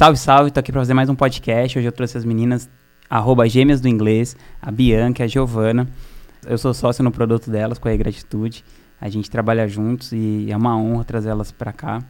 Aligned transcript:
Salve, 0.00 0.16
salve, 0.16 0.50
tô 0.50 0.58
aqui 0.58 0.72
pra 0.72 0.80
fazer 0.80 0.94
mais 0.94 1.10
um 1.10 1.14
podcast. 1.14 1.78
Hoje 1.78 1.86
eu 1.86 1.92
trouxe 1.92 2.16
as 2.16 2.24
meninas, 2.24 2.70
arroba 3.06 3.46
gêmeas 3.46 3.82
do 3.82 3.86
inglês, 3.86 4.34
a 4.58 4.70
Bianca 4.70 5.24
a 5.24 5.26
Giovana. 5.26 5.86
Eu 6.46 6.56
sou 6.56 6.72
sócio 6.72 7.04
no 7.04 7.10
produto 7.10 7.50
delas, 7.50 7.78
com 7.78 7.86
a 7.86 7.94
Gratitude. 7.94 8.64
A 8.98 9.10
gente 9.10 9.30
trabalha 9.30 9.68
juntos 9.68 10.10
e 10.12 10.50
é 10.50 10.56
uma 10.56 10.74
honra 10.74 11.04
trazê-las 11.04 11.52
pra 11.52 11.70
cá. 11.70 12.02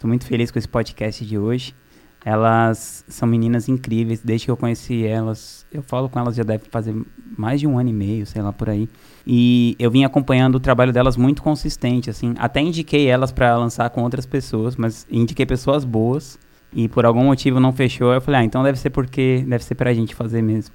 Tô 0.00 0.08
muito 0.08 0.26
feliz 0.26 0.50
com 0.50 0.58
esse 0.58 0.66
podcast 0.66 1.24
de 1.24 1.38
hoje. 1.38 1.76
Elas 2.24 3.04
são 3.08 3.26
meninas 3.26 3.68
incríveis, 3.68 4.20
desde 4.22 4.46
que 4.46 4.50
eu 4.50 4.56
conheci 4.56 5.06
elas, 5.06 5.66
eu 5.72 5.82
falo 5.82 6.08
com 6.08 6.18
elas 6.18 6.36
já 6.36 6.42
deve 6.42 6.64
fazer 6.70 6.94
mais 7.36 7.60
de 7.60 7.66
um 7.66 7.78
ano 7.78 7.88
e 7.88 7.92
meio, 7.92 8.26
sei 8.26 8.42
lá 8.42 8.52
por 8.52 8.68
aí. 8.68 8.88
E 9.26 9.74
eu 9.78 9.90
vim 9.90 10.04
acompanhando 10.04 10.56
o 10.56 10.60
trabalho 10.60 10.92
delas 10.92 11.16
muito 11.16 11.42
consistente, 11.42 12.10
assim. 12.10 12.34
Até 12.38 12.60
indiquei 12.60 13.06
elas 13.06 13.32
para 13.32 13.56
lançar 13.56 13.88
com 13.90 14.02
outras 14.02 14.26
pessoas, 14.26 14.76
mas 14.76 15.06
indiquei 15.10 15.46
pessoas 15.46 15.84
boas 15.84 16.38
e 16.72 16.88
por 16.88 17.06
algum 17.06 17.24
motivo 17.24 17.58
não 17.58 17.72
fechou. 17.72 18.12
Eu 18.12 18.20
falei, 18.20 18.40
ah, 18.40 18.44
então 18.44 18.62
deve 18.62 18.78
ser 18.78 18.90
porque 18.90 19.44
deve 19.48 19.64
ser 19.64 19.74
pra 19.74 19.94
gente 19.94 20.14
fazer 20.14 20.42
mesmo. 20.42 20.74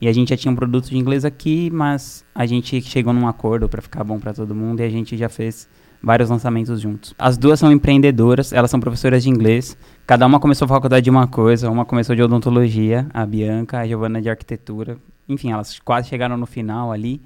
E 0.00 0.08
a 0.08 0.12
gente 0.12 0.30
já 0.30 0.36
tinha 0.36 0.52
um 0.52 0.56
produto 0.56 0.88
de 0.88 0.96
inglês 0.96 1.24
aqui, 1.24 1.70
mas 1.70 2.24
a 2.34 2.44
gente 2.46 2.80
chegou 2.82 3.12
num 3.12 3.26
acordo 3.26 3.68
para 3.68 3.80
ficar 3.80 4.04
bom 4.04 4.18
para 4.18 4.32
todo 4.32 4.54
mundo 4.54 4.80
e 4.80 4.82
a 4.82 4.90
gente 4.90 5.16
já 5.16 5.28
fez 5.28 5.68
vários 6.02 6.30
lançamentos 6.30 6.80
juntos. 6.80 7.14
As 7.18 7.36
duas 7.36 7.58
são 7.58 7.72
empreendedoras, 7.72 8.52
elas 8.52 8.70
são 8.70 8.80
professoras 8.80 9.22
de 9.22 9.30
inglês. 9.30 9.76
Cada 10.06 10.26
uma 10.26 10.38
começou 10.38 10.66
a 10.66 10.68
faculdade 10.68 11.04
de 11.04 11.10
uma 11.10 11.26
coisa, 11.26 11.70
uma 11.70 11.84
começou 11.84 12.14
de 12.14 12.22
odontologia, 12.22 13.06
a 13.12 13.24
Bianca, 13.26 13.78
a 13.78 13.86
Giovana 13.86 14.20
de 14.20 14.30
arquitetura. 14.30 14.98
Enfim, 15.28 15.50
elas 15.50 15.78
quase 15.80 16.08
chegaram 16.08 16.36
no 16.36 16.46
final 16.46 16.92
ali 16.92 17.20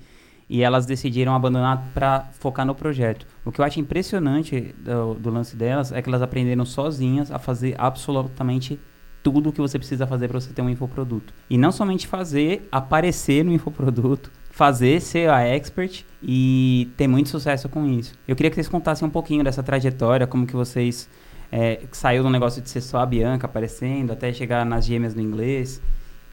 e 0.49 0.63
elas 0.63 0.85
decidiram 0.85 1.33
abandonar 1.33 1.91
para 1.95 2.29
focar 2.33 2.67
no 2.67 2.75
projeto. 2.75 3.25
O 3.45 3.53
que 3.53 3.61
eu 3.61 3.65
acho 3.65 3.79
impressionante 3.79 4.75
do, 4.79 5.15
do, 5.15 5.31
lance 5.31 5.55
delas 5.55 5.93
é 5.93 6.03
que 6.03 6.09
elas 6.09 6.23
aprenderam 6.23 6.65
sozinhas 6.65 7.31
a 7.31 7.39
fazer 7.39 7.77
absolutamente 7.79 8.79
tudo 9.23 9.51
o 9.51 9.53
que 9.53 9.61
você 9.61 9.79
precisa 9.79 10.09
fazer 10.09 10.27
para 10.27 10.41
você 10.41 10.53
ter 10.53 10.61
um 10.61 10.69
infoproduto. 10.69 11.33
E 11.49 11.57
não 11.57 11.71
somente 11.71 12.09
fazer, 12.09 12.67
aparecer 12.73 13.45
no 13.45 13.53
infoproduto, 13.53 14.33
fazer, 14.61 15.01
ser 15.01 15.31
a 15.31 15.41
expert 15.41 16.05
e 16.23 16.91
ter 16.95 17.09
muito 17.09 17.31
sucesso 17.31 17.67
com 17.67 17.87
isso. 17.87 18.13
Eu 18.29 18.37
queria 18.37 18.51
que 18.51 18.57
vocês 18.57 18.69
contassem 18.69 19.09
um 19.09 19.11
pouquinho 19.11 19.43
dessa 19.43 19.63
trajetória, 19.63 20.27
como 20.27 20.47
que 20.47 20.55
vocês 20.55 21.09
é, 21.51 21.81
saiu 21.93 22.23
do 22.23 22.29
negócio 22.29 22.61
de 22.61 22.69
ser 22.69 22.83
só 22.83 22.99
a 22.99 23.07
Bianca 23.07 23.47
aparecendo 23.47 24.13
até 24.13 24.31
chegar 24.35 24.67
nas 24.67 24.85
gêmeas 24.85 25.15
do 25.15 25.21
inglês. 25.23 25.81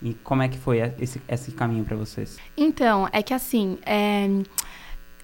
E 0.02 0.14
como 0.26 0.44
é 0.44 0.50
que 0.50 0.58
foi 0.58 0.80
esse, 1.00 1.22
esse 1.26 1.52
caminho 1.54 1.86
para 1.86 1.96
vocês? 1.96 2.38
Então, 2.58 3.08
é 3.14 3.24
que 3.24 3.34
assim, 3.34 3.78
é 3.86 4.28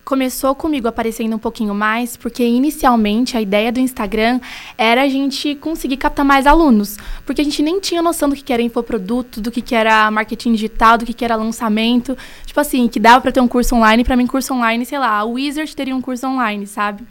começou 0.04 0.54
comigo 0.54 0.88
aparecendo 0.88 1.36
um 1.36 1.40
pouquinho 1.40 1.74
mais, 1.74 2.18
porque 2.18 2.44
inicialmente 2.44 3.38
a 3.38 3.42
ideia 3.42 3.72
do 3.72 3.80
Instagram 3.80 4.40
era 4.78 5.04
a 5.04 5.08
gente 5.08 5.56
conseguir 5.56 5.98
captar 5.98 6.26
mais 6.26 6.46
alunos, 6.46 6.98
porque 7.26 7.42
a 7.42 7.44
gente 7.44 7.62
nem 7.62 7.80
tinha 7.80 8.02
noção 8.02 8.30
do 8.30 8.36
que 8.36 8.52
era 8.52 8.62
infoproduto, 8.62 9.40
do 9.40 9.52
que 9.52 9.74
era 9.74 10.10
marketing 10.12 10.54
digital, 10.54 10.98
do 10.98 11.06
que 11.06 11.24
era 11.24 11.36
lançamento, 11.36 12.18
tipo 12.46 12.60
assim, 12.60 12.88
que 12.88 13.00
dava 13.00 13.22
para 13.22 13.32
ter 13.32 13.42
um 13.42 13.48
curso 13.48 13.76
online, 13.76 14.04
para 14.04 14.16
mim 14.16 14.28
curso 14.28 14.54
online, 14.54 14.86
sei 14.86 15.00
lá, 15.00 15.24
o 15.24 15.34
Wizard 15.34 15.74
teria 15.76 15.96
um 15.96 16.02
curso 16.02 16.28
online, 16.28 16.68
sabe? 16.68 17.04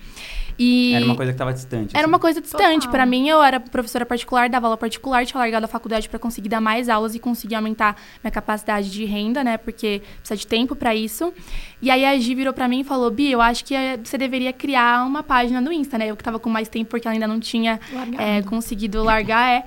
E 0.62 0.94
era 0.94 1.04
uma 1.04 1.16
coisa 1.16 1.32
que 1.32 1.34
estava 1.34 1.52
distante. 1.52 1.90
Era 1.92 2.04
assim. 2.04 2.08
uma 2.08 2.18
coisa 2.18 2.40
distante. 2.40 2.88
Para 2.88 3.04
mim, 3.04 3.28
eu 3.28 3.42
era 3.42 3.58
professora 3.58 4.06
particular, 4.06 4.48
dava 4.48 4.68
aula 4.68 4.76
particular, 4.76 5.26
tinha 5.26 5.38
largado 5.38 5.64
a 5.64 5.68
faculdade 5.68 6.08
para 6.08 6.18
conseguir 6.18 6.48
dar 6.48 6.60
mais 6.60 6.88
aulas 6.88 7.16
e 7.16 7.18
conseguir 7.18 7.56
aumentar 7.56 7.96
minha 8.22 8.30
capacidade 8.30 8.90
de 8.90 9.04
renda, 9.04 9.42
né? 9.42 9.56
Porque 9.56 10.02
precisa 10.18 10.36
de 10.36 10.46
tempo 10.46 10.76
para 10.76 10.94
isso. 10.94 11.32
E 11.80 11.90
aí 11.90 12.04
a 12.04 12.16
Gi 12.16 12.34
virou 12.34 12.52
para 12.52 12.68
mim 12.68 12.80
e 12.80 12.84
falou: 12.84 13.10
Bi, 13.10 13.30
eu 13.30 13.40
acho 13.40 13.64
que 13.64 13.74
eh, 13.74 13.98
você 14.02 14.16
deveria 14.16 14.52
criar 14.52 15.04
uma 15.04 15.22
página 15.22 15.60
no 15.60 15.72
Insta, 15.72 15.98
né? 15.98 16.06
Eu 16.06 16.16
que 16.16 16.22
tava 16.22 16.38
com 16.38 16.48
mais 16.48 16.68
tempo 16.68 16.90
porque 16.90 17.08
ela 17.08 17.14
ainda 17.14 17.26
não 17.26 17.40
tinha 17.40 17.80
é, 18.18 18.42
conseguido 18.42 19.02
largar, 19.02 19.50
é. 19.50 19.64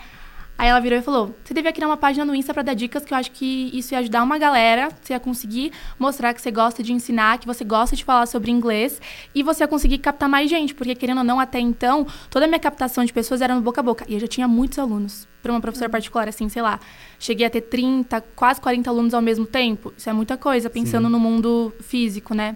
Aí 0.57 0.69
ela 0.69 0.79
virou 0.79 0.97
e 0.97 1.01
falou: 1.01 1.35
Você 1.43 1.53
devia 1.53 1.71
criar 1.73 1.87
uma 1.87 1.97
página 1.97 2.23
no 2.23 2.33
Insta 2.33 2.53
para 2.53 2.63
dar 2.63 2.73
dicas, 2.73 3.03
que 3.03 3.13
eu 3.13 3.17
acho 3.17 3.31
que 3.31 3.69
isso 3.73 3.93
ia 3.93 3.99
ajudar 3.99 4.23
uma 4.23 4.37
galera. 4.37 4.89
Você 5.01 5.13
ia 5.13 5.19
conseguir 5.19 5.71
mostrar 5.99 6.33
que 6.33 6.41
você 6.41 6.49
gosta 6.49 6.81
de 6.81 6.93
ensinar, 6.93 7.39
que 7.39 7.45
você 7.45 7.63
gosta 7.63 7.95
de 7.95 8.03
falar 8.05 8.25
sobre 8.25 8.51
inglês 8.51 9.01
e 9.33 9.43
você 9.43 9.63
ia 9.63 9.67
conseguir 9.67 9.97
captar 9.97 10.29
mais 10.29 10.49
gente, 10.49 10.73
porque 10.73 10.95
querendo 10.95 11.19
ou 11.19 11.23
não, 11.23 11.39
até 11.39 11.59
então, 11.59 12.07
toda 12.29 12.45
a 12.45 12.47
minha 12.47 12.59
captação 12.59 13.03
de 13.03 13.11
pessoas 13.11 13.41
era 13.41 13.53
no 13.53 13.61
boca 13.61 13.81
a 13.81 13.83
boca. 13.83 14.05
E 14.07 14.13
eu 14.13 14.19
já 14.19 14.27
tinha 14.27 14.47
muitos 14.47 14.79
alunos. 14.79 15.27
Para 15.43 15.51
uma 15.51 15.61
professora 15.61 15.89
particular, 15.89 16.27
assim, 16.27 16.49
sei 16.49 16.61
lá, 16.63 16.79
cheguei 17.19 17.45
a 17.45 17.49
ter 17.51 17.61
30, 17.61 18.19
quase 18.35 18.59
40 18.59 18.89
alunos 18.89 19.13
ao 19.13 19.21
mesmo 19.21 19.45
tempo. 19.45 19.93
Isso 19.95 20.09
é 20.09 20.13
muita 20.13 20.37
coisa, 20.37 20.71
pensando 20.71 21.05
Sim. 21.05 21.11
no 21.11 21.19
mundo 21.19 21.71
físico, 21.81 22.33
né? 22.33 22.55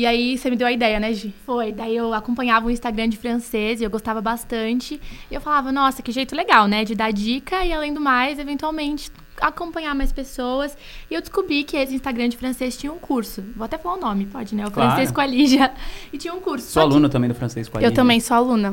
E 0.00 0.06
aí 0.06 0.38
você 0.38 0.48
me 0.48 0.56
deu 0.56 0.66
a 0.66 0.72
ideia, 0.72 0.98
né, 0.98 1.12
Gi? 1.12 1.34
Foi. 1.44 1.72
Daí 1.72 1.94
eu 1.94 2.14
acompanhava 2.14 2.66
o 2.66 2.70
Instagram 2.70 3.06
de 3.06 3.18
francês 3.18 3.82
e 3.82 3.84
eu 3.84 3.90
gostava 3.90 4.22
bastante. 4.22 4.98
E 5.30 5.34
eu 5.34 5.42
falava, 5.42 5.70
nossa, 5.70 6.00
que 6.00 6.10
jeito 6.10 6.34
legal, 6.34 6.66
né? 6.66 6.86
De 6.86 6.94
dar 6.94 7.12
dica 7.12 7.62
e, 7.66 7.70
além 7.70 7.92
do 7.92 8.00
mais, 8.00 8.38
eventualmente 8.38 9.12
acompanhar 9.38 9.94
mais 9.94 10.10
pessoas. 10.10 10.74
E 11.10 11.14
eu 11.14 11.20
descobri 11.20 11.64
que 11.64 11.76
esse 11.76 11.94
Instagram 11.94 12.30
de 12.30 12.38
francês 12.38 12.78
tinha 12.78 12.90
um 12.90 12.98
curso. 12.98 13.44
Vou 13.54 13.66
até 13.66 13.76
falar 13.76 13.96
o 13.96 14.00
nome, 14.00 14.24
pode, 14.24 14.54
né? 14.54 14.66
O 14.66 14.70
claro. 14.70 14.88
francês 14.88 15.10
com 15.10 15.20
a 15.20 15.26
Lígia. 15.26 15.70
E 16.10 16.16
tinha 16.16 16.32
um 16.32 16.40
curso. 16.40 16.66
Sou 16.66 16.80
aluna 16.80 17.06
que... 17.06 17.12
também 17.12 17.28
do 17.28 17.34
francês 17.34 17.68
com 17.68 17.76
a 17.76 17.80
Lígia. 17.82 17.90
Eu 17.90 17.94
também 17.94 18.20
sou 18.20 18.38
aluna. 18.38 18.72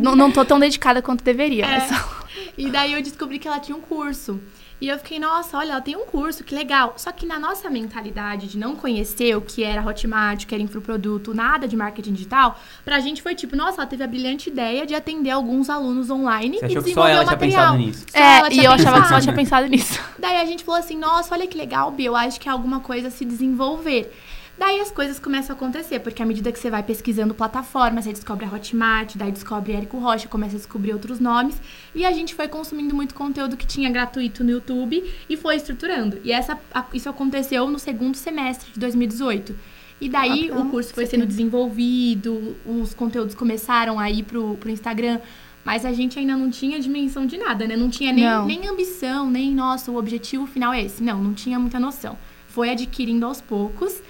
não, 0.00 0.16
não 0.16 0.32
tô 0.32 0.46
tão 0.46 0.58
dedicada 0.58 1.02
quanto 1.02 1.22
deveria. 1.22 1.66
É. 1.66 1.78
Mas... 1.78 2.24
E 2.56 2.70
daí 2.70 2.94
eu 2.94 3.02
descobri 3.02 3.38
que 3.38 3.46
ela 3.46 3.60
tinha 3.60 3.76
um 3.76 3.82
curso. 3.82 4.40
E 4.84 4.88
eu 4.88 4.98
fiquei, 4.98 5.18
nossa, 5.18 5.56
olha, 5.56 5.72
ela 5.72 5.80
tem 5.80 5.96
um 5.96 6.04
curso, 6.04 6.44
que 6.44 6.54
legal. 6.54 6.92
Só 6.98 7.10
que 7.10 7.24
na 7.24 7.38
nossa 7.38 7.70
mentalidade 7.70 8.46
de 8.46 8.58
não 8.58 8.76
conhecer 8.76 9.34
o 9.34 9.40
que 9.40 9.64
era 9.64 9.82
Hotmart, 9.82 10.44
o 10.44 10.46
que 10.46 10.54
era 10.54 10.62
infoproduto, 10.62 11.32
nada 11.32 11.66
de 11.66 11.74
marketing 11.74 12.12
digital, 12.12 12.60
pra 12.84 13.00
gente 13.00 13.22
foi 13.22 13.34
tipo, 13.34 13.56
nossa, 13.56 13.80
ela 13.80 13.86
teve 13.86 14.04
a 14.04 14.06
brilhante 14.06 14.50
ideia 14.50 14.84
de 14.84 14.94
atender 14.94 15.30
alguns 15.30 15.70
alunos 15.70 16.10
online 16.10 16.58
Você 16.58 16.66
e 16.66 16.68
desenvolver 16.68 16.88
que 16.90 16.94
só 16.94 17.08
ela 17.08 17.22
o 17.22 17.26
material. 17.26 17.48
Tinha 17.48 17.62
pensado 17.62 17.78
nisso. 17.78 18.06
É, 18.12 18.54
e 18.54 18.62
eu 18.62 18.72
achava 18.72 19.00
que 19.00 19.08
só 19.08 19.20
tinha 19.20 19.34
pensado 19.34 19.66
nisso. 19.68 19.98
Daí 20.18 20.36
a 20.36 20.44
gente 20.44 20.62
falou 20.62 20.78
assim, 20.78 20.98
nossa, 20.98 21.34
olha 21.34 21.46
que 21.46 21.56
legal, 21.56 21.90
Bia, 21.90 22.08
eu 22.08 22.14
acho 22.14 22.38
que 22.38 22.46
é 22.46 22.52
alguma 22.52 22.80
coisa 22.80 23.08
a 23.08 23.10
se 23.10 23.24
desenvolver. 23.24 24.12
Daí 24.56 24.80
as 24.80 24.90
coisas 24.90 25.18
começam 25.18 25.54
a 25.54 25.56
acontecer, 25.56 25.98
porque 25.98 26.22
à 26.22 26.26
medida 26.26 26.52
que 26.52 26.58
você 26.58 26.70
vai 26.70 26.82
pesquisando 26.82 27.34
plataformas, 27.34 28.04
você 28.04 28.12
descobre 28.12 28.46
a 28.46 28.48
Hotmart, 28.48 29.16
daí 29.16 29.32
descobre 29.32 29.72
Érico 29.72 29.98
Rocha, 29.98 30.28
começa 30.28 30.54
a 30.54 30.58
descobrir 30.58 30.92
outros 30.92 31.18
nomes. 31.18 31.60
E 31.92 32.04
a 32.04 32.12
gente 32.12 32.34
foi 32.34 32.46
consumindo 32.46 32.94
muito 32.94 33.14
conteúdo 33.14 33.56
que 33.56 33.66
tinha 33.66 33.90
gratuito 33.90 34.44
no 34.44 34.50
YouTube 34.50 35.02
e 35.28 35.36
foi 35.36 35.56
estruturando. 35.56 36.20
E 36.22 36.30
essa, 36.30 36.58
isso 36.92 37.08
aconteceu 37.08 37.68
no 37.68 37.80
segundo 37.80 38.16
semestre 38.16 38.70
de 38.72 38.78
2018. 38.78 39.56
E 40.00 40.08
daí 40.08 40.50
ah, 40.50 40.58
o 40.58 40.70
curso 40.70 40.94
foi 40.94 41.06
sendo 41.06 41.26
desenvolvido, 41.26 42.56
os 42.64 42.94
conteúdos 42.94 43.34
começaram 43.34 43.98
a 43.98 44.08
ir 44.08 44.22
pro, 44.22 44.56
pro 44.56 44.70
Instagram. 44.70 45.20
Mas 45.64 45.84
a 45.86 45.92
gente 45.92 46.18
ainda 46.18 46.36
não 46.36 46.50
tinha 46.50 46.78
dimensão 46.78 47.24
de 47.24 47.38
nada, 47.38 47.66
né? 47.66 47.74
Não 47.74 47.88
tinha 47.88 48.12
nem, 48.12 48.24
não. 48.24 48.44
nem 48.44 48.68
ambição, 48.68 49.30
nem, 49.30 49.50
nossa, 49.50 49.90
o 49.90 49.96
objetivo 49.96 50.46
final 50.46 50.74
é 50.74 50.82
esse. 50.82 51.02
Não, 51.02 51.22
não 51.22 51.32
tinha 51.32 51.58
muita 51.58 51.80
noção. 51.80 52.18
Foi 52.48 52.68
adquirindo 52.68 53.24
aos 53.24 53.40
poucos 53.40 54.02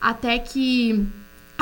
até 0.00 0.38
que 0.38 1.06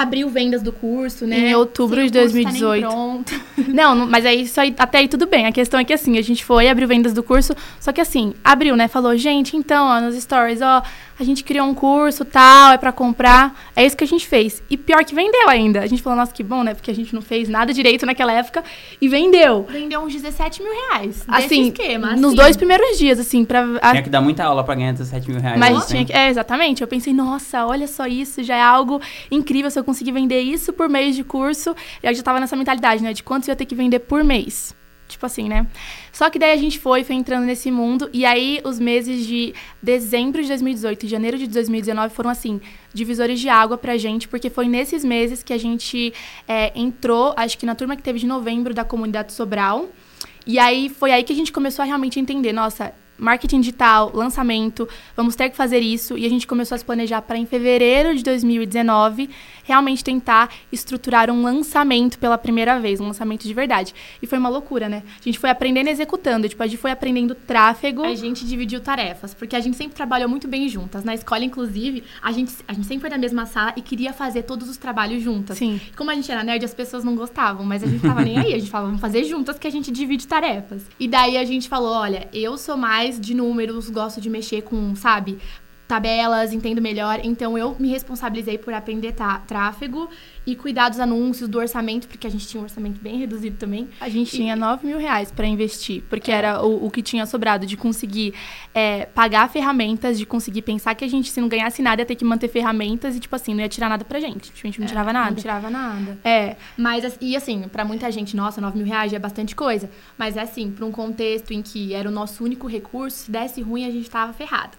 abriu 0.03 0.29
vendas 0.29 0.63
do 0.63 0.73
curso, 0.73 1.27
né? 1.27 1.51
Em 1.51 1.55
outubro 1.55 2.03
de 2.03 2.11
2018. 2.11 2.89
Tá 3.25 3.41
não, 3.69 4.07
mas 4.07 4.25
aí 4.25 4.43
isso 4.43 4.61
aí, 4.61 4.75
até 4.79 4.99
aí 4.99 5.09
tudo 5.09 5.27
bem. 5.27 5.47
A 5.47 5.53
questão 5.53 5.79
é 5.79 5.85
que 5.85 5.93
assim, 5.93 6.19
a 6.19 6.23
gente 6.23 6.45
foi, 6.45 6.69
abriu 6.69 6.89
vendas 6.89 7.13
do 7.13 7.23
curso, 7.23 7.55
só 7.81 7.93
que 7.93 8.01
assim, 8.01 8.35
abriu, 8.45 8.77
né? 8.77 8.89
Falou, 8.89 9.17
gente, 9.17 9.57
então, 9.57 9.87
ó, 9.87 10.01
nos 10.01 10.15
stories, 10.17 10.61
ó, 10.63 10.83
a 11.21 11.25
gente 11.25 11.43
criou 11.43 11.67
um 11.67 11.75
curso 11.75 12.25
tal, 12.25 12.73
é 12.73 12.79
para 12.79 12.93
comprar. 12.93 13.71
É 13.75 13.85
isso 13.85 13.97
que 13.97 14.05
a 14.05 14.07
gente 14.07 14.27
fez. 14.27 14.63
E 14.71 14.77
pior 14.77 15.05
que 15.05 15.15
vendeu 15.15 15.49
ainda. 15.49 15.81
A 15.81 15.87
gente 15.87 16.01
falou, 16.01 16.17
nossa, 16.17 16.33
que 16.33 16.45
bom, 16.45 16.63
né? 16.63 16.75
Porque 16.75 16.93
a 16.93 16.95
gente 16.95 17.13
não 17.13 17.21
fez 17.21 17.49
nada 17.49 17.73
direito 17.73 18.07
naquela 18.07 18.33
época 18.33 18.63
e 19.01 19.09
vendeu. 19.09 19.67
Vendeu 19.69 20.01
uns 20.01 20.13
17 20.13 20.63
mil 20.63 20.73
reais. 20.73 21.25
Assim, 21.27 21.69
esquema, 21.69 22.13
assim. 22.13 22.21
nos 22.21 22.35
dois 22.35 22.57
primeiros 22.57 22.97
dias, 22.99 23.19
assim, 23.19 23.45
pra. 23.45 23.67
Tinha 23.91 24.03
que 24.03 24.11
dar 24.11 24.21
muita 24.21 24.45
aula 24.45 24.63
pra 24.63 24.77
ganhar 24.77 24.93
17 24.93 25.29
mil 25.29 25.41
reais. 25.41 25.59
Mas 25.59 25.77
assim. 25.79 25.89
tinha 25.89 26.05
que. 26.05 26.13
É, 26.13 26.29
exatamente. 26.29 26.83
Eu 26.83 26.89
pensei, 26.89 27.13
nossa, 27.13 27.67
olha 27.67 27.89
só 27.89 28.07
isso, 28.07 28.41
já 28.45 28.57
é 28.57 28.63
algo 28.63 29.01
incrível 29.29 29.71
se 29.73 29.79
eu 29.79 29.83
conseguir 29.89 30.13
vender 30.13 30.43
isso 30.43 30.71
por 30.71 30.87
mês 30.87 31.17
de 31.17 31.25
curso. 31.25 31.75
Eu 32.03 32.13
já 32.13 32.23
tava 32.23 32.39
nessa 32.39 32.55
mentalidade, 32.55 33.03
né? 33.03 33.15
De 33.15 33.23
quanto 33.23 33.49
eu 33.49 33.53
ia 33.53 33.57
ter 33.57 33.65
que 33.65 33.75
vender 33.75 34.01
por 34.01 34.23
mês. 34.23 34.77
Tipo 35.09 35.25
assim, 35.25 35.49
né? 35.49 35.67
Só 36.13 36.29
que 36.29 36.39
daí 36.39 36.53
a 36.53 36.57
gente 36.59 36.79
foi, 36.79 37.03
foi 37.03 37.17
entrando 37.17 37.47
nesse 37.47 37.71
mundo. 37.71 38.11
E 38.13 38.27
aí, 38.27 38.61
os 38.65 38.79
meses 38.79 39.27
de 39.27 39.55
dezembro 39.83 40.43
de 40.43 40.49
2018 40.49 41.07
e 41.07 41.09
janeiro 41.09 41.39
de 41.39 41.47
2019 41.47 42.15
foram, 42.15 42.29
assim, 42.29 42.61
divisores 42.93 43.41
de 43.41 43.49
água 43.49 43.79
pra 43.79 43.97
gente, 43.97 44.29
porque 44.29 44.51
foi 44.51 44.69
nesses 44.69 45.03
meses 45.03 45.43
que 45.43 45.55
a 45.55 45.59
gente 45.59 46.13
é, 46.47 46.71
entrou, 46.79 47.33
acho 47.35 47.57
que 47.57 47.65
na 47.65 47.75
turma 47.75 47.97
que 47.97 48.03
teve 48.03 48.19
de 48.19 48.27
novembro 48.27 48.75
da 48.75 48.85
comunidade 48.85 49.33
Sobral. 49.33 49.89
E 50.47 50.59
aí, 50.59 50.91
foi 50.91 51.13
aí 51.13 51.23
que 51.25 51.33
a 51.33 51.37
gente 51.37 51.51
começou 51.51 51.83
a 51.83 51.87
realmente 51.87 52.21
entender, 52.21 52.53
nossa, 52.53 52.93
marketing 53.19 53.61
digital, 53.61 54.11
lançamento, 54.15 54.89
vamos 55.17 55.35
ter 55.35 55.51
que 55.51 55.57
fazer 55.57 55.81
isso. 55.81 56.17
E 56.17 56.25
a 56.25 56.29
gente 56.29 56.47
começou 56.47 56.77
a 56.77 56.79
se 56.79 56.85
planejar 56.85 57.23
para 57.23 57.37
em 57.37 57.47
fevereiro 57.47 58.15
de 58.15 58.23
2019 58.23 59.29
realmente 59.65 60.03
tentar 60.03 60.51
estruturar 60.73 61.31
um 61.31 61.43
lançamento 61.43 62.19
pela 62.19 62.39
primeira 62.39 62.81
vez, 62.81 63.01
um 63.01 63.07
lançamento 63.09 63.47
de 63.47 63.53
verdade. 63.53 63.95
E 64.23 64.27
foi 64.27 64.39
uma 64.39 64.49
loucura, 64.49 64.89
né? 64.89 65.03
A 65.21 65.23
gente 65.23 65.39
foi 65.39 65.51
aprendendo 65.51 65.89
e 65.89 65.91
executando, 65.91 66.49
tipo, 66.49 66.63
a 66.63 66.67
gente 66.67 66.79
foi 66.79 66.91
aprendendo 66.91 67.35
tráfego. 67.35 68.03
A 68.03 68.15
gente 68.15 68.47
dividiu 68.47 68.81
tarefas, 68.81 69.35
porque 69.35 69.55
a 69.55 69.61
gente 69.61 69.77
sempre 69.77 69.95
trabalhou 69.95 70.27
muito 70.29 70.49
bem 70.49 70.69
juntas. 70.71 71.05
Na 71.05 71.15
escola, 71.15 71.45
inclusive, 71.45 72.03
a 72.23 72.33
gente, 72.33 72.55
a 72.67 72.73
gente 72.73 72.87
sempre 72.87 73.03
foi 73.03 73.11
na 73.11 73.19
mesma 73.19 73.45
sala 73.45 73.75
e 73.77 73.83
queria 73.83 74.15
fazer 74.15 74.45
todos 74.45 74.71
os 74.71 74.79
trabalhos 74.79 75.23
juntas. 75.23 75.59
Sim. 75.59 75.79
Como 75.95 76.11
a 76.11 76.15
gente 76.15 76.33
era 76.33 76.43
nerd, 76.43 76.65
as 76.65 76.73
pessoas 76.73 77.05
não 77.05 77.15
gostavam, 77.15 77.67
mas 77.67 77.83
a 77.83 77.87
gente 77.87 78.01
tava 78.01 78.23
nem 78.23 78.39
aí. 78.39 78.55
A 78.55 78.59
gente 78.59 78.71
falava, 78.71 78.89
vamos 78.89 79.03
fazer 79.03 79.25
juntas 79.25 79.59
que 79.59 79.67
a 79.67 79.71
gente 79.71 79.91
divide 79.91 80.27
tarefas. 80.27 80.83
E 80.99 81.07
daí 81.07 81.37
a 81.37 81.45
gente 81.45 81.69
falou, 81.69 81.93
olha, 81.93 82.27
eu 82.33 82.57
sou 82.57 82.77
mais 82.77 83.08
de 83.17 83.33
números, 83.33 83.89
gosto 83.89 84.21
de 84.21 84.29
mexer 84.29 84.63
com, 84.63 84.95
sabe, 84.97 85.39
tabelas, 85.89 86.53
entendo 86.53 86.83
melhor. 86.83 87.19
Então 87.25 87.57
eu 87.57 87.75
me 87.79 87.89
responsabilizei 87.89 88.59
por 88.59 88.75
aprender 88.75 89.15
tráfego 89.47 90.09
e 90.47 90.55
cuidar 90.55 90.91
dos 90.91 91.01
anúncios, 91.01 91.49
do 91.49 91.59
orçamento, 91.59 92.07
porque 92.07 92.27
a 92.27 92.31
gente 92.31 92.47
tinha 92.47 92.61
um 92.61 92.65
orçamento 92.65 93.01
bem 93.01 93.19
reduzido 93.19 93.57
também. 93.57 93.89
A 94.01 94.09
gente 94.09 94.29
e... 94.35 94.37
tinha 94.37 94.55
9 94.55 94.87
mil 94.87 94.99
reais 94.99 95.31
para 95.31 95.47
investir, 95.47 96.03
porque 96.09 96.31
é. 96.31 96.35
era 96.35 96.63
o, 96.63 96.87
o, 96.87 96.91
que 96.91 97.03
tinha 97.03 97.27
sobrado 97.27 97.67
de 97.67 97.77
conseguir 97.77 98.35
é, 98.75 99.07
pagar 99.07 99.49
ferramentas, 99.51 100.19
de 100.19 100.25
conseguir 100.25 100.63
pensar 100.63 100.95
que 100.95 101.05
a 101.05 101.09
gente, 101.09 101.31
se 101.31 101.41
não 101.41 101.49
ganhasse 101.49 101.83
nada, 101.83 102.03
ia 102.03 102.07
ter 102.07 102.15
que 102.15 102.25
manter 102.25 102.49
ferramentas 102.49 103.17
e, 103.17 103.21
tipo 103.21 103.35
assim, 103.35 103.55
não 103.55 103.61
ia 103.61 103.69
tirar 103.69 103.89
nada 103.89 104.05
pra 104.05 104.21
gente. 104.21 104.51
Tipo, 104.51 104.67
a 104.67 104.71
gente 104.71 104.79
não 104.79 104.87
é, 104.87 104.89
tirava 104.89 105.13
nada. 105.13 105.31
Não 105.31 105.37
tirava 105.37 105.71
nada. 105.71 106.19
É. 106.25 106.57
Mas, 106.77 107.19
e 107.21 107.37
assim, 107.37 107.63
para 107.63 107.85
muita 107.85 108.11
gente, 108.11 108.37
nossa, 108.37 108.61
9 108.61 108.77
mil 108.77 108.87
reais 108.87 109.13
é 109.13 109.19
bastante 109.19 109.55
coisa. 109.57 109.91
Mas 110.17 110.37
é 110.37 110.41
assim, 110.41 110.71
pra 110.71 110.85
um 110.85 110.93
contexto 110.93 111.53
em 111.53 111.63
que 111.63 111.95
era 111.95 112.09
o 112.09 112.13
nosso 112.13 112.45
único 112.45 112.67
recurso, 112.67 113.25
se 113.25 113.31
desse 113.31 113.63
ruim, 113.63 113.85
a 113.85 113.91
gente 113.91 114.09
tava 114.09 114.33
ferrado. 114.33 114.77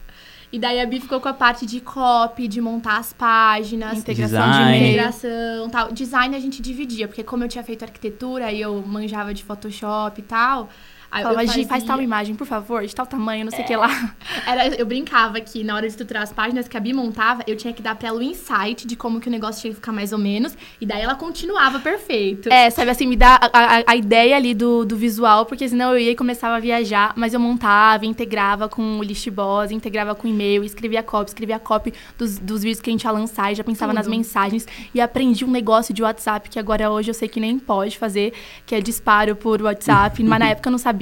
E 0.52 0.58
daí 0.58 0.80
a 0.82 0.86
Bi 0.86 1.00
ficou 1.00 1.22
com 1.22 1.30
a 1.30 1.34
parte 1.34 1.66
de 1.66 1.80
copy, 1.80 2.48
de 2.48 2.60
montar 2.60 2.98
as 2.98 3.14
páginas, 3.14 4.00
integração 4.00 4.50
Design. 4.50 4.80
de 4.80 4.86
integração, 4.86 5.70
tal. 5.70 5.92
Design 5.92 6.36
a 6.36 6.40
gente 6.40 6.62
dividia, 6.62 7.08
porque 7.08 7.24
como 7.24 7.44
eu 7.44 7.48
tinha 7.48 7.64
feito 7.64 7.84
arquitetura 7.84 8.52
e 8.52 8.60
eu 8.60 8.82
manjava 8.82 9.32
de 9.32 9.44
Photoshop 9.44 10.20
e 10.20 10.24
tal, 10.24 10.70
Aí 11.12 11.24
Falava, 11.24 11.46
fazia... 11.48 11.68
faz 11.68 11.84
tal 11.84 12.02
imagem, 12.02 12.36
por 12.36 12.46
favor, 12.46 12.86
de 12.86 12.94
tal 12.94 13.06
tamanho, 13.06 13.46
não 13.46 13.52
sei 13.52 13.62
o 13.62 13.64
é. 13.64 13.66
que 13.68 13.76
lá. 13.76 14.16
Era, 14.46 14.68
eu 14.68 14.86
brincava 14.86 15.40
que 15.42 15.64
na 15.64 15.74
hora 15.74 15.82
de 15.82 15.88
estruturar 15.88 16.22
as 16.22 16.32
páginas 16.32 16.68
que 16.68 16.78
a 16.78 16.80
Bi 16.80 16.94
montava, 16.94 17.44
eu 17.48 17.56
tinha 17.58 17.74
que 17.74 17.82
dar 17.82 17.96
pra 17.96 18.10
ela 18.10 18.20
o 18.20 18.22
insight 18.22 18.86
de 18.86 18.96
como 18.96 19.20
que 19.20 19.28
o 19.28 19.32
negócio 19.32 19.62
tinha 19.62 19.72
que 19.72 19.78
ficar 19.78 19.92
mais 19.92 20.14
ou 20.14 20.20
menos. 20.20 20.56
E 20.80 20.86
daí 20.86 21.02
ela 21.02 21.16
continuava 21.16 21.80
perfeito. 21.80 22.52
É, 22.52 22.70
sabe 22.70 22.92
assim, 22.92 23.08
me 23.08 23.16
dá 23.16 23.40
a, 23.42 23.80
a, 23.80 23.84
a 23.88 23.96
ideia 23.96 24.36
ali 24.36 24.54
do, 24.54 24.86
do 24.86 24.96
visual, 24.96 25.48
porque 25.48 25.68
senão 25.68 25.94
eu 25.94 26.00
ia 26.00 26.12
e 26.12 26.16
começava 26.16 26.58
a 26.58 26.60
viajar, 26.60 27.14
mas 27.16 27.34
eu 27.34 27.40
montava, 27.40 28.06
integrava 28.06 28.70
com 28.70 29.00
o 29.00 29.04
list 29.04 29.28
boss, 29.32 29.72
integrava 29.72 30.14
com 30.14 30.28
e-mail, 30.28 30.64
escrevia 30.64 31.02
copy, 31.02 31.30
escrevia 31.30 31.58
copy 31.58 31.92
dos, 32.20 32.38
dos 32.38 32.62
vídeos 32.62 32.82
que 32.82 32.90
a 32.90 32.94
gente 32.94 33.04
ia 33.04 33.12
lançar 33.12 33.52
e 33.52 33.56
já 33.56 33.64
pensava 33.64 33.92
Tudo. 33.92 33.98
nas 33.98 34.08
mensagens. 34.08 34.68
E 34.94 35.02
aprendi 35.02 35.44
um 35.44 35.52
negócio 35.52 35.92
de 35.92 36.04
WhatsApp 36.04 36.50
que 36.50 36.60
agora 36.60 36.92
hoje 36.92 37.10
eu 37.10 37.16
sei 37.16 37.28
que 37.28 37.40
nem 37.40 37.58
pode 37.58 37.98
fazer, 37.98 38.32
que 38.66 38.76
é 38.76 38.82
disparo 38.82 39.36
por 39.36 39.60
WhatsApp, 39.60 40.22
mas 40.24 40.40
na 40.40 40.50
época 40.54 40.70
eu 40.70 40.72
não 40.72 40.78
sabia. 40.78 40.99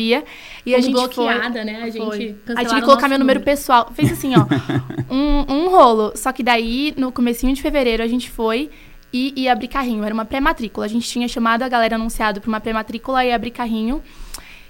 E 0.65 0.75
a 0.75 0.79
gente 0.79 0.93
bloqueada, 0.93 1.53
foi, 1.53 1.63
né? 1.63 1.81
A 1.83 1.89
gente 1.89 2.35
Aí 2.55 2.65
tive 2.65 2.79
que 2.79 2.85
colocar 2.85 3.07
meu 3.07 3.19
número, 3.19 3.39
número 3.39 3.41
pessoal. 3.41 3.91
Fez 3.93 4.11
assim, 4.11 4.33
ó, 4.35 4.45
um, 5.13 5.53
um 5.53 5.69
rolo. 5.69 6.13
Só 6.15 6.31
que 6.31 6.43
daí, 6.43 6.93
no 6.97 7.11
comecinho 7.11 7.53
de 7.53 7.61
fevereiro, 7.61 8.03
a 8.03 8.07
gente 8.07 8.29
foi 8.29 8.69
e 9.11 9.33
ia 9.41 9.51
abrir 9.51 9.67
carrinho. 9.67 10.03
Era 10.03 10.13
uma 10.13 10.25
pré-matrícula. 10.25 10.85
A 10.85 10.89
gente 10.89 11.07
tinha 11.07 11.27
chamado 11.27 11.63
a 11.63 11.69
galera 11.69 11.95
anunciado 11.95 12.41
para 12.41 12.47
uma 12.47 12.59
pré-matrícula 12.59 13.23
e 13.25 13.31
abrir 13.31 13.51
carrinho. 13.51 14.01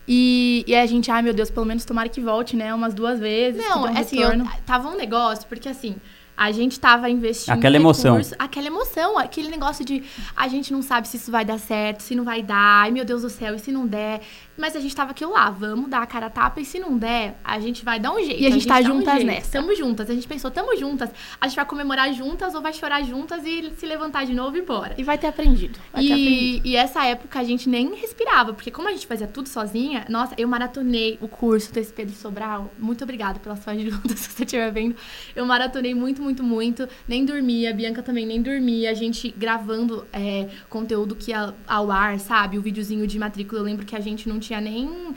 E, 0.07 0.63
e 0.65 0.75
a 0.75 0.85
gente, 0.85 1.11
ai 1.11 1.21
meu 1.21 1.33
Deus, 1.33 1.51
pelo 1.51 1.65
menos 1.65 1.83
tomara 1.83 2.07
que 2.07 2.21
volte, 2.21 2.55
né? 2.55 2.73
Umas 2.73 2.93
duas 2.93 3.19
vezes. 3.19 3.61
Não, 3.61 3.83
um 3.83 3.97
assim, 3.97 4.21
eu, 4.21 4.31
tava 4.65 4.87
um 4.87 4.95
negócio, 4.95 5.45
porque 5.47 5.67
assim, 5.67 5.95
a 6.37 6.51
gente 6.51 6.79
tava 6.79 7.09
investindo. 7.09 7.53
Aquela 7.53 7.75
emoção. 7.75 8.13
Recurso, 8.13 8.35
aquela 8.39 8.67
emoção, 8.67 9.17
aquele 9.17 9.49
negócio 9.49 9.83
de 9.83 10.03
a 10.35 10.47
gente 10.47 10.71
não 10.71 10.81
sabe 10.81 11.07
se 11.07 11.17
isso 11.17 11.29
vai 11.29 11.43
dar 11.43 11.57
certo, 11.57 12.01
se 12.01 12.15
não 12.15 12.23
vai 12.23 12.41
dar, 12.41 12.83
ai 12.83 12.91
meu 12.91 13.03
Deus 13.03 13.23
do 13.23 13.29
céu, 13.29 13.55
e 13.55 13.59
se 13.59 13.71
não 13.71 13.85
der. 13.85 14.21
Mas 14.57 14.75
a 14.75 14.79
gente 14.79 14.95
tava 14.95 15.11
aquilo 15.11 15.33
lá, 15.33 15.49
vamos 15.49 15.89
dar 15.89 16.01
a 16.01 16.05
cara 16.05 16.25
a 16.25 16.29
tapa 16.29 16.59
e 16.59 16.65
se 16.65 16.79
não 16.79 16.97
der, 16.97 17.37
a 17.43 17.59
gente 17.59 17.85
vai 17.85 17.99
dar 17.99 18.11
um 18.11 18.17
jeito. 18.17 18.41
E 18.41 18.47
a 18.47 18.49
gente, 18.49 18.53
a 18.53 18.53
gente 18.53 18.67
tá 18.67 18.81
juntas 18.81 19.23
um 19.23 19.25
nessa. 19.25 19.51
Tamo 19.51 19.75
juntas. 19.75 20.09
A 20.09 20.13
gente 20.13 20.27
pensou, 20.27 20.49
tamo 20.49 20.75
juntas. 20.75 21.09
A 21.39 21.47
gente 21.47 21.55
vai 21.55 21.65
comemorar 21.65 22.11
juntas 22.13 22.55
ou 22.55 22.61
vai 22.61 22.73
chorar 22.73 23.03
juntas 23.03 23.45
e 23.45 23.71
se 23.77 23.85
levantar 23.85 24.25
de 24.25 24.33
novo 24.33 24.57
e 24.57 24.61
bora. 24.61 24.95
E 24.97 25.03
vai 25.03 25.17
ter 25.17 25.27
aprendido. 25.27 25.79
Vai 25.93 26.03
e, 26.03 26.07
ter 26.07 26.13
aprendido. 26.13 26.67
e 26.67 26.75
essa 26.75 27.05
época 27.05 27.39
a 27.39 27.43
gente 27.43 27.69
nem 27.69 27.93
respirava, 27.95 28.53
porque 28.53 28.71
como 28.71 28.87
a 28.87 28.91
gente 28.91 29.05
fazia 29.05 29.27
tudo 29.27 29.47
sozinha, 29.47 30.05
nossa, 30.09 30.33
eu 30.37 30.47
maratonei 30.47 31.17
o 31.21 31.27
curso 31.27 31.71
do 31.71 31.83
SP 31.83 32.03
de 32.05 32.13
Sobral. 32.13 32.71
Muito 32.79 33.03
obrigada 33.03 33.39
pela 33.39 33.55
sua 33.55 33.73
ajuda, 33.73 34.09
se 34.17 34.29
você 34.31 34.43
estiver 34.43 34.71
vendo. 34.71 34.95
Eu 35.35 35.45
maratonei 35.45 35.93
muito, 35.93 36.21
muito, 36.21 36.43
muito. 36.43 36.87
Nem 37.07 37.23
dormia, 37.25 37.69
a 37.69 37.73
Bianca 37.73 38.01
também 38.01 38.25
nem 38.25 38.41
dormia. 38.41 38.89
A 38.89 38.93
gente 38.93 39.33
gravando 39.37 40.05
é, 40.11 40.49
conteúdo 40.69 41.15
que 41.15 41.31
ia 41.31 41.53
ao 41.67 41.91
ar, 41.91 42.19
sabe? 42.19 42.57
O 42.57 42.61
videozinho 42.61 43.05
de 43.05 43.19
matrícula. 43.19 43.61
Eu 43.61 43.65
lembro 43.65 43.85
que 43.85 43.95
a 43.95 43.99
gente 43.99 44.27
não 44.27 44.39
tinha 44.39 44.46
tinha 44.47 44.61
nem 44.61 45.13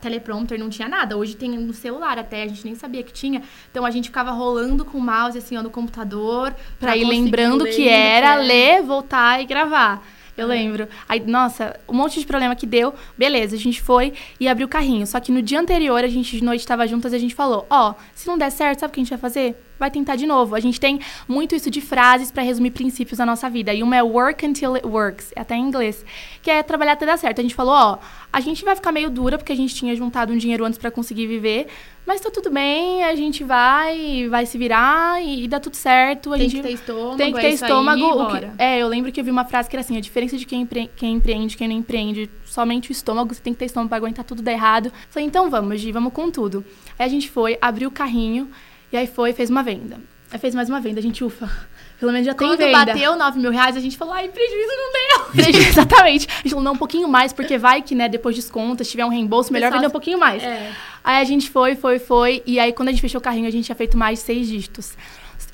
teleprompter, 0.00 0.58
não 0.58 0.68
tinha 0.68 0.88
nada. 0.88 1.16
Hoje 1.16 1.36
tem 1.36 1.50
no 1.50 1.72
celular 1.72 2.18
até, 2.18 2.42
a 2.42 2.46
gente 2.46 2.64
nem 2.64 2.74
sabia 2.74 3.02
que 3.02 3.12
tinha. 3.12 3.42
Então 3.70 3.84
a 3.84 3.90
gente 3.90 4.08
ficava 4.08 4.30
rolando 4.30 4.84
com 4.84 4.98
o 4.98 5.00
mouse 5.00 5.36
assim, 5.36 5.56
ó, 5.56 5.62
no 5.62 5.70
computador. 5.70 6.52
Pra, 6.78 6.92
pra 6.92 6.96
ir 6.96 7.04
lembrando 7.04 7.66
era, 7.66 7.76
que 7.76 7.88
era, 7.88 8.34
ler, 8.36 8.82
voltar 8.82 9.40
e 9.40 9.46
gravar. 9.46 10.04
Eu 10.40 10.46
lembro. 10.46 10.88
Aí, 11.06 11.20
nossa, 11.20 11.78
um 11.86 11.92
monte 11.92 12.18
de 12.18 12.24
problema 12.24 12.56
que 12.56 12.64
deu. 12.64 12.94
Beleza, 13.16 13.56
a 13.56 13.58
gente 13.58 13.82
foi 13.82 14.14
e 14.40 14.48
abriu 14.48 14.66
o 14.66 14.70
carrinho. 14.70 15.06
Só 15.06 15.20
que 15.20 15.30
no 15.30 15.42
dia 15.42 15.60
anterior, 15.60 16.02
a 16.02 16.08
gente 16.08 16.34
de 16.34 16.42
noite 16.42 16.60
estava 16.60 16.86
juntas 16.86 17.12
e 17.12 17.16
a 17.16 17.18
gente 17.18 17.34
falou: 17.34 17.66
Ó, 17.68 17.90
oh, 17.90 17.94
se 18.14 18.26
não 18.26 18.38
der 18.38 18.50
certo, 18.50 18.80
sabe 18.80 18.90
o 18.90 18.94
que 18.94 19.00
a 19.00 19.04
gente 19.04 19.10
vai 19.10 19.18
fazer? 19.18 19.54
vai 19.80 19.90
tentar 19.90 20.14
de 20.14 20.26
novo. 20.26 20.54
A 20.54 20.60
gente 20.60 20.78
tem 20.78 21.00
muito 21.26 21.54
isso 21.54 21.70
de 21.70 21.80
frases 21.80 22.30
para 22.30 22.42
resumir 22.42 22.70
princípios 22.70 23.16
da 23.16 23.24
nossa 23.24 23.48
vida. 23.48 23.72
E 23.72 23.82
uma 23.82 23.96
é 23.96 24.02
work 24.02 24.46
until 24.46 24.74
it 24.74 24.86
works, 24.86 25.32
é 25.34 25.40
até 25.40 25.56
em 25.56 25.62
inglês, 25.62 26.04
que 26.42 26.50
é 26.50 26.62
trabalhar 26.62 26.92
até 26.92 27.06
dar 27.06 27.16
certo. 27.16 27.40
A 27.40 27.42
gente 27.42 27.54
falou, 27.54 27.72
ó, 27.72 27.98
a 28.30 28.40
gente 28.40 28.62
vai 28.62 28.76
ficar 28.76 28.92
meio 28.92 29.08
dura 29.08 29.38
porque 29.38 29.52
a 29.52 29.56
gente 29.56 29.74
tinha 29.74 29.96
juntado 29.96 30.32
um 30.32 30.36
dinheiro 30.36 30.64
antes 30.66 30.78
para 30.78 30.90
conseguir 30.90 31.26
viver, 31.26 31.66
mas 32.10 32.20
tá 32.20 32.28
tudo 32.28 32.50
bem, 32.50 33.04
a 33.04 33.14
gente 33.14 33.44
vai, 33.44 34.26
vai 34.28 34.44
se 34.44 34.58
virar 34.58 35.22
e, 35.22 35.44
e 35.44 35.48
dá 35.48 35.60
tudo 35.60 35.76
certo. 35.76 36.34
A 36.34 36.38
tem 36.38 36.48
gente 36.48 36.60
que 36.60 36.66
ter 36.66 36.74
estômago, 36.74 37.16
tem 37.16 37.32
que 37.32 37.40
ter 37.40 37.46
é 37.46 37.50
estômago. 37.50 38.26
Que, 38.36 38.50
é, 38.58 38.78
eu 38.78 38.88
lembro 38.88 39.12
que 39.12 39.20
eu 39.20 39.24
vi 39.24 39.30
uma 39.30 39.44
frase 39.44 39.70
que 39.70 39.76
era 39.76 39.80
assim, 39.80 39.96
a 39.96 40.00
diferença 40.00 40.36
de 40.36 40.44
quem, 40.44 40.62
empre, 40.62 40.90
quem 40.96 41.14
empreende, 41.14 41.56
quem 41.56 41.68
não 41.68 41.76
empreende, 41.76 42.28
somente 42.44 42.90
o 42.90 42.92
estômago, 42.92 43.32
você 43.32 43.40
tem 43.40 43.52
que 43.52 43.60
ter 43.60 43.66
estômago 43.66 43.90
para 43.90 43.98
aguentar 43.98 44.24
tudo 44.24 44.42
dar 44.42 44.50
errado. 44.50 44.92
Falei, 45.08 45.28
então 45.28 45.48
vamos, 45.48 45.80
Gi, 45.80 45.92
vamos 45.92 46.12
com 46.12 46.32
tudo. 46.32 46.64
Aí 46.98 47.06
a 47.06 47.08
gente 47.08 47.30
foi, 47.30 47.56
abriu 47.62 47.88
o 47.88 47.92
carrinho, 47.92 48.50
e 48.92 48.96
aí 48.96 49.06
foi, 49.06 49.32
fez 49.32 49.48
uma 49.48 49.62
venda. 49.62 50.00
Aí 50.32 50.38
fez 50.40 50.52
mais 50.52 50.68
uma 50.68 50.80
venda, 50.80 50.98
a 50.98 51.02
gente, 51.02 51.22
ufa. 51.22 51.48
Pelo 52.00 52.10
menos 52.10 52.26
já 52.26 52.34
tem 52.34 52.48
Quando 52.48 52.58
venda. 52.58 52.72
Quando 52.72 52.86
bateu 52.86 53.16
9 53.16 53.38
mil 53.38 53.50
reais, 53.52 53.76
a 53.76 53.80
gente 53.80 53.96
falou, 53.96 54.14
ai, 54.14 54.28
prejuízo 54.28 54.72
não 54.76 54.92
deu. 54.92 55.24
Prejuízo, 55.44 55.68
exatamente. 55.68 56.26
A 56.28 56.36
gente 56.42 56.50
falou, 56.50 56.64
não, 56.64 56.72
um 56.72 56.76
pouquinho 56.76 57.06
mais, 57.06 57.32
porque 57.32 57.56
vai 57.56 57.82
que, 57.82 57.94
né, 57.94 58.08
depois 58.08 58.34
de 58.34 58.42
contas, 58.44 58.88
se 58.88 58.92
tiver 58.92 59.04
um 59.04 59.10
reembolso, 59.10 59.52
melhor 59.52 59.70
vender 59.70 59.86
um 59.86 59.90
pouquinho 59.90 60.18
mais. 60.18 60.42
É. 60.42 60.72
Aí 61.02 61.20
a 61.20 61.24
gente 61.24 61.50
foi, 61.50 61.74
foi, 61.74 61.98
foi. 61.98 62.42
E 62.46 62.58
aí, 62.58 62.72
quando 62.72 62.88
a 62.88 62.92
gente 62.92 63.00
fechou 63.00 63.20
o 63.20 63.22
carrinho, 63.22 63.46
a 63.46 63.50
gente 63.50 63.64
tinha 63.64 63.76
feito 63.76 63.96
mais 63.96 64.18
seis 64.18 64.46
dígitos. 64.46 64.96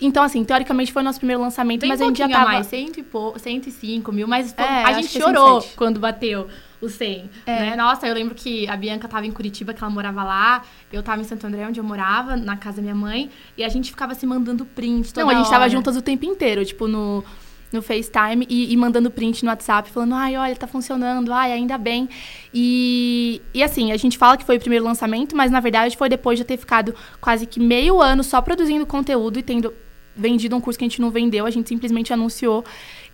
Então, 0.00 0.22
assim, 0.22 0.44
teoricamente 0.44 0.92
foi 0.92 1.02
o 1.02 1.04
nosso 1.04 1.18
primeiro 1.18 1.40
lançamento, 1.40 1.80
Bem 1.80 1.88
mas 1.88 2.00
a 2.00 2.04
gente 2.04 2.18
já 2.18 2.28
tava... 2.28 2.52
mais, 2.52 2.66
cento 2.66 3.00
e 3.00 3.02
pou... 3.02 3.38
105 3.38 4.12
mil, 4.12 4.28
mas 4.28 4.52
foi... 4.52 4.64
é, 4.64 4.84
a 4.84 4.92
gente 4.92 5.08
chorou 5.08 5.62
quando 5.74 5.98
bateu 5.98 6.48
o 6.80 6.88
100, 6.88 7.30
é. 7.46 7.60
né? 7.60 7.76
Nossa, 7.76 8.06
eu 8.06 8.14
lembro 8.14 8.34
que 8.34 8.68
a 8.68 8.76
Bianca 8.76 9.08
tava 9.08 9.26
em 9.26 9.32
Curitiba, 9.32 9.72
que 9.72 9.82
ela 9.82 9.90
morava 9.90 10.22
lá, 10.22 10.62
eu 10.92 11.02
tava 11.02 11.22
em 11.22 11.24
Santo 11.24 11.46
André, 11.46 11.66
onde 11.66 11.80
eu 11.80 11.84
morava, 11.84 12.36
na 12.36 12.56
casa 12.56 12.76
da 12.76 12.82
minha 12.82 12.94
mãe, 12.94 13.30
e 13.56 13.64
a 13.64 13.68
gente 13.68 13.90
ficava 13.90 14.14
se 14.14 14.26
mandando 14.26 14.66
print 14.66 15.14
toda 15.14 15.24
Não, 15.24 15.30
a 15.30 15.34
gente 15.34 15.46
hora. 15.46 15.56
tava 15.56 15.68
juntas 15.70 15.96
o 15.96 16.02
tempo 16.02 16.26
inteiro, 16.26 16.64
tipo, 16.64 16.86
no 16.86 17.24
no 17.72 17.82
FaceTime 17.82 18.46
e, 18.48 18.72
e, 18.72 18.76
mandando 18.76 19.10
print 19.10 19.44
no 19.44 19.50
WhatsApp, 19.50 19.90
falando, 19.90 20.14
ai, 20.14 20.36
olha, 20.36 20.54
tá 20.56 20.66
funcionando, 20.66 21.32
ai, 21.32 21.52
ainda 21.52 21.76
bem. 21.76 22.08
E, 22.52 23.42
e 23.52 23.62
assim, 23.62 23.92
a 23.92 23.96
gente 23.96 24.16
fala 24.16 24.36
que 24.36 24.44
foi 24.44 24.56
o 24.56 24.60
primeiro 24.60 24.84
lançamento, 24.84 25.36
mas 25.36 25.50
na 25.50 25.60
verdade 25.60 25.96
foi 25.96 26.08
depois 26.08 26.38
de 26.38 26.42
eu 26.42 26.46
ter 26.46 26.56
ficado 26.56 26.94
quase 27.20 27.46
que 27.46 27.60
meio 27.60 28.00
ano 28.00 28.22
só 28.22 28.40
produzindo 28.40 28.86
conteúdo 28.86 29.38
e 29.38 29.42
tendo 29.42 29.72
vendido 30.16 30.56
um 30.56 30.60
curso 30.60 30.78
que 30.78 30.84
a 30.84 30.88
gente 30.88 31.00
não 31.00 31.10
vendeu, 31.10 31.44
a 31.44 31.50
gente 31.50 31.68
simplesmente 31.68 32.12
anunciou. 32.12 32.64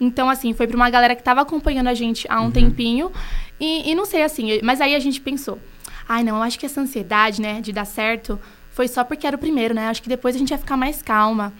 Então, 0.00 0.30
assim, 0.30 0.52
foi 0.52 0.66
para 0.66 0.76
uma 0.76 0.88
galera 0.88 1.14
que 1.14 1.20
estava 1.20 1.40
acompanhando 1.40 1.88
a 1.88 1.94
gente 1.94 2.26
há 2.30 2.40
um 2.40 2.44
uhum. 2.44 2.50
tempinho. 2.50 3.10
E, 3.58 3.90
e 3.90 3.94
não 3.94 4.04
sei, 4.04 4.22
assim, 4.22 4.60
mas 4.62 4.80
aí 4.80 4.94
a 4.94 5.00
gente 5.00 5.20
pensou, 5.20 5.58
ai, 6.08 6.22
não, 6.22 6.36
eu 6.36 6.42
acho 6.42 6.58
que 6.58 6.66
essa 6.66 6.80
ansiedade, 6.80 7.40
né, 7.40 7.60
de 7.60 7.72
dar 7.72 7.84
certo, 7.84 8.38
foi 8.70 8.88
só 8.88 9.04
porque 9.04 9.26
era 9.26 9.36
o 9.36 9.38
primeiro, 9.38 9.74
né? 9.74 9.88
Acho 9.88 10.02
que 10.02 10.08
depois 10.08 10.34
a 10.34 10.38
gente 10.38 10.50
ia 10.50 10.58
ficar 10.58 10.76
mais 10.76 11.02
calma. 11.02 11.52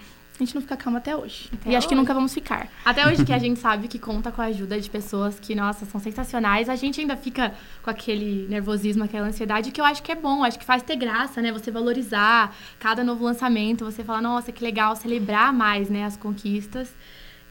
A 0.43 0.45
gente 0.45 0.57
não 0.57 0.63
fica 0.63 0.77
calma 0.77 0.99
até 0.99 1.15
hoje. 1.17 1.49
Até 1.53 1.67
e 1.67 1.69
hoje. 1.69 1.77
acho 1.77 1.89
que 1.89 1.95
nunca 1.95 2.13
vamos 2.13 2.35
ficar. 2.35 2.69
Até 2.85 3.07
hoje 3.07 3.25
que 3.25 3.33
a 3.33 3.39
gente 3.39 3.61
sabe 3.61 3.87
que 3.87 3.97
conta 3.97 4.33
com 4.33 4.43
a 4.43 4.47
ajuda 4.47 4.81
de 4.81 4.91
pessoas 4.91 5.39
que, 5.39 5.55
nossa, 5.55 5.87
são 5.87 6.01
sensacionais, 6.01 6.69
a 6.69 6.75
gente 6.75 7.01
ainda 7.01 7.17
fica 7.17 7.55
com 7.81 7.89
aquele 7.89 8.49
nervosismo, 8.49 9.05
aquela 9.05 9.29
ansiedade, 9.29 9.71
que 9.71 9.81
eu 9.81 9.85
acho 9.85 10.03
que 10.03 10.11
é 10.11 10.17
bom, 10.17 10.43
acho 10.43 10.59
que 10.59 10.65
faz 10.65 10.83
ter 10.83 10.97
graça, 10.97 11.41
né? 11.41 11.53
Você 11.53 11.71
valorizar 11.71 12.53
cada 12.81 13.05
novo 13.05 13.25
lançamento, 13.25 13.85
você 13.85 14.03
falar, 14.03 14.21
nossa, 14.21 14.51
que 14.51 14.65
legal, 14.65 14.97
celebrar 14.97 15.53
mais, 15.53 15.89
né, 15.89 16.05
as 16.05 16.17
conquistas. 16.17 16.93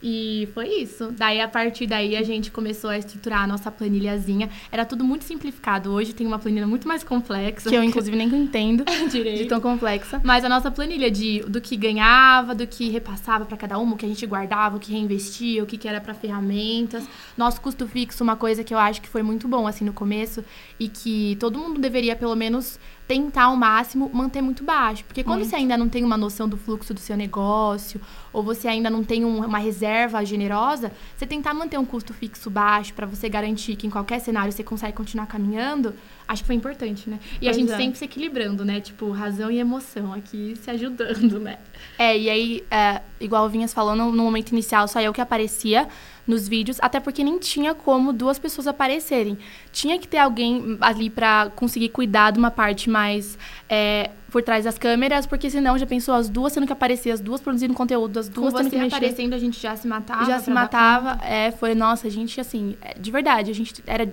E 0.02 0.48
foi 0.52 0.66
isso. 0.68 1.12
Daí, 1.16 1.40
a 1.40 1.46
partir 1.46 1.86
daí, 1.86 2.16
a 2.16 2.22
gente 2.22 2.50
começou 2.50 2.90
a 2.90 2.98
estruturar 2.98 3.42
a 3.42 3.46
nossa 3.46 3.70
planilhazinha. 3.70 4.50
Era 4.70 4.84
tudo 4.84 5.04
muito 5.04 5.24
simplificado. 5.24 5.92
Hoje 5.92 6.12
tem 6.12 6.26
uma 6.26 6.38
planilha 6.40 6.66
muito 6.66 6.88
mais 6.88 7.04
complexa. 7.04 7.70
Que 7.70 7.76
eu, 7.76 7.82
inclusive, 7.84 8.16
nem 8.16 8.28
entendo 8.28 8.84
direito. 9.08 9.44
De 9.44 9.44
tão 9.46 9.60
complexa. 9.60 10.20
Mas 10.24 10.44
a 10.44 10.48
nossa 10.48 10.70
planilha 10.70 11.10
de, 11.10 11.40
do 11.42 11.60
que 11.60 11.76
ganhava, 11.76 12.54
do 12.54 12.66
que 12.66 12.90
repassava 12.90 13.44
para 13.44 13.56
cada 13.56 13.78
uma, 13.78 13.94
o 13.94 13.96
que 13.96 14.04
a 14.04 14.08
gente 14.08 14.26
guardava, 14.26 14.76
o 14.76 14.80
que 14.80 14.90
reinvestia, 14.92 15.62
o 15.62 15.66
que, 15.66 15.78
que 15.78 15.86
era 15.86 16.00
para 16.00 16.14
ferramentas. 16.14 17.08
Nosso 17.36 17.60
custo 17.60 17.86
fixo, 17.86 18.24
uma 18.24 18.34
coisa 18.34 18.64
que 18.64 18.74
eu 18.74 18.78
acho 18.78 19.00
que 19.00 19.08
foi 19.08 19.22
muito 19.22 19.46
bom, 19.46 19.68
assim, 19.68 19.84
no 19.84 19.92
começo. 19.92 20.44
E 20.80 20.88
que 20.88 21.36
todo 21.38 21.58
mundo 21.58 21.80
deveria, 21.80 22.16
pelo 22.16 22.34
menos 22.34 22.78
tentar 23.12 23.44
ao 23.44 23.56
máximo 23.56 24.10
manter 24.12 24.40
muito 24.40 24.64
baixo. 24.64 25.04
Porque 25.04 25.22
quando 25.22 25.40
muito. 25.40 25.50
você 25.50 25.56
ainda 25.56 25.76
não 25.76 25.86
tem 25.86 26.02
uma 26.02 26.16
noção 26.16 26.48
do 26.48 26.56
fluxo 26.56 26.94
do 26.94 27.00
seu 27.00 27.14
negócio, 27.14 28.00
ou 28.32 28.42
você 28.42 28.66
ainda 28.68 28.88
não 28.88 29.04
tem 29.04 29.22
um, 29.22 29.44
uma 29.44 29.58
reserva 29.58 30.24
generosa, 30.24 30.90
você 31.14 31.26
tentar 31.26 31.52
manter 31.52 31.76
um 31.76 31.84
custo 31.84 32.14
fixo 32.14 32.48
baixo 32.48 32.94
para 32.94 33.04
você 33.04 33.28
garantir 33.28 33.76
que 33.76 33.86
em 33.86 33.90
qualquer 33.90 34.18
cenário 34.18 34.50
você 34.50 34.64
consegue 34.64 34.96
continuar 34.96 35.26
caminhando, 35.26 35.94
acho 36.26 36.42
que 36.42 36.46
foi 36.46 36.56
importante, 36.56 37.08
né? 37.08 37.18
E 37.34 37.44
pois 37.44 37.56
a 37.56 37.58
gente 37.58 37.72
é. 37.72 37.76
sempre 37.76 37.98
se 37.98 38.04
equilibrando, 38.04 38.64
né? 38.64 38.80
Tipo, 38.80 39.10
razão 39.10 39.50
e 39.50 39.58
emoção 39.58 40.12
aqui 40.12 40.54
se 40.60 40.70
ajudando, 40.70 41.38
né? 41.38 41.58
É, 41.98 42.16
e 42.16 42.30
aí, 42.30 42.64
é, 42.70 43.00
igual 43.20 43.46
o 43.46 43.48
Vinhas 43.48 43.72
falou, 43.72 43.94
no, 43.94 44.12
no 44.12 44.22
momento 44.22 44.52
inicial 44.52 44.86
só 44.88 45.00
eu 45.00 45.12
que 45.12 45.20
aparecia 45.20 45.88
nos 46.26 46.48
vídeos, 46.48 46.78
até 46.80 47.00
porque 47.00 47.24
nem 47.24 47.38
tinha 47.38 47.74
como 47.74 48.12
duas 48.12 48.38
pessoas 48.38 48.66
aparecerem. 48.66 49.36
Tinha 49.72 49.98
que 49.98 50.06
ter 50.06 50.18
alguém 50.18 50.78
ali 50.80 51.10
para 51.10 51.50
conseguir 51.56 51.88
cuidar 51.88 52.30
de 52.30 52.38
uma 52.38 52.50
parte 52.50 52.88
mais 52.88 53.36
é, 53.68 54.10
por 54.30 54.42
trás 54.42 54.64
das 54.64 54.78
câmeras, 54.78 55.26
porque 55.26 55.50
senão 55.50 55.76
já 55.76 55.86
pensou 55.86 56.14
as 56.14 56.28
duas 56.28 56.52
tendo 56.52 56.66
que 56.66 56.72
aparecer, 56.72 57.10
as 57.10 57.20
duas 57.20 57.40
produzindo 57.40 57.74
conteúdo, 57.74 58.18
as 58.18 58.28
duas 58.28 58.52
Com 58.52 58.58
tendo 58.58 58.70
que 58.70 58.76
mexer. 58.76 58.96
aparecendo, 58.96 59.34
a 59.34 59.38
gente 59.38 59.60
já 59.60 59.74
se 59.76 59.86
matava. 59.88 60.24
Já 60.24 60.38
se 60.38 60.50
matava. 60.50 61.18
É, 61.24 61.50
foi, 61.50 61.74
nossa, 61.74 62.06
a 62.06 62.10
gente, 62.10 62.40
assim, 62.40 62.76
é, 62.80 62.94
de 62.98 63.10
verdade, 63.10 63.50
a 63.50 63.54
gente 63.54 63.74
era 63.86 64.06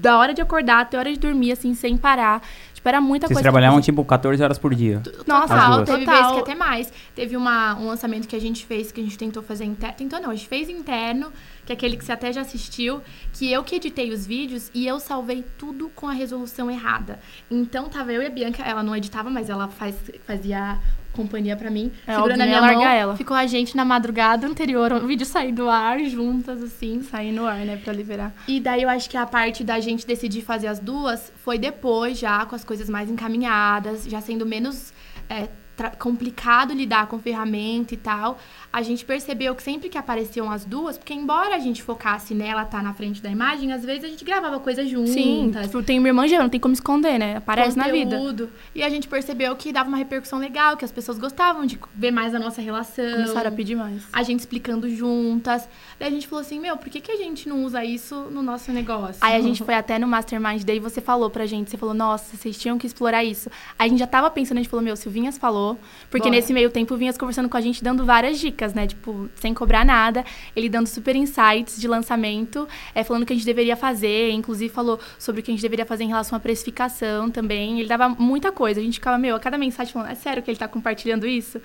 da 0.00 0.18
hora 0.18 0.32
de 0.32 0.40
acordar 0.40 0.80
até 0.80 0.96
a 0.96 1.00
hora 1.00 1.12
de 1.12 1.18
dormir, 1.18 1.52
assim, 1.52 1.74
sem 1.74 1.96
parar. 1.96 2.42
Tipo, 2.72 2.88
era 2.88 3.00
muita 3.00 3.26
Vocês 3.26 3.36
coisa. 3.36 3.42
Vocês 3.42 3.52
trabalhavam, 3.52 3.80
tipo, 3.80 4.02
14 4.02 4.42
horas 4.42 4.58
por 4.58 4.74
dia. 4.74 5.02
Nossa, 5.26 5.54
total, 5.54 5.84
teve 5.84 6.06
vezes 6.06 6.32
que 6.32 6.38
até 6.38 6.54
mais. 6.54 6.92
Teve 7.14 7.36
uma, 7.36 7.76
um 7.76 7.86
lançamento 7.86 8.26
que 8.26 8.34
a 8.34 8.40
gente 8.40 8.64
fez, 8.64 8.90
que 8.90 9.00
a 9.00 9.04
gente 9.04 9.18
tentou 9.18 9.42
fazer 9.42 9.64
interno. 9.64 9.96
Tentou 9.96 10.18
não, 10.18 10.30
a 10.30 10.34
gente 10.34 10.48
fez 10.48 10.70
interno, 10.70 11.30
que 11.66 11.72
é 11.72 11.74
aquele 11.74 11.96
que 11.96 12.04
você 12.04 12.12
até 12.12 12.32
já 12.32 12.40
assistiu, 12.40 13.02
que 13.34 13.52
eu 13.52 13.62
que 13.62 13.76
editei 13.76 14.10
os 14.10 14.26
vídeos 14.26 14.70
e 14.72 14.86
eu 14.86 14.98
salvei 14.98 15.44
tudo 15.58 15.90
com 15.94 16.08
a 16.08 16.12
resolução 16.12 16.70
errada. 16.70 17.18
Então, 17.50 17.88
tava 17.90 18.12
eu 18.12 18.22
e 18.22 18.26
a 18.26 18.30
Bianca, 18.30 18.62
ela 18.62 18.82
não 18.82 18.96
editava, 18.96 19.28
mas 19.28 19.50
ela 19.50 19.68
faz, 19.68 19.94
fazia 20.26 20.78
companhia 21.12 21.56
para 21.56 21.70
mim, 21.70 21.90
é, 22.06 22.14
segurando 22.14 22.40
a 22.40 22.46
minha 22.46 22.60
mão. 22.60 22.82
Ela. 22.82 23.16
Ficou 23.16 23.36
a 23.36 23.46
gente 23.46 23.76
na 23.76 23.84
madrugada 23.84 24.46
anterior, 24.46 24.92
o 24.92 25.06
vídeo 25.06 25.26
sair 25.26 25.52
do 25.52 25.68
ar 25.68 25.98
juntas, 26.04 26.62
assim. 26.62 27.02
Sair 27.02 27.32
no 27.32 27.46
ar, 27.46 27.58
né, 27.58 27.76
pra 27.76 27.92
liberar. 27.92 28.32
E 28.46 28.60
daí 28.60 28.82
eu 28.82 28.88
acho 28.88 29.08
que 29.08 29.16
a 29.16 29.26
parte 29.26 29.62
da 29.64 29.80
gente 29.80 30.06
decidir 30.06 30.42
fazer 30.42 30.66
as 30.66 30.78
duas 30.78 31.32
foi 31.44 31.58
depois, 31.58 32.18
já 32.18 32.44
com 32.46 32.54
as 32.54 32.64
coisas 32.64 32.88
mais 32.88 33.10
encaminhadas, 33.10 34.04
já 34.04 34.20
sendo 34.20 34.46
menos 34.46 34.92
é, 35.28 35.48
complicado 35.88 36.74
lidar 36.74 37.06
com 37.06 37.18
ferramenta 37.18 37.94
e 37.94 37.96
tal 37.96 38.38
a 38.72 38.82
gente 38.82 39.04
percebeu 39.04 39.54
que 39.54 39.62
sempre 39.62 39.88
que 39.88 39.98
apareciam 39.98 40.50
as 40.50 40.64
duas, 40.64 40.96
porque 40.96 41.12
embora 41.12 41.56
a 41.56 41.58
gente 41.58 41.82
focasse 41.82 42.34
nela 42.34 42.62
estar 42.62 42.78
tá 42.78 42.82
na 42.84 42.94
frente 42.94 43.20
da 43.20 43.28
imagem, 43.28 43.72
às 43.72 43.84
vezes 43.84 44.04
a 44.04 44.08
gente 44.08 44.24
gravava 44.24 44.60
coisas 44.60 44.88
juntas. 44.88 45.12
Sim, 45.12 45.50
tipo, 45.62 45.82
tem 45.82 45.98
minha 45.98 46.10
irmã 46.10 46.26
gêmea, 46.28 46.44
não 46.44 46.48
tem 46.48 46.60
como 46.60 46.72
esconder, 46.72 47.18
né? 47.18 47.36
Aparece 47.36 47.76
Conteúdo. 47.76 48.10
na 48.10 48.18
vida. 48.18 48.48
E 48.74 48.82
a 48.82 48.88
gente 48.88 49.08
percebeu 49.08 49.54
que 49.56 49.72
dava 49.72 49.88
uma 49.88 49.98
repercussão 49.98 50.38
legal, 50.38 50.76
que 50.76 50.84
as 50.84 50.92
pessoas 50.92 51.18
gostavam 51.18 51.66
de 51.66 51.80
ver 51.94 52.12
mais 52.12 52.32
a 52.32 52.38
nossa 52.38 52.62
relação. 52.62 53.04
Começaram 53.12 53.48
a 53.48 53.52
pedir 53.52 53.74
mais. 53.74 54.02
A 54.12 54.22
gente 54.22 54.40
explicando 54.40 54.88
juntas. 54.88 55.68
Daí 55.98 56.08
a 56.08 56.10
gente 56.10 56.28
falou 56.28 56.42
assim, 56.42 56.60
meu, 56.60 56.76
por 56.76 56.88
que, 56.88 57.00
que 57.00 57.10
a 57.10 57.16
gente 57.16 57.48
não 57.48 57.64
usa 57.64 57.84
isso 57.84 58.14
no 58.30 58.40
nosso 58.40 58.70
negócio? 58.70 59.16
Aí 59.20 59.34
a 59.34 59.40
gente 59.40 59.64
foi 59.64 59.74
até 59.74 59.98
no 59.98 60.06
Mastermind, 60.06 60.62
daí 60.62 60.78
você 60.78 61.00
falou 61.00 61.28
pra 61.28 61.44
gente, 61.44 61.70
você 61.70 61.76
falou, 61.76 61.94
nossa, 61.94 62.36
vocês 62.36 62.56
tinham 62.56 62.78
que 62.78 62.86
explorar 62.86 63.24
isso. 63.24 63.50
Aí 63.76 63.86
a 63.86 63.88
gente 63.88 63.98
já 63.98 64.06
tava 64.06 64.30
pensando, 64.30 64.58
a 64.58 64.60
gente 64.62 64.70
falou, 64.70 64.84
meu, 64.84 64.94
Silvinhas 64.94 65.36
falou, 65.36 65.69
porque 66.10 66.28
Bora. 66.28 66.40
nesse 66.40 66.52
meio 66.52 66.70
tempo 66.70 66.96
Vinhas 66.96 67.18
conversando 67.18 67.48
com 67.48 67.56
a 67.56 67.60
gente, 67.60 67.82
dando 67.82 68.04
várias 68.04 68.38
dicas, 68.38 68.74
né? 68.74 68.86
Tipo, 68.86 69.28
sem 69.34 69.52
cobrar 69.52 69.84
nada, 69.84 70.24
ele 70.54 70.68
dando 70.68 70.86
super 70.86 71.16
insights 71.16 71.80
de 71.80 71.86
lançamento, 71.86 72.68
é, 72.94 73.04
falando 73.04 73.22
o 73.22 73.26
que 73.26 73.32
a 73.32 73.36
gente 73.36 73.46
deveria 73.46 73.76
fazer, 73.76 74.30
inclusive 74.30 74.72
falou 74.72 74.98
sobre 75.18 75.40
o 75.40 75.44
que 75.44 75.50
a 75.50 75.54
gente 75.54 75.62
deveria 75.62 75.86
fazer 75.86 76.04
em 76.04 76.08
relação 76.08 76.36
à 76.36 76.40
precificação 76.40 77.30
também. 77.30 77.80
Ele 77.80 77.88
dava 77.88 78.08
muita 78.08 78.52
coisa. 78.52 78.80
A 78.80 78.82
gente 78.82 78.94
ficava, 78.94 79.18
meu, 79.18 79.36
a 79.36 79.40
cada 79.40 79.58
mensagem 79.58 79.92
falando, 79.92 80.10
é 80.10 80.14
sério 80.14 80.42
que 80.42 80.50
ele 80.50 80.56
está 80.56 80.68
compartilhando 80.68 81.26
isso? 81.26 81.60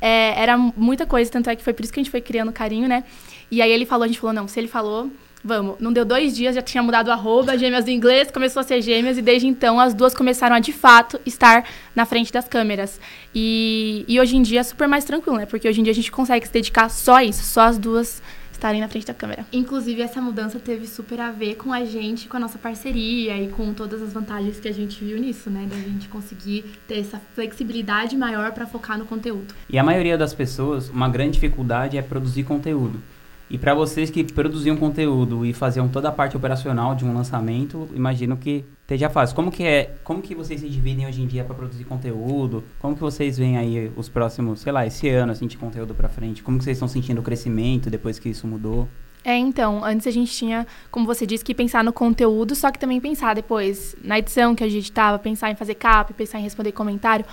É, 0.00 0.40
era 0.40 0.56
muita 0.56 1.06
coisa, 1.06 1.30
tanto 1.30 1.50
é 1.50 1.56
que 1.56 1.62
foi 1.62 1.72
por 1.72 1.84
isso 1.84 1.92
que 1.92 2.00
a 2.00 2.02
gente 2.02 2.10
foi 2.10 2.20
criando 2.20 2.52
carinho, 2.52 2.88
né? 2.88 3.04
E 3.50 3.62
aí 3.62 3.70
ele 3.70 3.86
falou, 3.86 4.04
a 4.04 4.06
gente 4.06 4.18
falou, 4.18 4.34
não, 4.34 4.48
se 4.48 4.58
ele 4.58 4.68
falou, 4.68 5.10
vamos. 5.44 5.76
Não 5.78 5.92
deu 5.92 6.04
dois 6.04 6.34
dias, 6.34 6.54
já 6.54 6.62
tinha 6.62 6.82
mudado 6.82 7.08
o 7.08 7.12
arroba, 7.12 7.58
gêmeas 7.58 7.84
do 7.84 7.90
inglês, 7.90 8.30
começou 8.30 8.60
a 8.60 8.62
ser 8.62 8.80
gêmeas, 8.80 9.18
e 9.18 9.22
desde 9.22 9.46
então 9.46 9.78
as 9.78 9.92
duas 9.92 10.14
começaram 10.14 10.56
a, 10.56 10.60
de 10.60 10.72
fato, 10.72 11.20
estar 11.26 11.64
na 11.94 12.06
frente 12.06 12.32
das 12.32 12.48
câmeras. 12.48 12.98
E, 13.34 14.04
e 14.08 14.18
hoje 14.18 14.36
em 14.36 14.42
dia 14.42 14.60
é 14.60 14.62
super 14.62 14.88
mais 14.88 15.04
tranquilo, 15.04 15.36
né? 15.36 15.46
Porque 15.46 15.68
hoje 15.68 15.80
em 15.80 15.84
dia 15.84 15.92
a 15.92 15.94
gente 15.94 16.10
consegue 16.10 16.46
se 16.46 16.52
dedicar 16.52 16.88
só 16.88 17.16
a 17.16 17.24
isso, 17.24 17.42
só 17.42 17.62
as 17.62 17.76
duas 17.76 18.22
estarem 18.64 18.80
na 18.80 18.88
frente 18.88 19.06
da 19.06 19.12
câmera. 19.12 19.44
Inclusive, 19.52 20.00
essa 20.00 20.20
mudança 20.22 20.58
teve 20.58 20.86
super 20.86 21.20
a 21.20 21.30
ver 21.30 21.56
com 21.56 21.72
a 21.72 21.84
gente, 21.84 22.28
com 22.28 22.36
a 22.36 22.40
nossa 22.40 22.56
parceria 22.56 23.36
e 23.36 23.48
com 23.48 23.74
todas 23.74 24.00
as 24.00 24.12
vantagens 24.12 24.58
que 24.58 24.68
a 24.68 24.72
gente 24.72 25.04
viu 25.04 25.18
nisso, 25.18 25.50
né? 25.50 25.66
Da 25.68 25.76
gente 25.76 26.08
conseguir 26.08 26.64
ter 26.88 27.00
essa 27.00 27.20
flexibilidade 27.34 28.16
maior 28.16 28.52
para 28.52 28.66
focar 28.66 28.96
no 28.96 29.04
conteúdo. 29.04 29.54
E 29.68 29.78
a 29.78 29.84
maioria 29.84 30.16
das 30.16 30.32
pessoas, 30.32 30.88
uma 30.88 31.08
grande 31.08 31.32
dificuldade 31.32 31.98
é 31.98 32.02
produzir 32.02 32.44
conteúdo. 32.44 33.02
E 33.50 33.58
para 33.58 33.74
vocês 33.74 34.10
que 34.10 34.24
produziam 34.24 34.76
conteúdo 34.76 35.44
e 35.44 35.52
faziam 35.52 35.86
toda 35.86 36.08
a 36.08 36.12
parte 36.12 36.36
operacional 36.36 36.94
de 36.94 37.04
um 37.04 37.14
lançamento, 37.14 37.88
imagino 37.94 38.36
que 38.36 38.64
esteja 38.82 39.10
fácil. 39.10 39.36
Como 39.36 39.50
que 39.50 39.62
é? 39.62 39.94
Como 40.02 40.22
que 40.22 40.34
vocês 40.34 40.60
se 40.60 40.68
dividem 40.68 41.06
hoje 41.06 41.22
em 41.22 41.26
dia 41.26 41.44
para 41.44 41.54
produzir 41.54 41.84
conteúdo? 41.84 42.64
Como 42.78 42.94
que 42.94 43.00
vocês 43.00 43.36
veem 43.36 43.58
aí 43.58 43.92
os 43.96 44.08
próximos, 44.08 44.60
sei 44.60 44.72
lá, 44.72 44.86
esse 44.86 45.08
ano 45.08 45.32
assim 45.32 45.46
de 45.46 45.58
conteúdo 45.58 45.94
para 45.94 46.08
frente? 46.08 46.42
Como 46.42 46.58
que 46.58 46.64
vocês 46.64 46.76
estão 46.76 46.88
sentindo 46.88 47.20
o 47.20 47.22
crescimento 47.22 47.90
depois 47.90 48.18
que 48.18 48.30
isso 48.30 48.46
mudou? 48.46 48.88
É, 49.24 49.38
então, 49.38 49.82
antes 49.82 50.06
a 50.06 50.10
gente 50.10 50.30
tinha, 50.32 50.66
como 50.90 51.06
você 51.06 51.26
disse, 51.26 51.42
que 51.42 51.54
pensar 51.54 51.82
no 51.82 51.94
conteúdo, 51.94 52.54
só 52.54 52.70
que 52.70 52.78
também 52.78 53.00
pensar 53.00 53.34
depois 53.34 53.96
na 54.04 54.18
edição 54.18 54.54
que 54.54 54.62
a 54.62 54.68
gente 54.68 54.92
tava, 54.92 55.18
pensar 55.18 55.50
em 55.50 55.54
fazer 55.54 55.76
cap, 55.76 56.12
pensar 56.12 56.38
em 56.38 56.42
responder 56.42 56.72
comentário. 56.72 57.24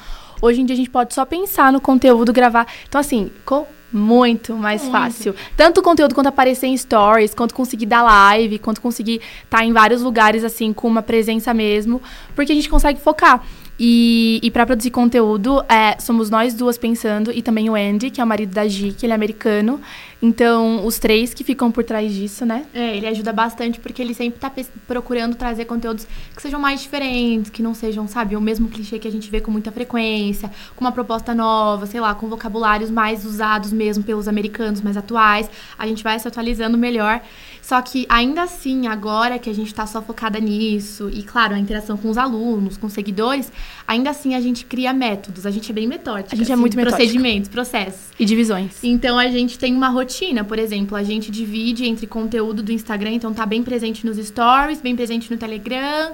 Hoje 0.41 0.61
em 0.61 0.65
dia 0.65 0.73
a 0.73 0.77
gente 0.77 0.89
pode 0.89 1.13
só 1.13 1.25
pensar 1.25 1.71
no 1.71 1.81
conteúdo, 1.81 2.31
gravar. 2.31 2.65
Então, 2.87 3.01
assim, 3.01 3.29
ficou 3.39 3.67
muito 3.91 4.55
mais 4.55 4.81
muito. 4.81 4.91
fácil. 4.91 5.35
Tanto 5.55 5.79
o 5.79 5.83
conteúdo 5.83 6.15
quanto 6.15 6.27
aparecer 6.27 6.67
em 6.67 6.77
stories, 6.77 7.33
quanto 7.33 7.53
conseguir 7.53 7.85
dar 7.85 8.03
live, 8.03 8.59
quanto 8.59 8.81
conseguir 8.81 9.21
estar 9.43 9.59
tá 9.59 9.65
em 9.65 9.73
vários 9.73 10.01
lugares, 10.01 10.43
assim, 10.43 10.73
com 10.73 10.87
uma 10.87 11.01
presença 11.01 11.53
mesmo, 11.53 12.01
porque 12.35 12.51
a 12.51 12.55
gente 12.55 12.69
consegue 12.69 12.99
focar. 12.99 13.43
E, 13.83 14.39
e 14.43 14.51
para 14.51 14.63
produzir 14.63 14.91
conteúdo, 14.91 15.59
é, 15.67 15.99
somos 15.99 16.29
nós 16.29 16.53
duas 16.53 16.77
pensando, 16.77 17.31
e 17.31 17.41
também 17.41 17.67
o 17.67 17.73
Andy, 17.73 18.11
que 18.11 18.21
é 18.21 18.23
o 18.23 18.27
marido 18.27 18.53
da 18.53 18.67
Gi, 18.67 18.91
que 18.91 19.07
ele 19.07 19.11
é 19.11 19.15
americano. 19.15 19.81
Então, 20.21 20.85
os 20.85 20.99
três 20.99 21.33
que 21.33 21.43
ficam 21.43 21.71
por 21.71 21.83
trás 21.83 22.13
disso, 22.13 22.45
né? 22.45 22.63
É, 22.75 22.95
ele 22.95 23.07
ajuda 23.07 23.33
bastante 23.33 23.79
porque 23.79 23.99
ele 23.99 24.13
sempre 24.13 24.39
tá 24.39 24.51
procurando 24.87 25.33
trazer 25.33 25.65
conteúdos 25.65 26.05
que 26.35 26.41
sejam 26.43 26.59
mais 26.59 26.79
diferentes, 26.79 27.49
que 27.49 27.63
não 27.63 27.73
sejam, 27.73 28.07
sabe, 28.07 28.35
o 28.35 28.41
mesmo 28.41 28.69
clichê 28.69 28.99
que 28.99 29.07
a 29.07 29.11
gente 29.11 29.31
vê 29.31 29.41
com 29.41 29.49
muita 29.49 29.71
frequência, 29.71 30.51
com 30.75 30.85
uma 30.85 30.91
proposta 30.91 31.33
nova, 31.33 31.87
sei 31.87 31.99
lá, 31.99 32.13
com 32.13 32.29
vocabulários 32.29 32.91
mais 32.91 33.25
usados 33.25 33.73
mesmo 33.73 34.03
pelos 34.03 34.27
americanos, 34.27 34.79
mais 34.79 34.95
atuais. 34.95 35.49
A 35.75 35.87
gente 35.87 36.03
vai 36.03 36.19
se 36.19 36.27
atualizando 36.27 36.77
melhor. 36.77 37.19
Só 37.61 37.81
que 37.81 38.05
ainda 38.09 38.43
assim, 38.43 38.87
agora 38.87 39.37
que 39.37 39.49
a 39.49 39.53
gente 39.53 39.67
está 39.67 39.85
só 39.85 40.01
focada 40.01 40.39
nisso, 40.39 41.09
e 41.13 41.21
claro, 41.23 41.53
a 41.53 41.59
interação 41.59 41.95
com 41.95 42.09
os 42.09 42.17
alunos, 42.17 42.75
com 42.75 42.87
os 42.87 42.93
seguidores, 42.93 43.51
ainda 43.87 44.09
assim 44.09 44.33
a 44.33 44.41
gente 44.41 44.65
cria 44.65 44.91
métodos, 44.91 45.45
a 45.45 45.51
gente 45.51 45.71
é 45.71 45.73
bem 45.73 45.87
metódica. 45.87 46.33
A 46.33 46.37
gente 46.37 46.49
é 46.49 46.53
assim, 46.53 46.53
é 46.53 46.55
muito 46.55 46.75
metódica. 46.75 46.97
Procedimentos, 46.97 47.49
processos. 47.49 48.01
E 48.19 48.25
divisões. 48.25 48.83
Então 48.83 49.17
a 49.17 49.27
gente 49.27 49.59
tem 49.59 49.75
uma 49.75 49.89
rotina, 49.89 50.43
por 50.43 50.57
exemplo, 50.57 50.97
a 50.97 51.03
gente 51.03 51.29
divide 51.29 51.85
entre 51.85 52.07
conteúdo 52.07 52.63
do 52.63 52.71
Instagram, 52.71 53.11
então 53.11 53.33
tá 53.33 53.45
bem 53.45 53.61
presente 53.63 54.05
nos 54.05 54.17
stories, 54.17 54.81
bem 54.81 54.95
presente 54.95 55.31
no 55.31 55.37
Telegram. 55.37 56.13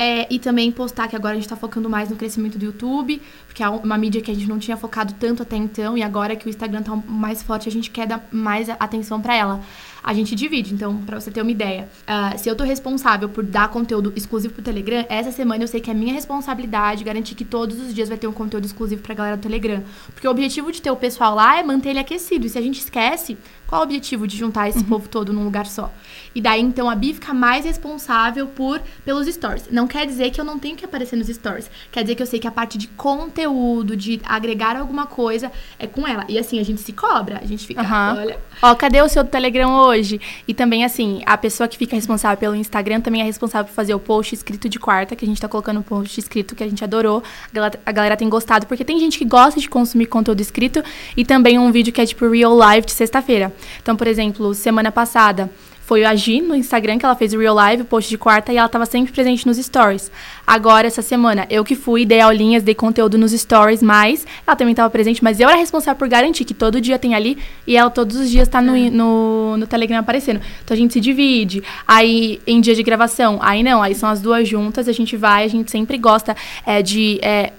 É, 0.00 0.32
e 0.32 0.38
também 0.38 0.70
postar, 0.70 1.08
que 1.08 1.16
agora 1.16 1.32
a 1.32 1.34
gente 1.34 1.46
está 1.46 1.56
focando 1.56 1.90
mais 1.90 2.08
no 2.08 2.14
crescimento 2.14 2.56
do 2.56 2.64
YouTube, 2.64 3.20
porque 3.48 3.64
é 3.64 3.68
uma 3.68 3.98
mídia 3.98 4.22
que 4.22 4.30
a 4.30 4.34
gente 4.34 4.46
não 4.46 4.56
tinha 4.56 4.76
focado 4.76 5.12
tanto 5.18 5.42
até 5.42 5.56
então, 5.56 5.98
e 5.98 6.04
agora 6.04 6.36
que 6.36 6.46
o 6.46 6.48
Instagram 6.48 6.80
está 6.80 6.94
mais 6.94 7.42
forte, 7.42 7.68
a 7.68 7.72
gente 7.72 7.90
quer 7.90 8.06
dar 8.06 8.24
mais 8.30 8.68
atenção 8.70 9.20
para 9.20 9.34
ela. 9.34 9.60
A 10.08 10.14
gente 10.14 10.34
divide. 10.34 10.72
Então, 10.72 10.96
para 11.04 11.20
você 11.20 11.30
ter 11.30 11.42
uma 11.42 11.50
ideia, 11.50 11.86
uh, 12.08 12.38
se 12.38 12.48
eu 12.48 12.56
tô 12.56 12.64
responsável 12.64 13.28
por 13.28 13.44
dar 13.44 13.68
conteúdo 13.68 14.10
exclusivo 14.16 14.54
pro 14.54 14.62
Telegram, 14.62 15.04
essa 15.06 15.30
semana 15.30 15.62
eu 15.62 15.68
sei 15.68 15.82
que 15.82 15.90
é 15.90 15.94
minha 15.94 16.14
responsabilidade 16.14 17.04
garantir 17.04 17.34
que 17.34 17.44
todos 17.44 17.78
os 17.78 17.92
dias 17.92 18.08
vai 18.08 18.16
ter 18.16 18.26
um 18.26 18.32
conteúdo 18.32 18.64
exclusivo 18.64 19.02
pra 19.02 19.14
galera 19.14 19.36
do 19.36 19.42
Telegram. 19.42 19.84
Porque 20.14 20.26
o 20.26 20.30
objetivo 20.30 20.72
de 20.72 20.80
ter 20.80 20.90
o 20.90 20.96
pessoal 20.96 21.34
lá 21.34 21.58
é 21.58 21.62
manter 21.62 21.90
ele 21.90 21.98
aquecido. 21.98 22.46
E 22.46 22.48
se 22.48 22.56
a 22.56 22.62
gente 22.62 22.80
esquece, 22.80 23.36
qual 23.66 23.82
o 23.82 23.84
objetivo 23.84 24.26
de 24.26 24.34
juntar 24.34 24.70
esse 24.70 24.78
uhum. 24.78 24.84
povo 24.84 25.08
todo 25.10 25.30
num 25.30 25.44
lugar 25.44 25.66
só? 25.66 25.92
E 26.34 26.40
daí, 26.40 26.62
então, 26.62 26.88
a 26.88 26.94
Bi 26.94 27.12
fica 27.12 27.34
mais 27.34 27.66
responsável 27.66 28.46
por 28.46 28.80
pelos 29.04 29.26
stories. 29.26 29.68
Não 29.70 29.86
quer 29.86 30.06
dizer 30.06 30.30
que 30.30 30.40
eu 30.40 30.44
não 30.44 30.58
tenho 30.58 30.74
que 30.74 30.86
aparecer 30.86 31.16
nos 31.16 31.26
stories. 31.26 31.70
Quer 31.92 32.00
dizer 32.00 32.14
que 32.14 32.22
eu 32.22 32.26
sei 32.26 32.38
que 32.38 32.48
a 32.48 32.50
parte 32.50 32.78
de 32.78 32.88
conteúdo, 32.88 33.94
de 33.94 34.22
agregar 34.24 34.74
alguma 34.74 35.04
coisa, 35.04 35.52
é 35.78 35.86
com 35.86 36.08
ela. 36.08 36.24
E 36.30 36.38
assim, 36.38 36.58
a 36.58 36.64
gente 36.64 36.80
se 36.80 36.94
cobra. 36.94 37.40
A 37.42 37.46
gente 37.46 37.66
fica, 37.66 37.82
uhum. 37.82 38.20
olha... 38.22 38.38
Ó, 38.62 38.74
cadê 38.74 39.02
o 39.02 39.08
seu 39.08 39.22
Telegram 39.22 39.70
hoje? 39.74 39.97
E 40.46 40.54
também, 40.54 40.84
assim, 40.84 41.22
a 41.26 41.36
pessoa 41.36 41.68
que 41.68 41.76
fica 41.76 41.96
responsável 41.96 42.36
pelo 42.36 42.54
Instagram 42.54 43.00
também 43.00 43.20
é 43.20 43.24
responsável 43.24 43.68
por 43.68 43.74
fazer 43.74 43.94
o 43.94 43.98
post 43.98 44.34
escrito 44.34 44.68
de 44.68 44.78
quarta, 44.78 45.16
que 45.16 45.24
a 45.24 45.28
gente 45.28 45.40
tá 45.40 45.48
colocando 45.48 45.80
um 45.80 45.82
post 45.82 46.18
escrito 46.18 46.54
que 46.54 46.62
a 46.62 46.68
gente 46.68 46.82
adorou. 46.84 47.22
A 47.50 47.54
galera, 47.54 47.80
a 47.86 47.92
galera 47.92 48.16
tem 48.16 48.28
gostado, 48.28 48.66
porque 48.66 48.84
tem 48.84 48.98
gente 48.98 49.18
que 49.18 49.24
gosta 49.24 49.60
de 49.60 49.68
consumir 49.68 50.06
conteúdo 50.06 50.40
escrito 50.40 50.82
e 51.16 51.24
também 51.24 51.58
um 51.58 51.70
vídeo 51.72 51.92
que 51.92 52.00
é 52.00 52.06
tipo 52.06 52.28
real 52.28 52.54
live 52.54 52.86
de 52.86 52.92
sexta-feira. 52.92 53.52
Então, 53.82 53.96
por 53.96 54.06
exemplo, 54.06 54.54
semana 54.54 54.92
passada 54.92 55.50
foi 55.88 56.04
a 56.04 56.14
Gi 56.14 56.42
no 56.42 56.54
Instagram 56.54 56.98
que 56.98 57.06
ela 57.06 57.16
fez 57.16 57.32
o 57.32 57.38
Real 57.38 57.54
Live, 57.54 57.80
o 57.80 57.84
post 57.86 58.10
de 58.10 58.18
quarta, 58.18 58.52
e 58.52 58.58
ela 58.58 58.66
estava 58.66 58.84
sempre 58.84 59.10
presente 59.10 59.46
nos 59.46 59.56
stories. 59.56 60.12
Agora, 60.46 60.86
essa 60.86 61.00
semana, 61.00 61.46
eu 61.48 61.64
que 61.64 61.74
fui, 61.74 62.04
dei 62.04 62.20
aulinhas, 62.20 62.62
dei 62.62 62.74
conteúdo 62.74 63.16
nos 63.16 63.32
stories, 63.32 63.82
mas 63.82 64.26
ela 64.46 64.54
também 64.54 64.72
estava 64.72 64.90
presente, 64.90 65.24
mas 65.24 65.40
eu 65.40 65.48
era 65.48 65.56
responsável 65.56 65.98
por 65.98 66.06
garantir 66.06 66.44
que 66.44 66.52
todo 66.52 66.78
dia 66.78 66.98
tem 66.98 67.14
ali 67.14 67.38
e 67.66 67.74
ela 67.74 67.88
todos 67.88 68.16
os 68.16 68.28
dias 68.28 68.46
está 68.46 68.60
no, 68.60 68.76
é. 68.76 68.90
no, 68.90 69.56
no 69.56 69.66
Telegram 69.66 69.96
aparecendo. 70.00 70.42
Então 70.62 70.74
a 70.74 70.78
gente 70.78 70.92
se 70.92 71.00
divide. 71.00 71.62
Aí, 71.86 72.38
em 72.46 72.60
dia 72.60 72.74
de 72.74 72.82
gravação, 72.82 73.38
aí 73.40 73.62
não, 73.62 73.82
aí 73.82 73.94
são 73.94 74.10
as 74.10 74.20
duas 74.20 74.46
juntas, 74.46 74.88
a 74.88 74.92
gente 74.92 75.16
vai, 75.16 75.44
a 75.44 75.48
gente 75.48 75.70
sempre 75.70 75.96
gosta 75.96 76.36
é, 76.66 76.82
de. 76.82 77.18
É, 77.22 77.54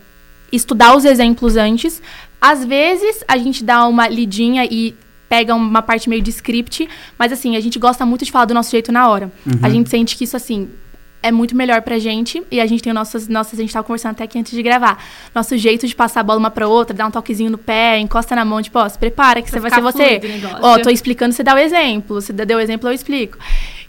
estudar 0.51 0.95
os 0.95 1.03
exemplos 1.03 1.55
antes. 1.55 1.99
Às 2.39 2.63
vezes, 2.63 3.23
a 3.27 3.37
gente 3.37 3.63
dá 3.63 3.87
uma 3.87 4.07
lidinha 4.07 4.65
e 4.65 4.95
pega 5.29 5.53
uma 5.53 5.81
parte 5.81 6.09
meio 6.09 6.21
de 6.21 6.31
script, 6.31 6.89
mas 7.17 7.31
assim, 7.31 7.55
a 7.55 7.59
gente 7.59 7.77
gosta 7.77 8.05
muito 8.05 8.25
de 8.25 8.31
falar 8.31 8.45
do 8.45 8.53
nosso 8.53 8.71
jeito 8.71 8.91
na 8.91 9.07
hora. 9.07 9.31
Uhum. 9.45 9.59
A 9.61 9.69
gente 9.69 9.89
sente 9.89 10.17
que 10.17 10.23
isso, 10.23 10.35
assim, 10.35 10.67
é 11.21 11.31
muito 11.31 11.55
melhor 11.55 11.81
pra 11.81 11.99
gente. 11.99 12.41
E 12.49 12.59
a 12.59 12.65
gente 12.65 12.81
tem 12.81 12.93
nossas, 12.93 13.27
nossas, 13.27 13.59
a 13.59 13.61
gente 13.61 13.73
tava 13.73 13.85
conversando 13.85 14.11
até 14.11 14.23
aqui 14.23 14.39
antes 14.39 14.53
de 14.53 14.63
gravar. 14.63 15.03
Nosso 15.35 15.57
jeito 15.57 15.85
de 15.85 15.95
passar 15.95 16.21
a 16.21 16.23
bola 16.23 16.39
uma 16.39 16.49
pra 16.49 16.67
outra, 16.67 16.95
dar 16.95 17.07
um 17.07 17.11
toquezinho 17.11 17.51
no 17.51 17.57
pé, 17.57 17.99
encosta 17.99 18.35
na 18.35 18.45
mão, 18.45 18.61
tipo, 18.61 18.79
ó, 18.79 18.87
se 18.87 18.97
prepara 18.97 19.41
que 19.41 19.49
você 19.49 19.59
vai 19.59 19.71
ser 19.71 19.81
você. 19.81 20.21
Ó, 20.61 20.79
tô 20.79 20.89
explicando, 20.89 21.33
você 21.33 21.43
dá 21.43 21.53
o 21.53 21.57
exemplo. 21.57 22.21
Se 22.21 22.33
deu 22.33 22.57
o 22.57 22.61
exemplo, 22.61 22.89
eu 22.89 22.93
explico. 22.93 23.37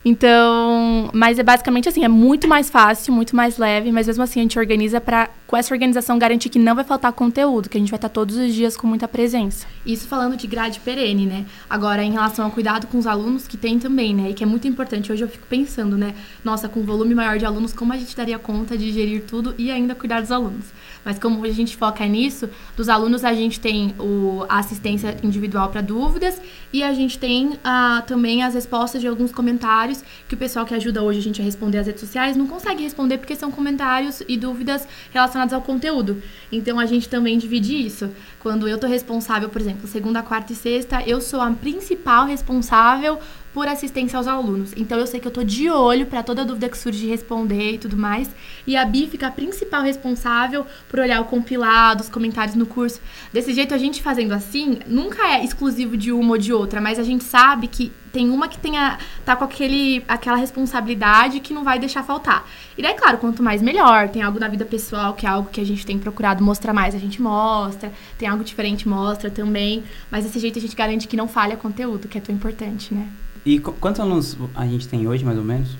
Então, 0.05 1.11
mas 1.13 1.39
é 1.39 1.43
basicamente 1.43 1.89
assim, 1.89 2.05
é 2.05 2.09
muito 2.09 2.49
mais 2.49 2.71
fácil, 2.71 3.13
muito 3.13 3.37
mais 3.37 3.59
leve, 3.59 3.93
mas 3.93 4.07
mesmo 4.07 4.23
assim 4.23 4.41
a 4.41 4.43
gente 4.43 4.59
organiza 4.59 5.01
para 5.01 5.29
com 5.47 5.57
essa 5.57 5.75
organização 5.75 6.19
garantir 6.19 6.49
que 6.49 6.59
não 6.59 6.75
vai 6.75 6.85
faltar 6.85 7.13
conteúdo, 7.13 7.69
que 7.69 7.77
a 7.77 7.81
gente 7.81 7.91
vai 7.91 7.99
estar 7.99 8.09
todos 8.09 8.37
os 8.37 8.55
dias 8.55 8.77
com 8.77 8.87
muita 8.87 9.07
presença. 9.09 9.67
Isso 9.85 10.07
falando 10.07 10.37
de 10.37 10.47
grade 10.47 10.81
perene, 10.81 11.27
né? 11.27 11.45
Agora 11.69 12.03
em 12.03 12.13
relação 12.13 12.45
ao 12.45 12.51
cuidado 12.51 12.87
com 12.87 12.97
os 12.97 13.07
alunos 13.07 13.47
que 13.47 13.57
tem 13.57 13.79
também, 13.79 14.15
né? 14.15 14.31
E 14.31 14.35
que 14.35 14.45
é 14.45 14.47
muito 14.47 14.67
importante. 14.69 15.13
Hoje 15.13 15.23
eu 15.25 15.29
fico 15.29 15.47
pensando, 15.49 15.99
né? 15.99 16.15
Nossa, 16.43 16.69
com 16.69 16.81
um 16.81 16.85
volume 16.85 17.15
maior 17.15 17.37
de 17.37 17.45
alunos, 17.45 17.73
como 17.73 17.93
a 17.93 17.97
gente 17.97 18.17
daria 18.17 18.39
conta 18.39 18.79
de 18.79 18.93
gerir 18.93 19.25
tudo 19.27 19.55
e 19.59 19.71
ainda 19.71 19.95
cuidar 19.95 20.21
dos 20.21 20.31
alunos? 20.31 20.67
Mas 21.05 21.19
como 21.19 21.45
a 21.45 21.51
gente 21.51 21.77
foca 21.77 22.05
nisso, 22.07 22.49
dos 22.77 22.89
alunos 22.89 23.25
a 23.25 23.33
gente 23.33 23.59
tem 23.59 23.95
o, 23.99 24.45
a 24.49 24.59
assistência 24.59 25.17
individual 25.23 25.69
para 25.71 25.81
dúvidas 25.81 26.41
e 26.73 26.83
a 26.83 26.93
gente 26.93 27.19
tem 27.19 27.59
ah, 27.65 28.03
também 28.07 28.43
as 28.43 28.55
respostas 28.55 29.01
de 29.01 29.09
alguns 29.09 29.33
comentários 29.33 30.05
que 30.29 30.35
o 30.35 30.39
pessoal 30.39 30.65
que 30.65 30.75
ajuda 30.75 31.03
hoje 31.03 31.19
a 31.19 31.23
gente 31.23 31.41
a 31.41 31.45
responder 31.45 31.79
as 31.79 31.87
redes 31.87 32.01
sociais 32.01 32.37
não 32.37 32.47
consegue 32.47 32.83
responder 32.83 33.19
porque 33.19 33.35
são 33.35 33.51
comentários 33.51 34.23
e 34.29 34.37
dúvidas 34.37 34.87
relacionadas 35.11 35.53
ao 35.53 35.63
conteúdo. 35.63 36.23
Então 36.53 36.79
a 36.79 36.87
gente 36.87 37.09
também 37.09 37.39
divide 37.39 37.75
isso. 37.75 38.11
Quando 38.39 38.69
eu 38.69 38.79
tô 38.79 38.87
responsável, 38.87 39.49
por 39.49 39.61
exemplo, 39.61 39.87
segunda, 39.87 40.23
quarta 40.23 40.53
e 40.53 40.57
sexta, 40.57 41.03
eu 41.07 41.21
sou 41.21 41.41
a 41.41 41.51
principal 41.51 42.27
responsável 42.27 43.19
por 43.53 43.67
assistência 43.67 44.17
aos 44.17 44.27
alunos. 44.27 44.73
Então 44.77 44.99
eu 44.99 45.07
sei 45.07 45.21
que 45.21 45.27
eu 45.27 45.33
tô 45.33 45.43
de 45.43 45.69
olho 45.71 46.07
para 46.07 46.23
toda 46.23 46.45
dúvida 46.45 46.69
que 46.69 46.79
surge 46.79 47.07
responder 47.07 47.73
e 47.73 47.79
tudo 47.79 47.97
mais. 47.97 48.31
E 48.67 48.77
a 48.77 48.85
Bi 48.85 49.09
fica 49.09 49.27
a 49.27 49.31
principal 49.31 49.83
responsável 49.83 50.67
por 50.89 51.01
olhar 51.01 51.21
o 51.21 51.25
compilado, 51.25 52.03
os 52.03 52.09
comentários 52.09 52.55
no 52.55 52.67
curso. 52.67 53.01
Desse 53.33 53.53
jeito 53.53 53.75
a 53.75 53.79
gente 53.79 54.03
fazendo 54.03 54.33
assim, 54.33 54.79
nunca 54.87 55.27
é 55.35 55.45
exclusivo 55.45 55.97
de 55.97 56.13
uma 56.13 56.33
ou 56.33 56.39
de 56.39 56.53
outra, 56.53 56.81
mas 56.81 56.99
a 56.99 57.03
gente 57.03 57.25
sabe 57.25 57.67
que 57.67 57.93
tem 58.13 58.29
uma 58.29 58.49
que 58.49 58.59
tenha 58.59 58.99
tá 59.25 59.37
com 59.37 59.45
aquele 59.45 60.05
aquela 60.09 60.37
responsabilidade 60.37 61.39
que 61.41 61.55
não 61.55 61.63
vai 61.63 61.79
deixar 61.79 62.03
faltar. 62.03 62.45
E 62.77 62.83
daí, 62.83 62.95
claro, 62.95 63.19
quanto 63.19 63.43
mais 63.43 63.63
melhor. 63.63 64.09
Tem 64.09 64.23
algo 64.23 64.39
na 64.39 64.49
vida 64.49 64.65
pessoal 64.65 65.15
que 65.15 65.27
é 65.27 65.29
algo 65.29 65.49
que 65.51 65.61
a 65.61 65.65
gente 65.65 65.87
tem 65.87 65.99
procurado 65.99 66.43
mostrar 66.43 66.73
mais, 66.73 66.95
a 66.95 66.99
gente 66.99 67.23
mostra. 67.23 67.93
Tem 68.19 68.29
algo 68.29 68.43
diferente, 68.43 68.89
mostra 68.89 69.31
também. 69.31 69.85
Mas 70.11 70.25
desse 70.25 70.39
jeito 70.39 70.59
a 70.59 70.63
gente 70.63 70.75
garante 70.75 71.07
que 71.07 71.17
não 71.17 71.29
falha 71.29 71.57
conteúdo, 71.57 72.09
que 72.09 72.19
é 72.19 72.21
tão 72.21 72.35
importante, 72.35 72.93
né? 72.93 73.09
E 73.45 73.59
quantos 73.59 74.01
alunos 74.01 74.37
a 74.55 74.67
gente 74.67 74.87
tem 74.87 75.07
hoje, 75.09 75.25
mais 75.25 75.39
ou 75.39 75.45
menos? 75.45 75.77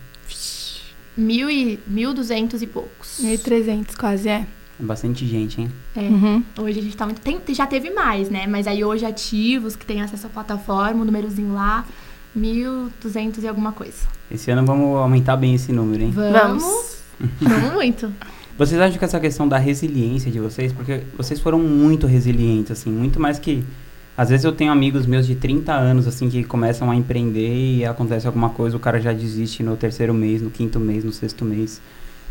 Mil 1.17 1.51
e, 1.51 1.79
mil 1.87 2.15
duzentos 2.15 2.63
e 2.63 2.67
poucos. 2.67 3.19
Mil 3.21 3.35
e 3.35 3.39
trezentos, 3.39 3.95
quase, 3.95 4.29
é. 4.29 4.47
É 4.81 4.83
bastante 4.83 5.27
gente, 5.27 5.61
hein? 5.61 5.71
É. 5.95 6.01
Uhum. 6.01 6.43
Hoje 6.59 6.79
a 6.79 6.83
gente 6.83 6.97
tá 6.97 7.05
muito. 7.05 7.21
Tem, 7.21 7.39
já 7.51 7.67
teve 7.67 7.91
mais, 7.91 8.31
né? 8.31 8.47
Mas 8.47 8.67
aí 8.67 8.83
hoje 8.83 9.05
ativos, 9.05 9.77
que 9.77 9.85
tem 9.85 10.01
acesso 10.01 10.27
à 10.27 10.31
plataforma, 10.31 11.03
o 11.03 11.05
númerozinho 11.05 11.53
lá, 11.53 11.85
1.200 12.37 13.43
e 13.43 13.49
alguma 13.49 13.73
coisa. 13.73 14.09
Esse 14.31 14.51
ano 14.51 14.65
vamos 14.65 14.97
aumentar 14.97 15.37
bem 15.37 15.55
esse 15.55 15.73
número, 15.73 16.03
hein? 16.03 16.11
Vamos. 16.13 17.01
Vamos 17.39 17.75
muito. 17.75 18.11
Vocês 18.57 18.81
acham 18.81 18.99
que 18.99 19.05
essa 19.05 19.21
questão 19.21 19.47
da 19.47 19.59
resiliência 19.59 20.31
de 20.31 20.41
vocês, 20.41 20.73
porque 20.73 21.03
vocês 21.17 21.39
foram 21.39 21.59
muito 21.59 22.07
resilientes, 22.07 22.71
assim, 22.71 22.91
muito 22.91 23.21
mais 23.21 23.39
que 23.39 23.63
às 24.17 24.29
vezes 24.29 24.45
eu 24.45 24.53
tenho 24.53 24.71
amigos 24.71 25.07
meus 25.07 25.27
de 25.27 25.35
30 25.35 25.73
anos, 25.73 26.07
assim, 26.07 26.29
que 26.29 26.45
começam 26.45 26.91
a 26.91 26.97
empreender 26.97 27.79
e 27.79 27.85
acontece 27.85 28.27
alguma 28.27 28.51
coisa, 28.51 28.77
o 28.77 28.81
cara 28.81 29.01
já 29.01 29.13
desiste 29.13 29.63
no 29.63 29.77
terceiro 29.77 30.13
mês, 30.13 30.43
no 30.43 30.51
quinto 30.51 30.79
mês, 30.79 31.05
no 31.05 31.13
sexto 31.13 31.45
mês. 31.45 31.81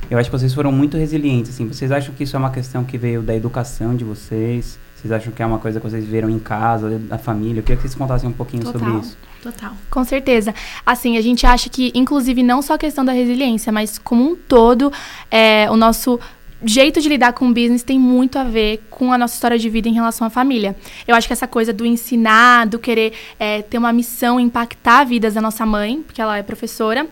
Eu 0.10 0.18
acho 0.18 0.30
que 0.30 0.38
vocês 0.38 0.54
foram 0.54 0.72
muito 0.72 0.98
resilientes, 0.98 1.52
assim. 1.52 1.68
Vocês 1.68 1.92
acham 1.92 2.14
que 2.14 2.24
isso 2.24 2.36
é 2.36 2.40
uma 2.40 2.52
questão 2.52 2.84
que 2.84 2.98
veio 2.98 3.22
da 3.22 3.36
educação 3.36 3.96
de 3.96 4.04
vocês? 4.04 4.80
Vocês 4.96 5.12
acham 5.12 5.32
que 5.32 5.42
é 5.42 5.46
uma 5.46 5.60
coisa 5.60 5.80
que 5.80 5.90
vocês 5.90 6.06
viram 6.06 6.30
em 6.30 6.40
casa, 6.40 7.00
da 7.00 7.18
família? 7.18 7.60
Eu 7.60 7.64
queria 7.64 7.78
que 7.78 7.84
vocês 7.84 7.96
contassem 7.96 8.30
um 8.30 8.34
pouquinho 8.34 8.64
Total. 8.64 8.80
sobre 8.80 9.00
isso. 9.00 9.18
Total. 9.42 9.72
Com 9.90 10.04
certeza. 10.04 10.54
Assim, 10.86 11.18
a 11.18 11.22
gente 11.22 11.46
acha 11.46 11.70
que, 11.70 11.92
inclusive, 11.96 12.44
não 12.44 12.62
só 12.62 12.74
a 12.74 12.78
questão 12.78 13.06
da 13.06 13.14
resiliência, 13.14 13.72
mas 13.72 13.98
como 13.98 14.32
um 14.32 14.36
todo, 14.36 14.92
é, 15.32 15.70
o 15.72 15.78
nosso 15.78 16.20
jeito 16.64 17.00
de 17.00 17.08
lidar 17.08 17.34
com 17.34 17.48
o 17.48 17.54
business 17.54 17.84
tem 17.84 17.98
muito 17.98 18.38
a 18.38 18.44
ver 18.44 18.82
com 18.90 19.14
a 19.14 19.18
nossa 19.18 19.34
história 19.34 19.58
de 19.58 19.70
vida 19.70 19.88
em 19.88 19.94
relação 19.94 20.28
à 20.28 20.30
família. 20.30 20.76
Eu 21.08 21.16
acho 21.16 21.28
que 21.28 21.34
essa 21.34 21.48
coisa 21.48 21.72
do 21.72 21.86
ensinar, 21.86 22.68
do 22.68 22.78
querer 22.78 23.14
é, 23.40 23.62
ter 23.62 23.78
uma 23.78 23.94
missão, 23.94 24.40
impactar 24.40 25.06
vidas 25.06 25.36
da 25.36 25.42
nossa 25.42 25.66
mãe, 25.66 26.02
porque 26.02 26.22
ela 26.22 26.38
é 26.38 26.44
professora, 26.44 27.08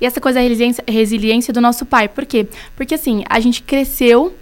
e 0.00 0.06
essa 0.06 0.20
coisa 0.20 0.38
da 0.40 0.46
resiliência, 0.46 0.84
resiliência 0.86 1.52
do 1.52 1.60
nosso 1.60 1.84
pai. 1.84 2.08
Por 2.08 2.24
quê? 2.24 2.46
Porque, 2.76 2.94
assim, 2.94 3.24
a 3.28 3.40
gente 3.40 3.62
cresceu 3.62 4.34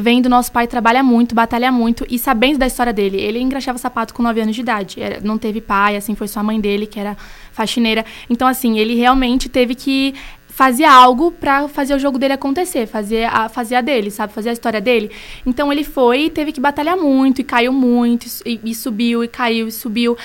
vendo 0.00 0.28
nosso 0.28 0.52
pai 0.52 0.68
trabalhar 0.68 1.02
muito, 1.02 1.34
batalhar 1.34 1.72
muito 1.72 2.06
e 2.08 2.20
sabendo 2.20 2.56
da 2.56 2.68
história 2.68 2.92
dele. 2.92 3.20
Ele 3.20 3.40
engraxava 3.40 3.76
sapato 3.78 4.14
com 4.14 4.22
9 4.22 4.40
anos 4.40 4.54
de 4.54 4.62
idade. 4.62 5.02
Era, 5.02 5.20
não 5.20 5.36
teve 5.36 5.60
pai, 5.60 5.96
assim, 5.96 6.14
foi 6.14 6.28
só 6.28 6.38
a 6.38 6.42
mãe 6.44 6.60
dele, 6.60 6.86
que 6.86 7.00
era 7.00 7.16
faxineira. 7.50 8.04
Então, 8.30 8.46
assim, 8.46 8.78
ele 8.78 8.94
realmente 8.94 9.48
teve 9.48 9.74
que 9.74 10.14
fazia 10.58 10.90
algo 10.90 11.30
para 11.30 11.68
fazer 11.68 11.94
o 11.94 12.00
jogo 12.00 12.18
dele 12.18 12.32
acontecer, 12.32 12.88
fazer 12.88 13.26
a, 13.26 13.48
fazer 13.48 13.76
a 13.76 13.80
dele, 13.80 14.10
sabe? 14.10 14.32
Fazer 14.32 14.48
a 14.48 14.52
história 14.52 14.80
dele. 14.80 15.08
Então 15.46 15.72
ele 15.72 15.84
foi 15.84 16.22
e 16.22 16.30
teve 16.30 16.50
que 16.50 16.60
batalhar 16.60 16.96
muito, 16.96 17.40
e 17.40 17.44
caiu 17.44 17.72
muito, 17.72 18.26
e, 18.44 18.58
e 18.64 18.74
subiu, 18.74 19.22
e 19.22 19.28
caiu, 19.28 19.68
e 19.68 19.70
subiu. 19.70 20.16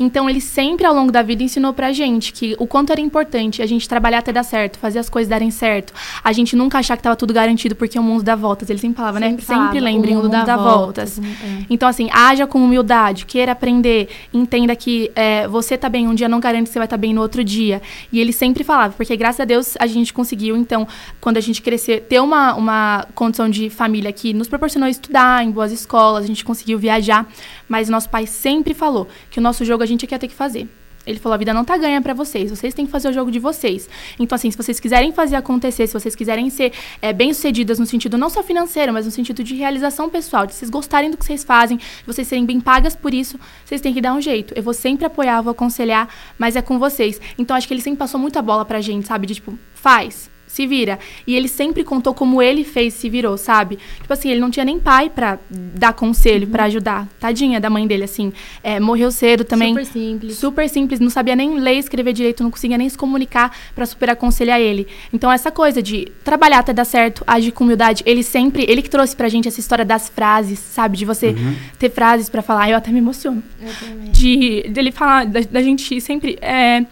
Então, 0.00 0.28
ele 0.28 0.40
sempre, 0.40 0.86
ao 0.86 0.94
longo 0.94 1.12
da 1.12 1.22
vida, 1.22 1.42
ensinou 1.42 1.74
pra 1.74 1.92
gente 1.92 2.32
que 2.32 2.56
o 2.58 2.66
quanto 2.66 2.90
era 2.90 3.00
importante 3.00 3.60
a 3.60 3.66
gente 3.66 3.86
trabalhar 3.86 4.18
até 4.18 4.32
dar 4.32 4.42
certo, 4.42 4.78
fazer 4.78 4.98
as 4.98 5.10
coisas 5.10 5.28
darem 5.28 5.50
certo. 5.50 5.92
A 6.24 6.32
gente 6.32 6.56
nunca 6.56 6.78
achar 6.78 6.96
que 6.96 7.02
tava 7.02 7.14
tudo 7.14 7.34
garantido 7.34 7.76
porque 7.76 7.98
o 7.98 8.02
mundo 8.02 8.22
dá 8.22 8.34
voltas. 8.34 8.70
Ele 8.70 8.78
sempre 8.78 8.96
falava, 8.96 9.20
né? 9.20 9.28
sempre 9.28 9.42
né? 9.42 9.46
Falava, 9.46 9.64
sempre 9.66 9.80
lembrem, 9.80 10.16
o 10.16 10.22
mundo, 10.22 10.30
dá, 10.30 10.44
dá 10.44 10.56
voltas. 10.56 11.18
voltas. 11.18 11.42
É. 11.42 11.66
Então, 11.68 11.86
assim, 11.88 12.08
haja 12.12 12.46
com 12.46 12.64
humildade, 12.64 13.26
queira 13.26 13.52
aprender, 13.52 14.08
entenda 14.32 14.74
que 14.74 15.10
é, 15.14 15.46
você 15.46 15.76
tá 15.76 15.88
bem 15.88 16.08
um 16.08 16.14
dia 16.14 16.28
não 16.28 16.40
garante 16.40 16.64
que 16.64 16.72
você 16.72 16.78
vai 16.78 16.86
estar 16.86 16.96
tá 16.96 17.00
bem 17.00 17.12
no 17.12 17.20
outro 17.20 17.44
dia. 17.44 17.82
E 18.10 18.18
ele 18.18 18.32
sempre 18.32 18.64
falava, 18.64 18.94
porque 18.94 19.14
graças 19.16 19.40
a 19.40 19.44
Deus 19.44 19.76
a 19.78 19.86
gente 19.86 20.14
conseguiu, 20.14 20.56
então, 20.56 20.88
quando 21.20 21.36
a 21.36 21.40
gente 21.40 21.60
crescer, 21.60 22.06
ter 22.08 22.20
uma, 22.20 22.54
uma 22.54 23.06
condição 23.14 23.50
de 23.50 23.68
família 23.68 24.10
que 24.12 24.32
nos 24.32 24.48
proporcionou 24.48 24.88
estudar 24.88 25.44
em 25.44 25.50
boas 25.50 25.70
escolas, 25.72 26.24
a 26.24 26.26
gente 26.26 26.44
conseguiu 26.44 26.78
viajar. 26.78 27.26
Mas 27.68 27.88
nosso 27.88 28.08
pai 28.08 28.26
sempre 28.26 28.74
falou 28.74 29.06
que 29.30 29.38
o 29.38 29.42
nosso 29.42 29.64
jogo 29.64 29.84
a 29.84 29.86
gente 29.90 30.06
que 30.06 30.14
ia 30.14 30.18
ter 30.18 30.28
que 30.28 30.34
fazer. 30.34 30.68
Ele 31.06 31.18
falou: 31.18 31.34
a 31.34 31.38
vida 31.38 31.52
não 31.54 31.64
tá 31.64 31.76
ganha 31.76 32.00
para 32.00 32.14
vocês, 32.14 32.50
vocês 32.50 32.74
têm 32.74 32.86
que 32.86 32.92
fazer 32.92 33.08
o 33.08 33.12
jogo 33.12 33.30
de 33.30 33.38
vocês. 33.38 33.88
Então, 34.18 34.36
assim, 34.36 34.50
se 34.50 34.56
vocês 34.56 34.78
quiserem 34.78 35.12
fazer 35.12 35.36
acontecer, 35.36 35.86
se 35.86 35.92
vocês 35.92 36.14
quiserem 36.14 36.50
ser 36.50 36.72
é, 37.00 37.12
bem-sucedidas 37.12 37.78
no 37.78 37.86
sentido 37.86 38.18
não 38.18 38.28
só 38.28 38.42
financeiro, 38.42 38.92
mas 38.92 39.06
no 39.06 39.10
sentido 39.10 39.42
de 39.42 39.54
realização 39.54 40.10
pessoal, 40.10 40.46
de 40.46 40.54
vocês 40.54 40.70
gostarem 40.70 41.10
do 41.10 41.16
que 41.16 41.24
vocês 41.24 41.42
fazem, 41.42 41.78
de 41.78 42.06
vocês 42.06 42.28
serem 42.28 42.44
bem 42.44 42.60
pagas 42.60 42.94
por 42.94 43.14
isso, 43.14 43.38
vocês 43.64 43.80
têm 43.80 43.94
que 43.94 44.00
dar 44.00 44.14
um 44.14 44.20
jeito. 44.20 44.52
Eu 44.54 44.62
vou 44.62 44.74
sempre 44.74 45.06
apoiar, 45.06 45.40
vou 45.40 45.52
aconselhar, 45.52 46.08
mas 46.38 46.56
é 46.56 46.62
com 46.62 46.78
vocês. 46.78 47.20
Então, 47.38 47.56
acho 47.56 47.66
que 47.66 47.74
ele 47.74 47.82
sempre 47.82 47.98
passou 47.98 48.20
muita 48.20 48.42
bola 48.42 48.64
pra 48.64 48.80
gente, 48.80 49.06
sabe? 49.06 49.26
De 49.26 49.34
tipo, 49.34 49.58
faz 49.74 50.30
se 50.50 50.66
vira. 50.66 50.98
E 51.26 51.36
ele 51.36 51.46
sempre 51.46 51.84
contou 51.84 52.12
como 52.12 52.42
ele 52.42 52.64
fez, 52.64 52.94
se 52.94 53.08
virou, 53.08 53.38
sabe? 53.38 53.78
Tipo 54.00 54.12
assim, 54.12 54.30
ele 54.30 54.40
não 54.40 54.50
tinha 54.50 54.64
nem 54.64 54.80
pai 54.80 55.08
para 55.08 55.38
dar 55.48 55.92
conselho, 55.92 56.46
uhum. 56.46 56.50
para 56.50 56.64
ajudar. 56.64 57.08
Tadinha 57.20 57.60
da 57.60 57.70
mãe 57.70 57.86
dele, 57.86 58.02
assim. 58.02 58.32
É, 58.60 58.80
morreu 58.80 59.12
cedo 59.12 59.44
também. 59.44 59.72
Super 59.72 59.86
simples. 59.86 60.36
Super 60.36 60.68
simples, 60.68 60.98
não 60.98 61.08
sabia 61.08 61.36
nem 61.36 61.60
ler, 61.60 61.76
escrever 61.76 62.12
direito, 62.12 62.42
não 62.42 62.50
conseguia 62.50 62.76
nem 62.76 62.88
se 62.88 62.98
comunicar 62.98 63.56
para 63.76 63.86
super 63.86 64.10
aconselhar 64.10 64.60
ele. 64.60 64.88
Então, 65.12 65.30
essa 65.30 65.52
coisa 65.52 65.80
de 65.80 66.10
trabalhar 66.24 66.58
até 66.58 66.72
dar 66.72 66.84
certo, 66.84 67.22
agir 67.24 67.52
com 67.52 67.62
humildade, 67.62 68.02
ele 68.04 68.24
sempre, 68.24 68.64
ele 68.68 68.82
que 68.82 68.90
trouxe 68.90 69.14
pra 69.14 69.28
gente 69.28 69.46
essa 69.46 69.60
história 69.60 69.84
das 69.84 70.08
frases, 70.08 70.58
sabe? 70.58 70.96
De 70.96 71.04
você 71.04 71.28
uhum. 71.28 71.54
ter 71.78 71.90
frases 71.90 72.28
para 72.28 72.42
falar. 72.42 72.68
Eu 72.68 72.76
até 72.76 72.90
me 72.90 72.98
emociono. 72.98 73.40
Eu 73.60 73.72
também. 73.78 74.10
De, 74.10 74.68
de 74.68 74.80
ele 74.80 74.90
falar, 74.90 75.26
da, 75.26 75.40
da 75.48 75.62
gente 75.62 76.00
sempre. 76.00 76.36
É, 76.42 76.84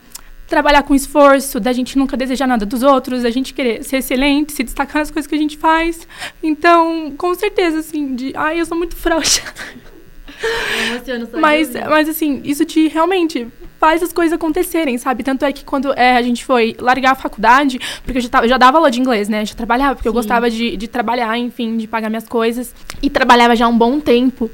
trabalhar 0.49 0.83
com 0.83 0.95
esforço, 0.95 1.61
da 1.61 1.73
gente 1.73 1.99
nunca 1.99 2.17
desejar 2.17 2.47
nada 2.47 2.65
dos 2.65 2.83
outros, 2.83 3.23
da 3.23 3.31
gente 3.31 3.53
querer 3.53 3.85
ser 3.85 3.99
excelente, 3.99 4.53
se 4.53 4.65
destacar 4.65 5.01
nas 5.01 5.11
coisas 5.11 5.29
que 5.29 5.35
a 5.35 5.39
gente 5.39 5.57
faz. 5.57 6.09
Então, 6.43 7.13
com 7.17 7.35
certeza, 7.35 7.81
assim, 7.81 8.15
de. 8.17 8.33
Ai, 8.35 8.61
eu 8.61 8.67
sou 8.67 8.77
muito 8.77 8.97
frouxa. 8.97 9.43
mas, 11.41 11.73
mas, 11.73 12.09
assim, 12.09 12.41
isso 12.45 12.65
te 12.65 12.89
realmente 12.89 13.47
faz 13.79 14.03
as 14.03 14.13
coisas 14.13 14.33
acontecerem, 14.33 14.97
sabe? 14.99 15.23
Tanto 15.23 15.45
é 15.45 15.53
que 15.53 15.65
quando 15.65 15.93
é, 15.93 16.17
a 16.17 16.23
gente 16.23 16.45
foi 16.45 16.77
largar 16.81 17.13
a 17.13 17.15
faculdade, 17.15 17.79
porque 18.03 18.19
eu 18.19 18.23
já, 18.23 18.29
tava, 18.29 18.49
já 18.49 18.59
dava 18.59 18.79
aula 18.79 18.91
de 18.91 19.01
inglês, 19.01 19.29
né? 19.29 19.45
Já 19.45 19.55
trabalhava, 19.55 19.95
porque 19.95 20.09
Sim. 20.09 20.11
eu 20.11 20.15
gostava 20.15 20.51
de, 20.51 20.77
de 20.77 20.89
trabalhar, 20.89 21.37
enfim, 21.39 21.77
de 21.77 21.87
pagar 21.87 22.09
minhas 22.09 22.27
coisas. 22.27 22.75
E 23.03 23.11
trabalhava 23.11 23.55
já 23.55 23.67
há 23.67 23.69
um 23.69 23.79
bom 23.79 24.01
tempo 24.01 24.51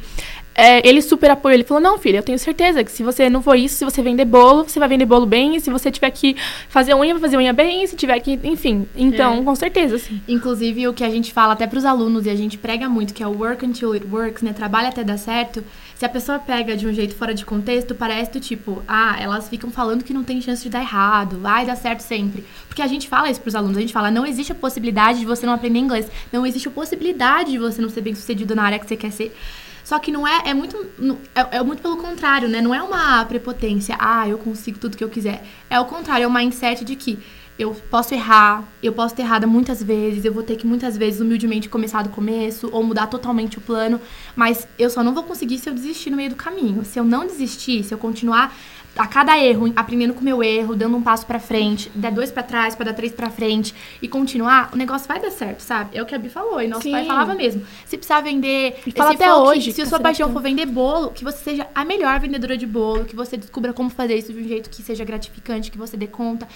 é, 0.54 0.86
ele 0.86 1.02
super 1.02 1.30
apoiou. 1.30 1.54
Ele 1.54 1.64
falou: 1.64 1.82
Não, 1.82 1.98
filha, 1.98 2.18
eu 2.18 2.22
tenho 2.22 2.38
certeza 2.38 2.84
que 2.84 2.92
se 2.92 3.02
você 3.02 3.28
não 3.28 3.42
for 3.42 3.56
isso, 3.56 3.76
se 3.76 3.84
você 3.84 4.02
vender 4.02 4.24
bolo, 4.24 4.64
você 4.64 4.78
vai 4.78 4.88
vender 4.88 5.04
bolo 5.04 5.26
bem. 5.26 5.56
E 5.56 5.60
se 5.60 5.70
você 5.70 5.90
tiver 5.90 6.10
que 6.10 6.36
fazer 6.68 6.94
unha, 6.94 7.14
vai 7.14 7.20
fazer 7.20 7.36
unha 7.36 7.52
bem. 7.52 7.86
Se 7.86 7.96
tiver 7.96 8.18
que. 8.20 8.38
Enfim. 8.44 8.86
Então, 8.96 9.38
é. 9.38 9.42
com 9.42 9.54
certeza. 9.54 9.98
Sim. 9.98 10.20
Inclusive, 10.28 10.86
o 10.88 10.94
que 10.94 11.02
a 11.02 11.10
gente 11.10 11.32
fala 11.32 11.54
até 11.54 11.66
para 11.66 11.78
os 11.78 11.84
alunos 11.84 12.26
e 12.26 12.30
a 12.30 12.36
gente 12.36 12.56
prega 12.56 12.88
muito, 12.88 13.12
que 13.12 13.22
é 13.22 13.26
o 13.26 13.36
work 13.36 13.64
until 13.66 13.92
it 13.92 14.06
works, 14.06 14.42
né? 14.42 14.52
Trabalha 14.52 14.88
até 14.88 15.02
dar 15.02 15.18
certo. 15.18 15.64
Se 15.96 16.04
a 16.04 16.08
pessoa 16.08 16.38
pega 16.38 16.76
de 16.76 16.86
um 16.86 16.92
jeito 16.92 17.14
fora 17.14 17.32
de 17.32 17.44
contexto, 17.44 17.94
parece 17.94 18.32
do 18.32 18.40
tipo, 18.40 18.82
ah, 18.86 19.16
elas 19.20 19.48
ficam 19.48 19.70
falando 19.70 20.02
que 20.02 20.12
não 20.12 20.24
tem 20.24 20.40
chance 20.40 20.62
de 20.62 20.68
dar 20.68 20.80
errado, 20.80 21.38
vai 21.38 21.64
dar 21.64 21.76
certo 21.76 22.00
sempre. 22.00 22.44
Porque 22.66 22.82
a 22.82 22.86
gente 22.86 23.08
fala 23.08 23.30
isso 23.30 23.40
pros 23.40 23.54
alunos, 23.54 23.76
a 23.76 23.80
gente 23.80 23.92
fala, 23.92 24.10
não 24.10 24.26
existe 24.26 24.50
a 24.50 24.56
possibilidade 24.56 25.20
de 25.20 25.24
você 25.24 25.46
não 25.46 25.52
aprender 25.52 25.78
inglês, 25.78 26.10
não 26.32 26.44
existe 26.44 26.66
a 26.66 26.70
possibilidade 26.70 27.52
de 27.52 27.58
você 27.58 27.80
não 27.80 27.88
ser 27.88 28.00
bem 28.00 28.14
sucedido 28.14 28.56
na 28.56 28.64
área 28.64 28.78
que 28.78 28.86
você 28.86 28.96
quer 28.96 29.12
ser. 29.12 29.34
Só 29.84 29.98
que 29.98 30.10
não 30.10 30.26
é, 30.26 30.48
é 30.48 30.54
muito, 30.54 30.76
é, 31.34 31.58
é, 31.58 31.62
muito 31.62 31.82
pelo 31.82 31.98
contrário, 31.98 32.48
né? 32.48 32.60
Não 32.60 32.74
é 32.74 32.82
uma 32.82 33.24
prepotência, 33.26 33.96
ah, 34.00 34.26
eu 34.26 34.38
consigo 34.38 34.78
tudo 34.78 34.96
que 34.96 35.04
eu 35.04 35.10
quiser. 35.10 35.46
É 35.68 35.78
o 35.78 35.84
contrário, 35.84 36.24
é 36.24 36.26
o 36.26 36.32
mindset 36.32 36.84
de 36.84 36.96
que 36.96 37.18
eu 37.58 37.72
posso 37.88 38.12
errar, 38.14 38.64
eu 38.82 38.92
posso 38.92 39.14
ter 39.14 39.22
errado 39.22 39.46
muitas 39.46 39.80
vezes, 39.80 40.24
eu 40.24 40.32
vou 40.32 40.42
ter 40.42 40.56
que 40.56 40.66
muitas 40.66 40.96
vezes 40.96 41.20
humildemente 41.20 41.68
começar 41.68 42.02
do 42.02 42.08
começo 42.08 42.68
ou 42.72 42.82
mudar 42.82 43.06
totalmente 43.06 43.58
o 43.58 43.60
plano, 43.60 44.00
mas 44.34 44.66
eu 44.76 44.90
só 44.90 45.04
não 45.04 45.14
vou 45.14 45.22
conseguir 45.22 45.58
se 45.58 45.68
eu 45.68 45.74
desistir 45.74 46.10
no 46.10 46.16
meio 46.16 46.30
do 46.30 46.36
caminho. 46.36 46.84
Se 46.84 46.98
eu 46.98 47.04
não 47.04 47.26
desistir, 47.26 47.84
se 47.84 47.94
eu 47.94 47.98
continuar 47.98 48.56
a 48.96 49.06
cada 49.06 49.38
erro, 49.38 49.72
aprendendo 49.74 50.14
com 50.14 50.20
o 50.20 50.24
meu 50.24 50.42
erro, 50.42 50.74
dando 50.76 50.96
um 50.96 51.02
passo 51.02 51.26
para 51.26 51.38
frente, 51.38 51.90
dar 51.94 52.10
dois 52.10 52.30
para 52.30 52.42
trás 52.42 52.74
para 52.74 52.86
dar 52.86 52.94
três 52.94 53.12
para 53.12 53.30
frente 53.30 53.74
e 54.00 54.08
continuar, 54.08 54.70
o 54.72 54.76
negócio 54.76 55.08
vai 55.08 55.20
dar 55.20 55.30
certo, 55.30 55.60
sabe? 55.60 55.96
É 55.96 56.02
o 56.02 56.06
que 56.06 56.14
a 56.14 56.18
Bi 56.18 56.28
falou 56.28 56.60
e 56.62 56.68
nosso 56.68 56.82
Sim. 56.82 56.92
pai 56.92 57.04
falava 57.04 57.34
mesmo. 57.34 57.64
Se 57.84 57.96
precisar 57.96 58.20
vender, 58.20 58.80
e 58.86 58.92
fala 58.92 59.12
até 59.12 59.32
hoje, 59.32 59.70
que, 59.70 59.72
se 59.72 59.82
a 59.82 59.86
sua 59.86 60.00
paixão 60.00 60.32
for 60.32 60.42
vender 60.42 60.66
bolo, 60.66 61.10
que 61.10 61.24
você 61.24 61.38
seja 61.38 61.66
a 61.74 61.84
melhor 61.84 62.18
vendedora 62.20 62.56
de 62.56 62.66
bolo, 62.66 63.04
que 63.04 63.16
você 63.16 63.36
descubra 63.36 63.72
como 63.72 63.90
fazer 63.90 64.16
isso 64.16 64.32
de 64.32 64.40
um 64.40 64.48
jeito 64.48 64.70
que 64.70 64.82
seja 64.82 65.04
gratificante, 65.04 65.70
que 65.70 65.78
você 65.78 65.96
dê 65.96 66.06
conta 66.06 66.46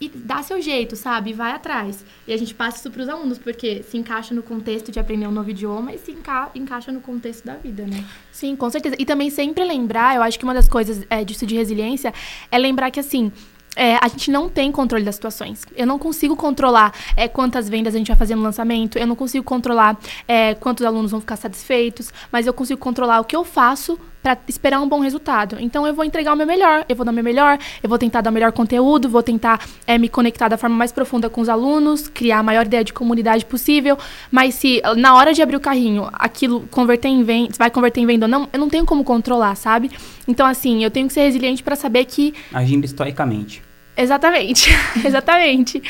e 0.00 0.08
dá 0.08 0.42
seu 0.42 0.60
jeito, 0.60 0.96
sabe? 0.96 1.32
Vai 1.32 1.52
atrás. 1.52 2.04
E 2.26 2.32
a 2.32 2.36
gente 2.36 2.54
passa 2.54 2.78
isso 2.78 2.90
para 2.90 3.02
os 3.02 3.08
alunos, 3.08 3.38
porque 3.38 3.82
se 3.82 3.96
encaixa 3.96 4.34
no 4.34 4.42
contexto 4.42 4.90
de 4.90 4.98
aprender 4.98 5.26
um 5.26 5.30
novo 5.30 5.50
idioma 5.50 5.92
e 5.92 5.98
se 5.98 6.12
enca 6.12 6.50
encaixa 6.54 6.90
no 6.90 7.00
contexto 7.00 7.44
da 7.44 7.54
vida, 7.54 7.86
né? 7.86 8.04
Sim, 8.32 8.56
com 8.56 8.68
certeza. 8.68 8.96
E 8.98 9.04
também 9.04 9.30
sempre 9.30 9.64
lembrar, 9.64 10.16
eu 10.16 10.22
acho 10.22 10.38
que 10.38 10.44
uma 10.44 10.54
das 10.54 10.68
coisas 10.68 11.06
é, 11.08 11.24
disso 11.24 11.46
de 11.46 11.54
resiliência 11.54 12.12
é 12.50 12.58
lembrar 12.58 12.90
que, 12.90 13.00
assim, 13.00 13.30
é, 13.76 13.96
a 14.00 14.08
gente 14.08 14.30
não 14.30 14.48
tem 14.48 14.70
controle 14.70 15.04
das 15.04 15.14
situações. 15.14 15.64
Eu 15.76 15.86
não 15.86 15.98
consigo 15.98 16.36
controlar 16.36 16.92
é, 17.16 17.28
quantas 17.28 17.68
vendas 17.68 17.94
a 17.94 17.98
gente 17.98 18.08
vai 18.08 18.16
fazer 18.16 18.34
no 18.34 18.42
lançamento, 18.42 18.98
eu 18.98 19.06
não 19.06 19.16
consigo 19.16 19.44
controlar 19.44 19.98
é, 20.26 20.54
quantos 20.54 20.84
alunos 20.84 21.10
vão 21.10 21.20
ficar 21.20 21.36
satisfeitos, 21.36 22.12
mas 22.30 22.46
eu 22.46 22.52
consigo 22.52 22.80
controlar 22.80 23.20
o 23.20 23.24
que 23.24 23.34
eu 23.34 23.44
faço 23.44 23.98
para 24.24 24.38
esperar 24.48 24.80
um 24.80 24.88
bom 24.88 25.00
resultado. 25.00 25.58
Então 25.60 25.86
eu 25.86 25.92
vou 25.92 26.02
entregar 26.02 26.32
o 26.32 26.36
meu 26.36 26.46
melhor, 26.46 26.86
eu 26.88 26.96
vou 26.96 27.04
dar 27.04 27.12
o 27.12 27.14
meu 27.14 27.22
melhor, 27.22 27.58
eu 27.82 27.88
vou 27.90 27.98
tentar 27.98 28.22
dar 28.22 28.30
o 28.30 28.32
melhor 28.32 28.52
conteúdo, 28.52 29.06
vou 29.06 29.22
tentar 29.22 29.60
é, 29.86 29.98
me 29.98 30.08
conectar 30.08 30.48
da 30.48 30.56
forma 30.56 30.74
mais 30.74 30.90
profunda 30.90 31.28
com 31.28 31.42
os 31.42 31.48
alunos, 31.50 32.08
criar 32.08 32.38
a 32.38 32.42
maior 32.42 32.64
ideia 32.64 32.82
de 32.82 32.94
comunidade 32.94 33.44
possível. 33.44 33.98
Mas 34.30 34.54
se 34.54 34.80
na 34.96 35.14
hora 35.14 35.34
de 35.34 35.42
abrir 35.42 35.56
o 35.56 35.60
carrinho 35.60 36.08
aquilo 36.14 36.66
converter 36.70 37.08
em 37.08 37.22
venda, 37.22 37.52
vai 37.58 37.70
converter 37.70 38.00
em 38.00 38.06
venda 38.06 38.24
ou 38.24 38.30
não, 38.30 38.48
eu 38.50 38.58
não 38.58 38.70
tenho 38.70 38.86
como 38.86 39.04
controlar, 39.04 39.54
sabe? 39.56 39.90
Então 40.26 40.46
assim, 40.46 40.82
eu 40.82 40.90
tenho 40.90 41.06
que 41.06 41.12
ser 41.12 41.24
resiliente 41.24 41.62
para 41.62 41.76
saber 41.76 42.06
que 42.06 42.32
agindo 42.50 42.86
estoicamente. 42.86 43.62
Exatamente, 43.96 44.70
exatamente. 45.04 45.82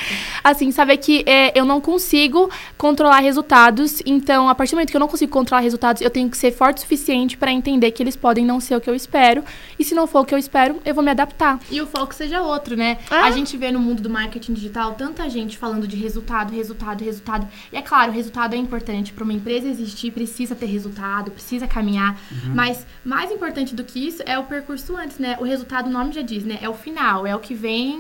Assim, 0.43 0.71
saber 0.71 0.99
que 0.99 1.23
é, 1.27 1.59
eu 1.59 1.65
não 1.65 1.81
consigo 1.81 2.51
controlar 2.77 3.21
resultados, 3.21 4.03
então, 4.05 4.49
a 4.49 4.55
partir 4.55 4.73
do 4.73 4.77
momento 4.77 4.91
que 4.91 4.97
eu 4.97 5.01
não 5.01 5.09
consigo 5.09 5.33
controlar 5.33 5.63
resultados, 5.63 6.03
eu 6.03 6.11
tenho 6.11 6.29
que 6.29 6.37
ser 6.37 6.53
forte 6.53 6.79
o 6.79 6.81
suficiente 6.83 7.37
para 7.37 7.51
entender 7.51 7.91
que 7.93 8.03
eles 8.03 8.15
podem 8.15 8.45
não 8.45 8.61
ser 8.61 8.77
o 8.77 8.81
que 8.81 8.91
eu 8.91 8.95
espero, 8.95 9.43
e 9.79 9.85
se 9.85 9.95
não 9.95 10.07
for 10.07 10.21
o 10.21 10.25
que 10.25 10.35
eu 10.35 10.39
espero, 10.39 10.81
eu 10.85 10.95
vou 10.95 11.03
me 11.03 11.11
adaptar. 11.11 11.59
E 11.71 11.81
o 11.81 11.87
foco 11.87 12.15
seja 12.15 12.43
outro, 12.43 12.77
né? 12.77 12.99
Ah. 13.11 13.25
A 13.25 13.31
gente 13.31 13.57
vê 13.57 13.73
no 13.73 13.81
mundo 13.81 14.03
do 14.03 14.11
marketing 14.11 14.53
digital 14.53 14.93
tanta 14.95 15.29
gente 15.31 15.57
falando 15.57 15.87
de 15.87 15.97
resultado, 15.97 16.55
resultado, 16.55 17.03
resultado. 17.03 17.49
E 17.73 17.77
é 17.77 17.83
claro, 17.83 18.13
o 18.13 18.15
resultado 18.15 18.55
é 18.55 18.59
importante 18.59 19.13
para 19.13 19.25
uma 19.25 19.33
empresa 19.33 19.67
existir, 19.67 20.11
precisa 20.11 20.55
ter 20.55 20.67
resultado, 20.67 21.31
precisa 21.31 21.67
caminhar, 21.67 22.21
uhum. 22.31 22.55
mas 22.55 22.87
mais 23.03 23.31
importante 23.31 23.75
do 23.75 23.83
que 23.83 24.07
isso 24.07 24.23
é 24.27 24.39
o 24.39 24.45
percurso 24.45 24.95
antes, 24.97 25.19
né? 25.19 25.37
O 25.41 25.45
resultado, 25.45 25.87
o 25.87 25.91
nome 25.91 26.13
já 26.13 26.23
diz, 26.23 26.45
né? 26.45 26.59
É 26.61 26.69
o 26.69 26.75
final, 26.75 27.27
é 27.27 27.35
o 27.35 27.39
que 27.39 27.55
vem 27.55 27.94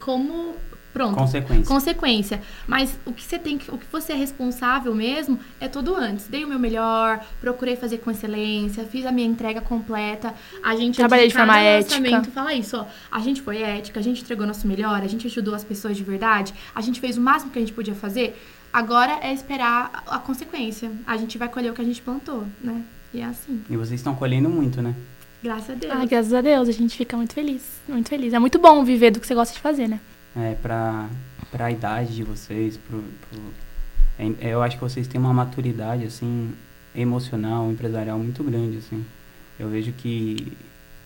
como 0.00 0.54
pronto. 0.96 1.14
Consequência. 1.14 1.66
Consequência. 1.66 2.42
Mas 2.66 2.98
o 3.04 3.12
que 3.12 3.22
você 3.22 3.38
tem 3.38 3.58
que, 3.58 3.70
o 3.70 3.76
que 3.76 3.84
você 3.92 4.14
é 4.14 4.16
responsável 4.16 4.94
mesmo 4.94 5.38
é 5.60 5.68
tudo 5.68 5.94
antes. 5.94 6.26
Dei 6.26 6.42
o 6.42 6.48
meu 6.48 6.58
melhor, 6.58 7.22
procurei 7.38 7.76
fazer 7.76 7.98
com 7.98 8.10
excelência, 8.10 8.82
fiz 8.84 9.04
a 9.04 9.12
minha 9.12 9.28
entrega 9.28 9.60
completa. 9.60 10.32
A 10.64 10.74
gente 10.74 10.96
trabalhei 10.96 11.28
de 11.28 11.34
forma 11.34 11.58
ética. 11.58 12.24
Fala 12.32 12.54
isso, 12.54 12.78
ó. 12.78 12.86
A 13.10 13.20
gente 13.20 13.42
foi 13.42 13.60
ética, 13.60 14.00
a 14.00 14.02
gente 14.02 14.22
entregou 14.22 14.46
nosso 14.46 14.66
melhor, 14.66 15.02
a 15.02 15.06
gente 15.06 15.26
ajudou 15.26 15.54
as 15.54 15.62
pessoas 15.62 15.96
de 15.98 16.02
verdade, 16.02 16.54
a 16.74 16.80
gente 16.80 16.98
fez 16.98 17.18
o 17.18 17.20
máximo 17.20 17.52
que 17.52 17.58
a 17.58 17.62
gente 17.62 17.74
podia 17.74 17.94
fazer. 17.94 18.40
Agora 18.72 19.18
é 19.22 19.32
esperar 19.32 20.02
a 20.06 20.18
consequência. 20.18 20.90
A 21.06 21.16
gente 21.16 21.36
vai 21.36 21.48
colher 21.48 21.70
o 21.70 21.74
que 21.74 21.82
a 21.82 21.84
gente 21.84 22.00
plantou, 22.00 22.44
né? 22.62 22.82
E 23.12 23.20
é 23.20 23.24
assim. 23.24 23.62
E 23.68 23.76
vocês 23.76 24.00
estão 24.00 24.14
colhendo 24.14 24.48
muito, 24.48 24.80
né? 24.80 24.94
Graças 25.46 25.70
a 25.70 25.74
Deus. 25.74 25.92
Ah, 25.92 26.04
graças 26.04 26.34
a 26.34 26.40
Deus, 26.40 26.68
a 26.68 26.72
gente 26.72 26.96
fica 26.96 27.16
muito 27.16 27.32
feliz. 27.32 27.62
Muito 27.88 28.08
feliz. 28.08 28.34
É 28.34 28.38
muito 28.40 28.58
bom 28.58 28.84
viver 28.84 29.12
do 29.12 29.20
que 29.20 29.26
você 29.26 29.34
gosta 29.34 29.54
de 29.54 29.60
fazer, 29.60 29.86
né? 29.86 30.00
É, 30.36 30.54
pra, 30.54 31.08
pra 31.52 31.70
idade 31.70 32.16
de 32.16 32.24
vocês, 32.24 32.76
pro, 32.76 32.98
pro 33.30 33.40
é, 34.18 34.48
eu 34.48 34.60
acho 34.60 34.76
que 34.76 34.82
vocês 34.82 35.06
têm 35.06 35.20
uma 35.20 35.32
maturidade, 35.32 36.04
assim, 36.04 36.52
emocional, 36.94 37.70
empresarial 37.70 38.18
muito 38.18 38.42
grande, 38.42 38.78
assim. 38.78 39.04
Eu 39.56 39.68
vejo 39.68 39.92
que 39.92 40.52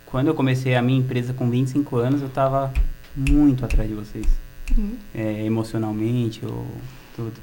quando 0.06 0.28
eu 0.28 0.34
comecei 0.34 0.74
a 0.74 0.80
minha 0.80 0.98
empresa 0.98 1.34
com 1.34 1.50
25 1.50 1.96
anos, 1.96 2.22
eu 2.22 2.28
estava 2.28 2.72
muito 3.14 3.64
atrás 3.64 3.88
de 3.88 3.94
vocês. 3.94 4.26
Uhum. 4.76 4.96
É, 5.14 5.44
emocionalmente 5.44 6.46
ou 6.46 6.66
tudo. 7.14 7.34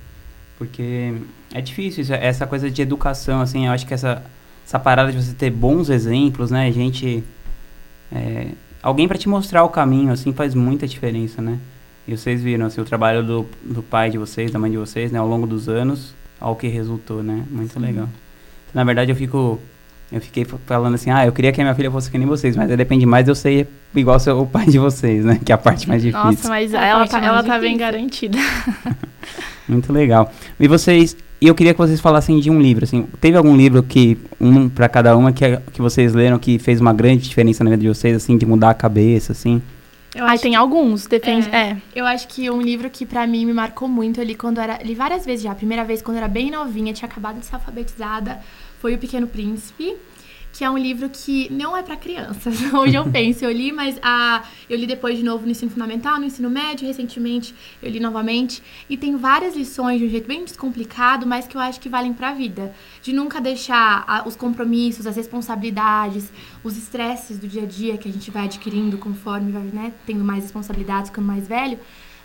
Porque 0.57 1.13
é 1.53 1.61
difícil 1.61 2.01
isso, 2.01 2.13
essa 2.13 2.47
coisa 2.47 2.71
de 2.71 2.81
educação, 2.81 3.41
assim, 3.41 3.67
eu 3.67 3.71
acho 3.71 3.85
que 3.85 3.93
essa 3.93 4.23
essa 4.67 4.77
parada 4.77 5.13
de 5.13 5.23
você 5.23 5.33
ter 5.33 5.49
bons 5.49 5.89
exemplos, 5.89 6.51
né? 6.51 6.69
Gente, 6.73 7.23
é, 8.11 8.49
alguém 8.83 9.07
para 9.07 9.17
te 9.17 9.29
mostrar 9.29 9.63
o 9.63 9.69
caminho, 9.69 10.11
assim, 10.11 10.33
faz 10.33 10.53
muita 10.53 10.85
diferença, 10.85 11.41
né? 11.41 11.57
E 12.05 12.17
vocês 12.17 12.43
viram, 12.43 12.65
assim, 12.65 12.81
o 12.81 12.83
trabalho 12.85 13.23
do, 13.23 13.45
do 13.63 13.81
pai 13.81 14.09
de 14.09 14.17
vocês, 14.17 14.51
da 14.51 14.59
mãe 14.59 14.69
de 14.69 14.75
vocês, 14.75 15.09
né? 15.09 15.19
Ao 15.19 15.27
longo 15.27 15.47
dos 15.47 15.69
anos, 15.69 16.13
ao 16.37 16.53
que 16.53 16.67
resultou, 16.67 17.23
né? 17.23 17.45
Muito 17.49 17.75
Sim. 17.75 17.79
legal. 17.79 18.09
Então, 18.67 18.73
na 18.73 18.83
verdade, 18.83 19.09
eu 19.09 19.15
fico... 19.15 19.57
Eu 20.11 20.21
fiquei 20.21 20.45
falando 20.65 20.95
assim, 20.95 21.09
ah, 21.09 21.25
eu 21.25 21.33
queria 21.33 21.51
que 21.51 21.59
a 21.59 21.63
minha 21.63 21.75
filha 21.75 21.91
fosse 21.91 22.09
que 22.09 22.17
nem 22.17 22.25
vocês, 22.25 22.55
mas 22.55 22.69
depende 22.69 23.05
mais 23.05 23.25
de 23.25 23.31
eu 23.31 23.35
ser 23.35 23.67
igual 23.93 24.17
o 24.39 24.45
pai 24.45 24.65
de 24.65 24.79
vocês, 24.79 25.25
né? 25.25 25.39
Que 25.43 25.51
é 25.51 25.55
a 25.55 25.57
parte 25.57 25.87
mais 25.87 26.01
difícil. 26.01 26.25
Nossa, 26.25 26.47
mas 26.47 26.73
ela, 26.73 27.05
tá, 27.05 27.19
ela 27.19 27.43
tá 27.43 27.59
bem 27.59 27.75
garantida. 27.75 28.37
Muito 29.67 29.91
legal. 29.91 30.31
E 30.57 30.65
vocês, 30.65 31.17
eu 31.41 31.53
queria 31.53 31.73
que 31.73 31.77
vocês 31.77 31.99
falassem 31.99 32.39
de 32.39 32.49
um 32.49 32.61
livro, 32.61 32.85
assim, 32.85 33.05
teve 33.19 33.35
algum 33.35 33.55
livro 33.55 33.83
que, 33.83 34.17
um 34.39 34.69
para 34.69 34.87
cada 34.87 35.15
uma, 35.17 35.33
que, 35.33 35.57
que 35.73 35.81
vocês 35.81 36.13
leram 36.13 36.39
que 36.39 36.57
fez 36.57 36.79
uma 36.79 36.93
grande 36.93 37.27
diferença 37.27 37.61
na 37.65 37.71
vida 37.71 37.81
de 37.81 37.89
vocês, 37.89 38.15
assim, 38.15 38.37
de 38.37 38.45
mudar 38.45 38.69
a 38.69 38.73
cabeça, 38.73 39.33
assim? 39.33 39.61
Eu 40.15 40.25
Ai, 40.25 40.39
tem 40.39 40.51
que, 40.51 40.57
alguns, 40.57 41.05
depende. 41.05 41.49
É, 41.49 41.71
é, 41.71 41.81
Eu 41.93 42.05
acho 42.05 42.27
que 42.27 42.49
um 42.49 42.61
livro 42.61 42.89
que 42.89 43.05
para 43.05 43.27
mim 43.27 43.45
me 43.45 43.53
marcou 43.53 43.87
muito 43.87 44.21
ali 44.21 44.35
quando 44.35 44.59
era. 44.59 44.81
Li 44.81 44.95
várias 44.95 45.25
vezes 45.25 45.43
já. 45.43 45.51
A 45.51 45.55
primeira 45.55 45.83
vez, 45.83 46.01
quando 46.01 46.17
eu 46.17 46.23
era 46.23 46.27
bem 46.27 46.49
novinha, 46.49 46.93
tinha 46.93 47.07
acabado 47.07 47.39
de 47.39 47.45
ser 47.45 47.55
alfabetizada, 47.55 48.39
foi 48.79 48.95
O 48.95 48.97
Pequeno 48.97 49.27
Príncipe 49.27 49.95
que 50.53 50.63
é 50.63 50.69
um 50.69 50.77
livro 50.77 51.09
que 51.09 51.51
não 51.51 51.77
é 51.77 51.83
para 51.83 51.95
crianças. 51.95 52.61
Hoje 52.73 52.95
eu 52.95 53.05
penso, 53.11 53.45
eu 53.45 53.51
li, 53.51 53.71
mas 53.71 53.99
a, 54.01 54.43
eu 54.69 54.77
li 54.77 54.87
depois 54.87 55.17
de 55.17 55.23
novo 55.23 55.45
no 55.45 55.51
ensino 55.51 55.69
fundamental, 55.69 56.19
no 56.19 56.25
ensino 56.25 56.49
médio, 56.49 56.87
recentemente 56.87 57.53
eu 57.81 57.89
li 57.89 57.99
novamente. 57.99 58.63
E 58.89 58.97
tem 58.97 59.15
várias 59.15 59.55
lições 59.55 59.99
de 59.99 60.05
um 60.05 60.09
jeito 60.09 60.27
bem 60.27 60.43
descomplicado, 60.43 61.27
mas 61.27 61.47
que 61.47 61.55
eu 61.55 61.61
acho 61.61 61.79
que 61.79 61.89
valem 61.89 62.13
para 62.13 62.29
a 62.29 62.33
vida. 62.33 62.73
De 63.01 63.13
nunca 63.13 63.39
deixar 63.39 64.03
a, 64.07 64.27
os 64.27 64.35
compromissos, 64.35 65.05
as 65.05 65.15
responsabilidades, 65.15 66.31
os 66.63 66.77
estresses 66.77 67.37
do 67.37 67.47
dia 67.47 67.63
a 67.63 67.65
dia 67.65 67.97
que 67.97 68.09
a 68.09 68.11
gente 68.11 68.31
vai 68.31 68.45
adquirindo 68.45 68.97
conforme 68.97 69.51
vai 69.51 69.63
né, 69.63 69.93
tendo 70.05 70.23
mais 70.23 70.43
responsabilidades, 70.43 71.09
ficando 71.09 71.27
mais 71.27 71.47
velho 71.47 71.79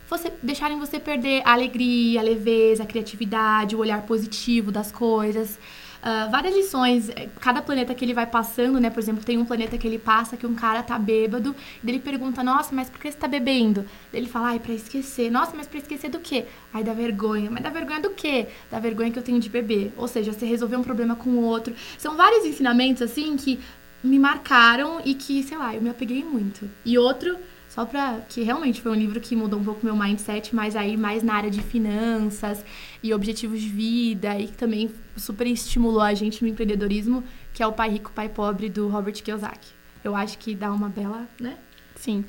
você 0.08 0.30
deixarem 0.42 0.78
você 0.78 1.00
perder 1.00 1.40
a 1.42 1.52
alegria, 1.52 2.20
a 2.20 2.22
leveza, 2.22 2.82
a 2.82 2.86
criatividade, 2.86 3.74
o 3.74 3.78
olhar 3.78 4.02
positivo 4.02 4.70
das 4.70 4.92
coisas 4.92 5.58
uh, 6.02 6.30
várias 6.30 6.54
lições. 6.54 7.08
É, 7.10 7.28
cada 7.40 7.62
planeta 7.62 7.94
que 7.94 8.04
ele 8.04 8.14
vai 8.14 8.26
passando, 8.26 8.80
né? 8.80 8.90
Por 8.90 9.00
exemplo, 9.00 9.24
tem 9.24 9.38
um 9.38 9.44
planeta 9.44 9.78
que 9.78 9.86
ele 9.86 9.98
passa 9.98 10.36
que 10.36 10.46
um 10.46 10.54
cara 10.54 10.82
tá 10.82 10.98
bêbado, 10.98 11.54
e 11.82 11.88
ele 11.88 11.98
pergunta, 11.98 12.42
nossa, 12.42 12.74
mas 12.74 12.90
por 12.90 13.00
que 13.00 13.10
você 13.10 13.16
tá 13.16 13.28
bebendo? 13.28 13.86
Ele 14.12 14.28
fala, 14.28 14.48
ai, 14.48 14.58
pra 14.58 14.72
esquecer. 14.72 15.30
Nossa, 15.30 15.56
mas 15.56 15.66
pra 15.66 15.78
esquecer 15.78 16.10
do 16.10 16.18
quê? 16.18 16.46
Ai, 16.72 16.82
da 16.82 16.92
vergonha. 16.92 17.50
Mas 17.50 17.62
da 17.62 17.70
vergonha 17.70 18.00
do 18.00 18.10
quê? 18.10 18.48
Da 18.70 18.78
vergonha 18.78 19.10
que 19.10 19.18
eu 19.18 19.22
tenho 19.22 19.40
de 19.40 19.48
beber. 19.48 19.92
Ou 19.96 20.08
seja, 20.08 20.32
você 20.32 20.44
resolveu 20.44 20.78
um 20.78 20.84
problema 20.84 21.16
com 21.16 21.30
o 21.30 21.42
outro. 21.42 21.74
São 21.98 22.16
vários 22.16 22.44
ensinamentos, 22.44 23.02
assim, 23.02 23.36
que 23.36 23.60
me 24.02 24.18
marcaram 24.18 25.00
e 25.04 25.14
que, 25.14 25.42
sei 25.42 25.56
lá, 25.56 25.74
eu 25.74 25.80
me 25.80 25.88
apeguei 25.88 26.24
muito. 26.24 26.68
E 26.84 26.98
outro 26.98 27.36
só 27.74 27.86
para 27.86 28.20
que 28.28 28.42
realmente 28.42 28.82
foi 28.82 28.92
um 28.92 28.94
livro 28.94 29.18
que 29.18 29.34
mudou 29.34 29.58
um 29.58 29.64
pouco 29.64 29.80
meu 29.82 29.96
mindset, 29.96 30.54
mas 30.54 30.76
aí 30.76 30.94
mais 30.94 31.22
na 31.22 31.32
área 31.32 31.50
de 31.50 31.62
finanças 31.62 32.62
e 33.02 33.14
objetivos 33.14 33.62
de 33.62 33.68
vida 33.70 34.38
e 34.38 34.48
que 34.48 34.52
também 34.52 34.90
super 35.16 35.46
estimulou 35.46 36.02
a 36.02 36.12
gente 36.12 36.42
no 36.42 36.50
empreendedorismo, 36.50 37.24
que 37.54 37.62
é 37.62 37.66
o 37.66 37.72
Pai 37.72 37.88
Rico, 37.88 38.12
Pai 38.12 38.28
Pobre 38.28 38.68
do 38.68 38.88
Robert 38.88 39.14
Kiyosaki. 39.14 39.70
Eu 40.04 40.14
acho 40.14 40.36
que 40.36 40.54
dá 40.54 40.70
uma 40.70 40.90
bela, 40.90 41.26
né? 41.40 41.56
Sim. 42.02 42.24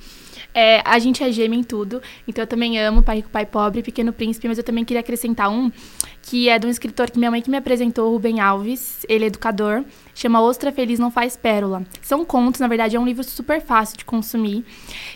É, 0.54 0.84
a 0.86 1.00
gente 1.00 1.24
é 1.24 1.32
gêmea 1.32 1.60
em 1.60 1.64
tudo, 1.64 2.00
então 2.28 2.44
eu 2.44 2.48
também 2.48 2.80
amo 2.80 3.02
Pai 3.02 3.16
Rico, 3.16 3.30
Pai 3.30 3.44
Pobre, 3.44 3.82
Pequeno 3.82 4.14
Príncipe, 4.14 4.48
mas 4.48 4.60
eu 4.60 4.64
também 4.64 4.86
queria 4.86 5.00
acrescentar 5.00 5.50
um 5.50 5.72
que 6.22 6.48
é 6.48 6.60
de 6.60 6.68
um 6.68 6.70
escritor 6.70 7.10
que 7.10 7.18
minha 7.18 7.32
mãe 7.32 7.42
que 7.42 7.50
me 7.50 7.58
apresentou, 7.58 8.12
Rubem 8.12 8.40
Alves, 8.40 9.04
ele 9.10 9.24
é 9.24 9.28
educador, 9.28 9.84
chama 10.14 10.40
Ostra 10.42 10.72
Feliz 10.72 11.00
Não 11.00 11.10
Faz 11.10 11.36
Pérola. 11.36 11.84
São 12.04 12.24
contos, 12.24 12.62
na 12.62 12.68
verdade, 12.68 12.96
é 12.96 13.00
um 13.00 13.06
livro 13.06 13.24
super 13.24 13.62
fácil 13.62 13.98
de 13.98 14.06
consumir. 14.06 14.64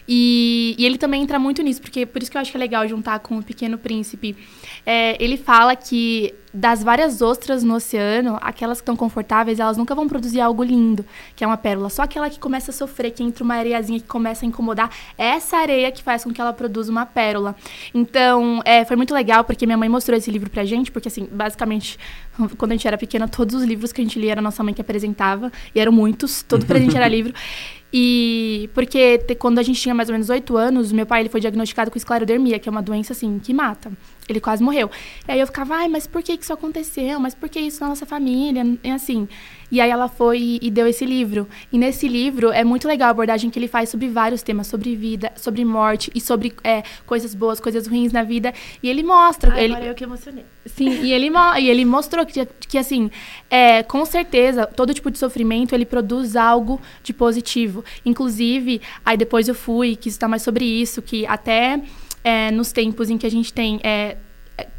E, 0.07 0.75
e 0.75 0.83
ele 0.83 0.97
também 0.97 1.21
entra 1.21 1.37
muito 1.37 1.61
nisso, 1.61 1.79
porque 1.79 2.03
por 2.03 2.19
isso 2.19 2.31
que 2.31 2.37
eu 2.37 2.41
acho 2.41 2.49
que 2.49 2.57
é 2.57 2.59
legal 2.59 2.87
juntar 2.87 3.19
com 3.19 3.37
o 3.37 3.43
Pequeno 3.43 3.77
Príncipe. 3.77 4.35
É, 4.83 5.23
ele 5.23 5.37
fala 5.37 5.75
que 5.75 6.33
das 6.53 6.83
várias 6.83 7.21
ostras 7.21 7.63
no 7.63 7.75
oceano, 7.75 8.37
aquelas 8.41 8.79
que 8.79 8.83
estão 8.83 8.95
confortáveis, 8.95 9.59
elas 9.59 9.77
nunca 9.77 9.93
vão 9.93 10.07
produzir 10.07 10.39
algo 10.39 10.63
lindo, 10.63 11.05
que 11.35 11.43
é 11.43 11.47
uma 11.47 11.57
pérola. 11.57 11.89
Só 11.89 12.03
aquela 12.03 12.29
que 12.29 12.39
começa 12.39 12.71
a 12.71 12.73
sofrer, 12.73 13.11
que 13.11 13.21
entra 13.21 13.43
uma 13.43 13.55
areiazinha 13.55 13.99
que 13.99 14.07
começa 14.07 14.45
a 14.45 14.47
incomodar, 14.47 14.89
é 15.17 15.27
essa 15.27 15.57
areia 15.57 15.91
que 15.91 16.01
faz 16.01 16.23
com 16.23 16.31
que 16.31 16.39
ela 16.39 16.53
produza 16.53 16.91
uma 16.91 17.05
pérola. 17.05 17.55
Então, 17.93 18.61
é, 18.65 18.85
foi 18.85 18.95
muito 18.95 19.13
legal, 19.13 19.43
porque 19.43 19.65
minha 19.65 19.77
mãe 19.77 19.89
mostrou 19.89 20.17
esse 20.17 20.31
livro 20.31 20.49
pra 20.49 20.63
gente, 20.65 20.91
porque 20.91 21.09
assim, 21.09 21.27
basicamente, 21.31 21.99
quando 22.57 22.71
a 22.71 22.75
gente 22.75 22.87
era 22.87 22.97
pequena, 22.97 23.27
todos 23.27 23.55
os 23.55 23.63
livros 23.63 23.91
que 23.91 24.01
a 24.01 24.03
gente 24.03 24.19
lia 24.19 24.31
era 24.31 24.41
a 24.41 24.43
nossa 24.43 24.63
mãe 24.63 24.73
que 24.73 24.81
apresentava, 24.81 25.51
e 25.75 25.79
eram 25.79 25.91
muitos, 25.91 26.43
todo 26.43 26.65
presente 26.65 26.95
era 26.95 27.07
livro. 27.09 27.33
E 27.91 28.69
porque 28.73 29.17
te, 29.19 29.35
quando 29.35 29.59
a 29.59 29.63
gente 29.63 29.79
tinha 29.79 29.95
mais 29.95 30.09
ou 30.09 30.13
menos 30.13 30.29
oito 30.29 30.57
anos, 30.57 30.91
meu 30.91 31.05
pai 31.05 31.21
ele 31.21 31.29
foi 31.29 31.39
diagnosticado 31.39 31.89
com 31.89 31.97
esclerodermia, 31.97 32.59
que 32.59 32.67
é 32.67 32.71
uma 32.71 32.81
doença 32.81 33.13
assim 33.13 33.39
que 33.39 33.53
mata. 33.53 33.91
Ele 34.27 34.39
quase 34.39 34.63
morreu. 34.63 34.89
E 35.27 35.31
aí 35.31 35.39
eu 35.39 35.47
ficava, 35.47 35.75
ai, 35.75 35.87
mas 35.87 36.05
por 36.05 36.21
que 36.21 36.33
isso 36.33 36.51
aconteceu? 36.51 37.19
Mas 37.19 37.33
por 37.33 37.47
que 37.49 37.59
isso 37.59 37.81
na 37.81 37.89
nossa 37.89 38.05
família? 38.05 38.63
E 38.83 38.91
assim. 38.91 39.27
E 39.69 39.81
aí 39.81 39.89
ela 39.89 40.07
foi 40.07 40.59
e 40.61 40.71
deu 40.71 40.87
esse 40.87 41.05
livro. 41.05 41.47
E 41.71 41.77
nesse 41.77 42.07
livro 42.07 42.51
é 42.51 42.63
muito 42.63 42.87
legal 42.87 43.09
a 43.09 43.11
abordagem 43.11 43.49
que 43.49 43.59
ele 43.59 43.67
faz 43.67 43.89
sobre 43.89 44.07
vários 44.07 44.41
temas, 44.41 44.67
sobre 44.67 44.95
vida, 44.95 45.31
sobre 45.35 45.63
morte 45.65 46.09
e 46.15 46.21
sobre 46.21 46.53
é, 46.63 46.83
coisas 47.05 47.35
boas, 47.35 47.59
coisas 47.59 47.85
ruins 47.85 48.13
na 48.13 48.23
vida. 48.23 48.53
E 48.81 48.89
ele 48.89 49.03
mostra. 49.03 49.53
Ai, 49.53 49.65
ele, 49.65 49.73
agora 49.73 49.89
eu 49.89 49.95
que 49.95 50.03
emocionei. 50.03 50.45
Sim, 50.65 51.01
e 51.03 51.11
ele, 51.11 51.29
e 51.59 51.69
ele 51.69 51.85
mostrou 51.85 52.25
que, 52.25 52.45
que 52.45 52.77
assim, 52.77 53.11
é, 53.49 53.83
com 53.83 54.05
certeza, 54.05 54.65
todo 54.65 54.93
tipo 54.93 55.11
de 55.11 55.17
sofrimento 55.17 55.75
ele 55.75 55.85
produz 55.85 56.35
algo 56.35 56.79
de 57.03 57.13
positivo. 57.13 57.83
Inclusive, 58.05 58.81
aí 59.05 59.17
depois 59.17 59.47
eu 59.47 59.55
fui, 59.55 59.95
quis 59.95 60.13
estar 60.13 60.27
mais 60.27 60.41
sobre 60.41 60.63
isso, 60.63 61.01
que 61.01 61.25
até 61.25 61.81
é, 62.27 62.51
nos 62.51 62.73
tempos 62.73 63.09
em 63.09 63.17
que 63.17 63.25
a 63.25 63.31
gente 63.31 63.53
tem 63.53 63.79
é, 63.81 64.17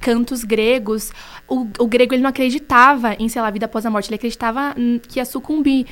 cantos 0.02 0.44
gregos, 0.44 1.10
o, 1.48 1.66
o, 1.78 1.86
grego 1.86 2.14
ele 2.14 2.22
não 2.22 2.28
acreditava 2.28 3.16
em, 3.18 3.26
sei 3.26 3.40
lá, 3.40 3.50
vida 3.50 3.64
após 3.64 3.86
a 3.86 3.90
morte, 3.90 4.10
ele 4.10 4.16
acreditava 4.16 4.74
que 5.08 5.18
ia 5.18 5.24
sucumbir. 5.24 5.86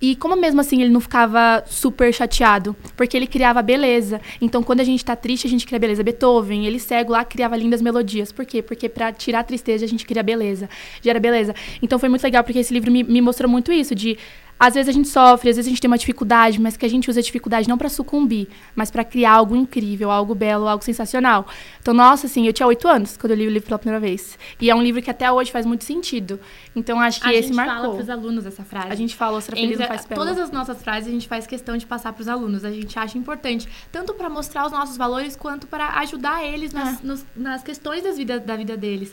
E 0.00 0.14
como 0.14 0.36
mesmo 0.36 0.60
assim 0.60 0.80
ele 0.80 0.90
não 0.90 1.00
ficava 1.00 1.64
super 1.66 2.12
chateado? 2.14 2.76
Porque 2.96 3.16
ele 3.16 3.26
criava 3.26 3.62
beleza. 3.62 4.20
Então, 4.40 4.62
quando 4.62 4.80
a 4.80 4.84
gente 4.84 5.04
tá 5.04 5.16
triste, 5.16 5.46
a 5.46 5.50
gente 5.50 5.66
cria 5.66 5.78
beleza. 5.78 6.04
Beethoven, 6.04 6.66
ele 6.66 6.78
cego 6.78 7.12
lá, 7.12 7.24
criava 7.24 7.56
lindas 7.56 7.82
melodias. 7.82 8.30
Por 8.30 8.44
quê? 8.44 8.62
Porque 8.62 8.88
para 8.88 9.12
tirar 9.12 9.40
a 9.40 9.44
tristeza, 9.44 9.84
a 9.84 9.88
gente 9.88 10.04
cria 10.04 10.22
beleza. 10.22 10.68
Gera 11.00 11.20
beleza. 11.20 11.54
Então, 11.80 12.00
foi 12.00 12.08
muito 12.08 12.22
legal, 12.22 12.42
porque 12.42 12.58
esse 12.58 12.74
livro 12.74 12.90
me, 12.90 13.04
me 13.04 13.20
mostrou 13.20 13.48
muito 13.48 13.70
isso, 13.72 13.94
de 13.94 14.18
às 14.62 14.74
vezes 14.74 14.88
a 14.88 14.92
gente 14.92 15.08
sofre, 15.08 15.50
às 15.50 15.56
vezes 15.56 15.66
a 15.66 15.70
gente 15.70 15.80
tem 15.80 15.90
uma 15.90 15.98
dificuldade, 15.98 16.60
mas 16.60 16.76
que 16.76 16.86
a 16.86 16.88
gente 16.88 17.10
usa 17.10 17.18
a 17.18 17.22
dificuldade 17.22 17.68
não 17.68 17.76
para 17.76 17.88
sucumbir, 17.88 18.46
mas 18.76 18.92
para 18.92 19.02
criar 19.02 19.32
algo 19.32 19.56
incrível, 19.56 20.08
algo 20.08 20.36
belo, 20.36 20.68
algo 20.68 20.84
sensacional. 20.84 21.48
Então, 21.80 21.92
nossa, 21.92 22.28
assim, 22.28 22.46
eu 22.46 22.52
tinha 22.52 22.64
oito 22.68 22.86
anos 22.86 23.16
quando 23.16 23.32
eu 23.32 23.38
li 23.38 23.48
o 23.48 23.50
livro 23.50 23.66
pela 23.66 23.78
primeira 23.80 23.98
vez. 23.98 24.38
E 24.60 24.70
é 24.70 24.74
um 24.74 24.80
livro 24.80 25.02
que 25.02 25.10
até 25.10 25.32
hoje 25.32 25.50
faz 25.50 25.66
muito 25.66 25.82
sentido. 25.82 26.38
Então, 26.76 27.00
acho 27.00 27.20
que 27.20 27.28
a 27.28 27.34
esse 27.34 27.52
marcou. 27.52 27.72
A 27.72 27.74
gente 27.74 27.82
fala 27.82 27.94
para 27.96 28.02
os 28.04 28.10
alunos 28.10 28.46
essa 28.46 28.62
frase. 28.62 28.86
A 28.88 28.94
gente 28.94 29.16
fala, 29.16 29.38
Ostra 29.38 29.56
Feliz 29.56 29.80
não 29.80 29.86
faz 29.88 30.06
pérola. 30.06 30.28
Todas 30.28 30.40
as 30.40 30.52
nossas 30.52 30.80
frases 30.80 31.08
a 31.08 31.10
gente 31.12 31.26
faz 31.26 31.44
questão 31.44 31.76
de 31.76 31.84
passar 31.84 32.12
para 32.12 32.22
os 32.22 32.28
alunos. 32.28 32.64
A 32.64 32.70
gente 32.70 32.96
acha 32.96 33.18
importante, 33.18 33.66
tanto 33.90 34.14
para 34.14 34.30
mostrar 34.30 34.64
os 34.64 34.70
nossos 34.70 34.96
valores, 34.96 35.34
quanto 35.34 35.66
para 35.66 35.98
ajudar 35.98 36.44
eles 36.44 36.72
nas, 36.72 37.02
é. 37.02 37.04
nos, 37.04 37.26
nas 37.34 37.64
questões 37.64 38.04
das 38.04 38.16
vida, 38.16 38.38
da 38.38 38.54
vida 38.54 38.76
deles. 38.76 39.12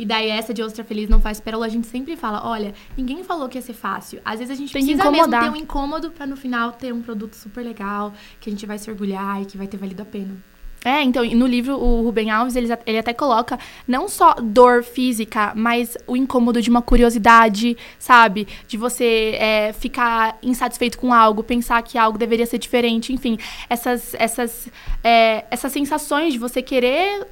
E 0.00 0.06
daí 0.06 0.30
essa 0.30 0.54
de 0.54 0.62
ostra 0.62 0.82
feliz 0.82 1.10
não 1.10 1.20
faz 1.20 1.40
pérola, 1.40 1.66
a 1.66 1.68
gente 1.68 1.86
sempre 1.86 2.16
fala, 2.16 2.48
olha, 2.48 2.72
ninguém 2.96 3.22
falou 3.22 3.50
que 3.50 3.58
ia 3.58 3.62
ser 3.62 3.74
fácil. 3.74 4.18
Às 4.24 4.38
vezes 4.38 4.50
a 4.50 4.54
gente 4.54 4.72
Tem 4.72 4.82
precisa 4.82 5.10
mesmo 5.10 5.30
ter 5.30 5.50
um 5.50 5.56
incômodo 5.56 6.10
para 6.10 6.26
no 6.26 6.38
final 6.38 6.72
ter 6.72 6.90
um 6.90 7.02
produto 7.02 7.34
super 7.34 7.62
legal, 7.62 8.14
que 8.40 8.48
a 8.48 8.52
gente 8.52 8.64
vai 8.64 8.78
se 8.78 8.90
orgulhar 8.90 9.42
e 9.42 9.44
que 9.44 9.58
vai 9.58 9.66
ter 9.66 9.76
valido 9.76 10.00
a 10.00 10.06
pena. 10.06 10.34
É, 10.82 11.02
então, 11.02 11.22
no 11.22 11.46
livro, 11.46 11.76
o 11.76 12.00
Ruben 12.00 12.30
Alves, 12.30 12.56
ele, 12.56 12.68
ele 12.86 12.96
até 12.96 13.12
coloca 13.12 13.58
não 13.86 14.08
só 14.08 14.32
dor 14.40 14.82
física, 14.82 15.52
mas 15.54 15.98
o 16.06 16.16
incômodo 16.16 16.62
de 16.62 16.70
uma 16.70 16.80
curiosidade, 16.80 17.76
sabe? 17.98 18.48
De 18.66 18.78
você 18.78 19.36
é, 19.38 19.74
ficar 19.74 20.38
insatisfeito 20.42 20.98
com 20.98 21.12
algo, 21.12 21.42
pensar 21.42 21.82
que 21.82 21.98
algo 21.98 22.16
deveria 22.16 22.46
ser 22.46 22.56
diferente, 22.56 23.12
enfim. 23.12 23.36
Essas, 23.68 24.14
essas, 24.14 24.70
é, 25.04 25.44
essas 25.50 25.70
sensações 25.70 26.32
de 26.32 26.38
você 26.38 26.62
querer 26.62 27.26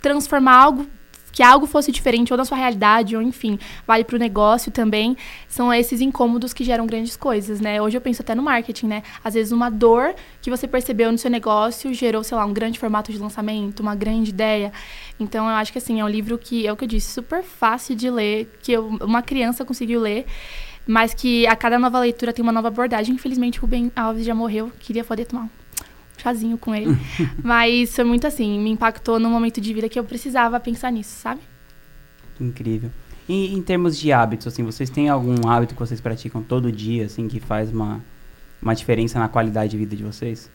transformar 0.00 0.54
algo 0.62 0.86
que 1.32 1.42
algo 1.42 1.66
fosse 1.66 1.90
diferente 1.90 2.32
ou 2.32 2.36
da 2.36 2.44
sua 2.44 2.58
realidade, 2.58 3.16
ou 3.16 3.22
enfim, 3.22 3.58
vale 3.86 4.04
para 4.04 4.16
o 4.16 4.18
negócio 4.18 4.70
também, 4.70 5.16
são 5.48 5.72
esses 5.72 6.00
incômodos 6.00 6.52
que 6.52 6.62
geram 6.62 6.86
grandes 6.86 7.16
coisas, 7.16 7.60
né? 7.60 7.80
Hoje 7.80 7.96
eu 7.96 8.00
penso 8.00 8.22
até 8.22 8.34
no 8.34 8.42
marketing, 8.42 8.86
né? 8.86 9.02
Às 9.24 9.34
vezes 9.34 9.50
uma 9.50 9.70
dor 9.70 10.14
que 10.42 10.50
você 10.50 10.68
percebeu 10.68 11.10
no 11.10 11.18
seu 11.18 11.30
negócio 11.30 11.92
gerou, 11.94 12.22
sei 12.22 12.36
lá, 12.36 12.44
um 12.44 12.52
grande 12.52 12.78
formato 12.78 13.10
de 13.10 13.18
lançamento, 13.18 13.80
uma 13.80 13.94
grande 13.94 14.30
ideia. 14.30 14.70
Então 15.18 15.48
eu 15.48 15.54
acho 15.56 15.72
que 15.72 15.78
assim, 15.78 16.00
é 16.00 16.04
um 16.04 16.08
livro 16.08 16.36
que, 16.36 16.66
é 16.66 16.72
o 16.72 16.76
que 16.76 16.84
eu 16.84 16.88
disse, 16.88 17.10
super 17.10 17.42
fácil 17.42 17.96
de 17.96 18.10
ler, 18.10 18.52
que 18.62 18.72
eu, 18.72 18.86
uma 19.00 19.22
criança 19.22 19.64
conseguiu 19.64 20.00
ler 20.00 20.26
mas 20.84 21.14
que 21.14 21.46
a 21.46 21.54
cada 21.54 21.78
nova 21.78 22.00
leitura 22.00 22.32
tem 22.32 22.42
uma 22.42 22.50
nova 22.50 22.66
abordagem. 22.66 23.14
Infelizmente, 23.14 23.60
o 23.60 23.62
Rubem 23.62 23.92
Alves 23.94 24.24
já 24.24 24.34
morreu, 24.34 24.72
queria 24.80 25.04
poder 25.04 25.26
tomar 25.26 25.48
chazinho 26.22 26.56
com 26.56 26.74
ele. 26.74 26.96
Mas 27.42 27.94
foi 27.94 28.04
muito 28.04 28.26
assim, 28.26 28.58
me 28.58 28.70
impactou 28.70 29.18
no 29.18 29.28
momento 29.28 29.60
de 29.60 29.74
vida 29.74 29.88
que 29.88 29.98
eu 29.98 30.04
precisava 30.04 30.60
pensar 30.60 30.90
nisso, 30.92 31.20
sabe? 31.20 31.40
Incrível. 32.40 32.90
E 33.28 33.54
em 33.54 33.62
termos 33.62 33.98
de 33.98 34.12
hábitos, 34.12 34.46
assim, 34.46 34.62
vocês 34.62 34.90
têm 34.90 35.08
algum 35.08 35.48
hábito 35.48 35.74
que 35.74 35.80
vocês 35.80 36.00
praticam 36.00 36.42
todo 36.42 36.70
dia, 36.72 37.06
assim, 37.06 37.28
que 37.28 37.40
faz 37.40 37.72
uma, 37.72 38.00
uma 38.60 38.74
diferença 38.74 39.18
na 39.18 39.28
qualidade 39.28 39.70
de 39.70 39.78
vida 39.78 39.96
de 39.96 40.02
vocês? 40.02 40.50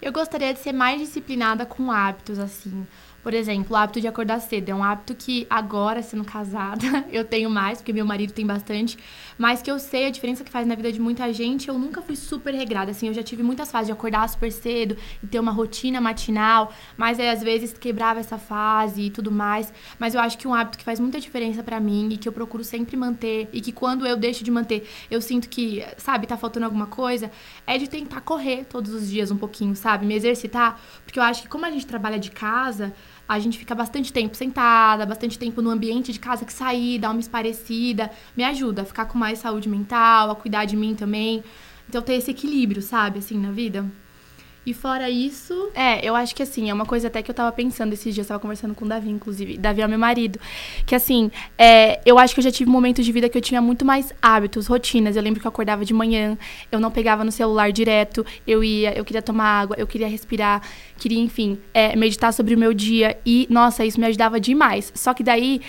Eu 0.00 0.12
gostaria 0.12 0.52
de 0.54 0.60
ser 0.60 0.72
mais 0.72 1.00
disciplinada 1.00 1.66
com 1.66 1.90
hábitos, 1.90 2.38
assim. 2.38 2.86
Por 3.22 3.34
exemplo, 3.34 3.74
o 3.74 3.76
hábito 3.76 4.00
de 4.00 4.06
acordar 4.06 4.40
cedo 4.40 4.68
é 4.68 4.74
um 4.74 4.82
hábito 4.82 5.14
que 5.14 5.46
agora, 5.50 6.02
sendo 6.02 6.24
casada, 6.24 7.04
eu 7.10 7.24
tenho 7.24 7.50
mais, 7.50 7.78
porque 7.78 7.92
meu 7.92 8.06
marido 8.06 8.32
tem 8.32 8.46
bastante, 8.46 8.96
mas 9.38 9.62
que 9.62 9.70
eu 9.70 9.78
sei 9.78 10.06
a 10.06 10.10
diferença 10.10 10.42
que 10.42 10.50
faz 10.50 10.66
na 10.66 10.74
vida 10.74 10.90
de 10.90 11.00
muita 11.00 11.32
gente. 11.32 11.68
Eu 11.68 11.78
nunca 11.78 12.02
fui 12.02 12.16
super 12.16 12.52
regrada, 12.52 12.90
assim, 12.90 13.06
eu 13.06 13.14
já 13.14 13.22
tive 13.22 13.42
muitas 13.42 13.70
fases 13.70 13.86
de 13.86 13.92
acordar 13.92 14.28
super 14.28 14.50
cedo 14.50 14.96
e 15.22 15.26
ter 15.26 15.38
uma 15.38 15.52
rotina 15.52 16.00
matinal, 16.00 16.72
mas 16.96 17.20
aí 17.20 17.28
às 17.28 17.42
vezes 17.42 17.72
quebrava 17.72 18.18
essa 18.20 18.36
fase 18.36 19.02
e 19.02 19.10
tudo 19.10 19.30
mais. 19.30 19.72
Mas 19.98 20.14
eu 20.14 20.20
acho 20.20 20.36
que 20.36 20.48
um 20.48 20.54
hábito 20.54 20.76
que 20.76 20.84
faz 20.84 20.98
muita 20.98 21.20
diferença 21.20 21.62
para 21.62 21.78
mim 21.78 22.08
e 22.10 22.18
que 22.18 22.28
eu 22.28 22.32
procuro 22.32 22.64
sempre 22.64 22.96
manter 22.96 23.48
e 23.52 23.60
que 23.60 23.70
quando 23.70 24.06
eu 24.06 24.16
deixo 24.16 24.42
de 24.42 24.50
manter, 24.50 24.88
eu 25.10 25.20
sinto 25.20 25.48
que, 25.48 25.84
sabe, 25.96 26.26
tá 26.26 26.36
faltando 26.36 26.66
alguma 26.66 26.86
coisa, 26.86 27.30
é 27.66 27.78
de 27.78 27.88
tentar 27.88 28.20
correr 28.22 28.64
todos 28.64 28.92
os 28.92 29.08
dias 29.08 29.30
um 29.30 29.36
pouquinho, 29.36 29.76
sabe? 29.76 30.04
Me 30.04 30.14
exercitar, 30.14 30.80
porque 31.04 31.18
eu 31.18 31.22
acho 31.22 31.42
que 31.42 31.48
como 31.48 31.64
a 31.64 31.70
gente 31.70 31.86
trabalha 31.86 32.18
de 32.18 32.30
casa, 32.30 32.92
a 33.28 33.38
gente 33.38 33.58
fica 33.58 33.74
bastante 33.74 34.12
tempo 34.12 34.34
sentada, 34.34 35.04
bastante 35.04 35.38
tempo 35.38 35.60
no 35.60 35.68
ambiente 35.68 36.12
de 36.12 36.18
casa 36.18 36.46
que 36.46 36.52
sair, 36.52 36.98
dar 36.98 37.10
uma 37.10 37.20
esparecida, 37.20 38.10
me 38.34 38.42
ajuda 38.42 38.82
a 38.82 38.84
ficar 38.86 39.04
com 39.04 39.18
mais 39.18 39.38
saúde 39.38 39.68
mental, 39.68 40.30
a 40.30 40.34
cuidar 40.34 40.64
de 40.64 40.76
mim 40.76 40.94
também. 40.94 41.44
Então 41.88 42.00
ter 42.00 42.14
esse 42.14 42.30
equilíbrio, 42.30 42.80
sabe, 42.80 43.18
assim, 43.18 43.38
na 43.38 43.50
vida. 43.50 43.84
E 44.68 44.74
fora 44.74 45.08
isso. 45.08 45.70
É, 45.74 46.06
eu 46.06 46.14
acho 46.14 46.36
que 46.36 46.42
assim, 46.42 46.68
é 46.68 46.74
uma 46.74 46.84
coisa 46.84 47.08
até 47.08 47.22
que 47.22 47.30
eu 47.30 47.34
tava 47.34 47.50
pensando 47.50 47.94
esses 47.94 48.14
dias, 48.14 48.26
eu 48.26 48.28
tava 48.28 48.38
conversando 48.38 48.74
com 48.74 48.84
o 48.84 48.88
Davi, 48.88 49.08
inclusive. 49.08 49.56
Davi 49.56 49.80
é 49.80 49.88
meu 49.88 49.98
marido. 49.98 50.38
Que 50.84 50.94
assim, 50.94 51.30
é, 51.56 52.02
eu 52.04 52.18
acho 52.18 52.34
que 52.34 52.40
eu 52.40 52.44
já 52.44 52.50
tive 52.50 52.70
momentos 52.70 53.02
de 53.06 53.10
vida 53.10 53.30
que 53.30 53.38
eu 53.38 53.40
tinha 53.40 53.62
muito 53.62 53.82
mais 53.82 54.12
hábitos, 54.20 54.66
rotinas. 54.66 55.16
Eu 55.16 55.22
lembro 55.22 55.40
que 55.40 55.46
eu 55.46 55.48
acordava 55.48 55.86
de 55.86 55.94
manhã, 55.94 56.36
eu 56.70 56.78
não 56.78 56.90
pegava 56.90 57.24
no 57.24 57.32
celular 57.32 57.72
direto, 57.72 58.26
eu 58.46 58.62
ia, 58.62 58.92
eu 58.92 59.06
queria 59.06 59.22
tomar 59.22 59.46
água, 59.46 59.74
eu 59.78 59.86
queria 59.86 60.06
respirar, 60.06 60.60
queria, 60.98 61.18
enfim, 61.18 61.58
é, 61.72 61.96
meditar 61.96 62.30
sobre 62.34 62.54
o 62.54 62.58
meu 62.58 62.74
dia. 62.74 63.18
E, 63.24 63.46
nossa, 63.48 63.86
isso 63.86 63.98
me 63.98 64.04
ajudava 64.04 64.38
demais. 64.38 64.92
Só 64.94 65.14
que 65.14 65.22
daí 65.22 65.62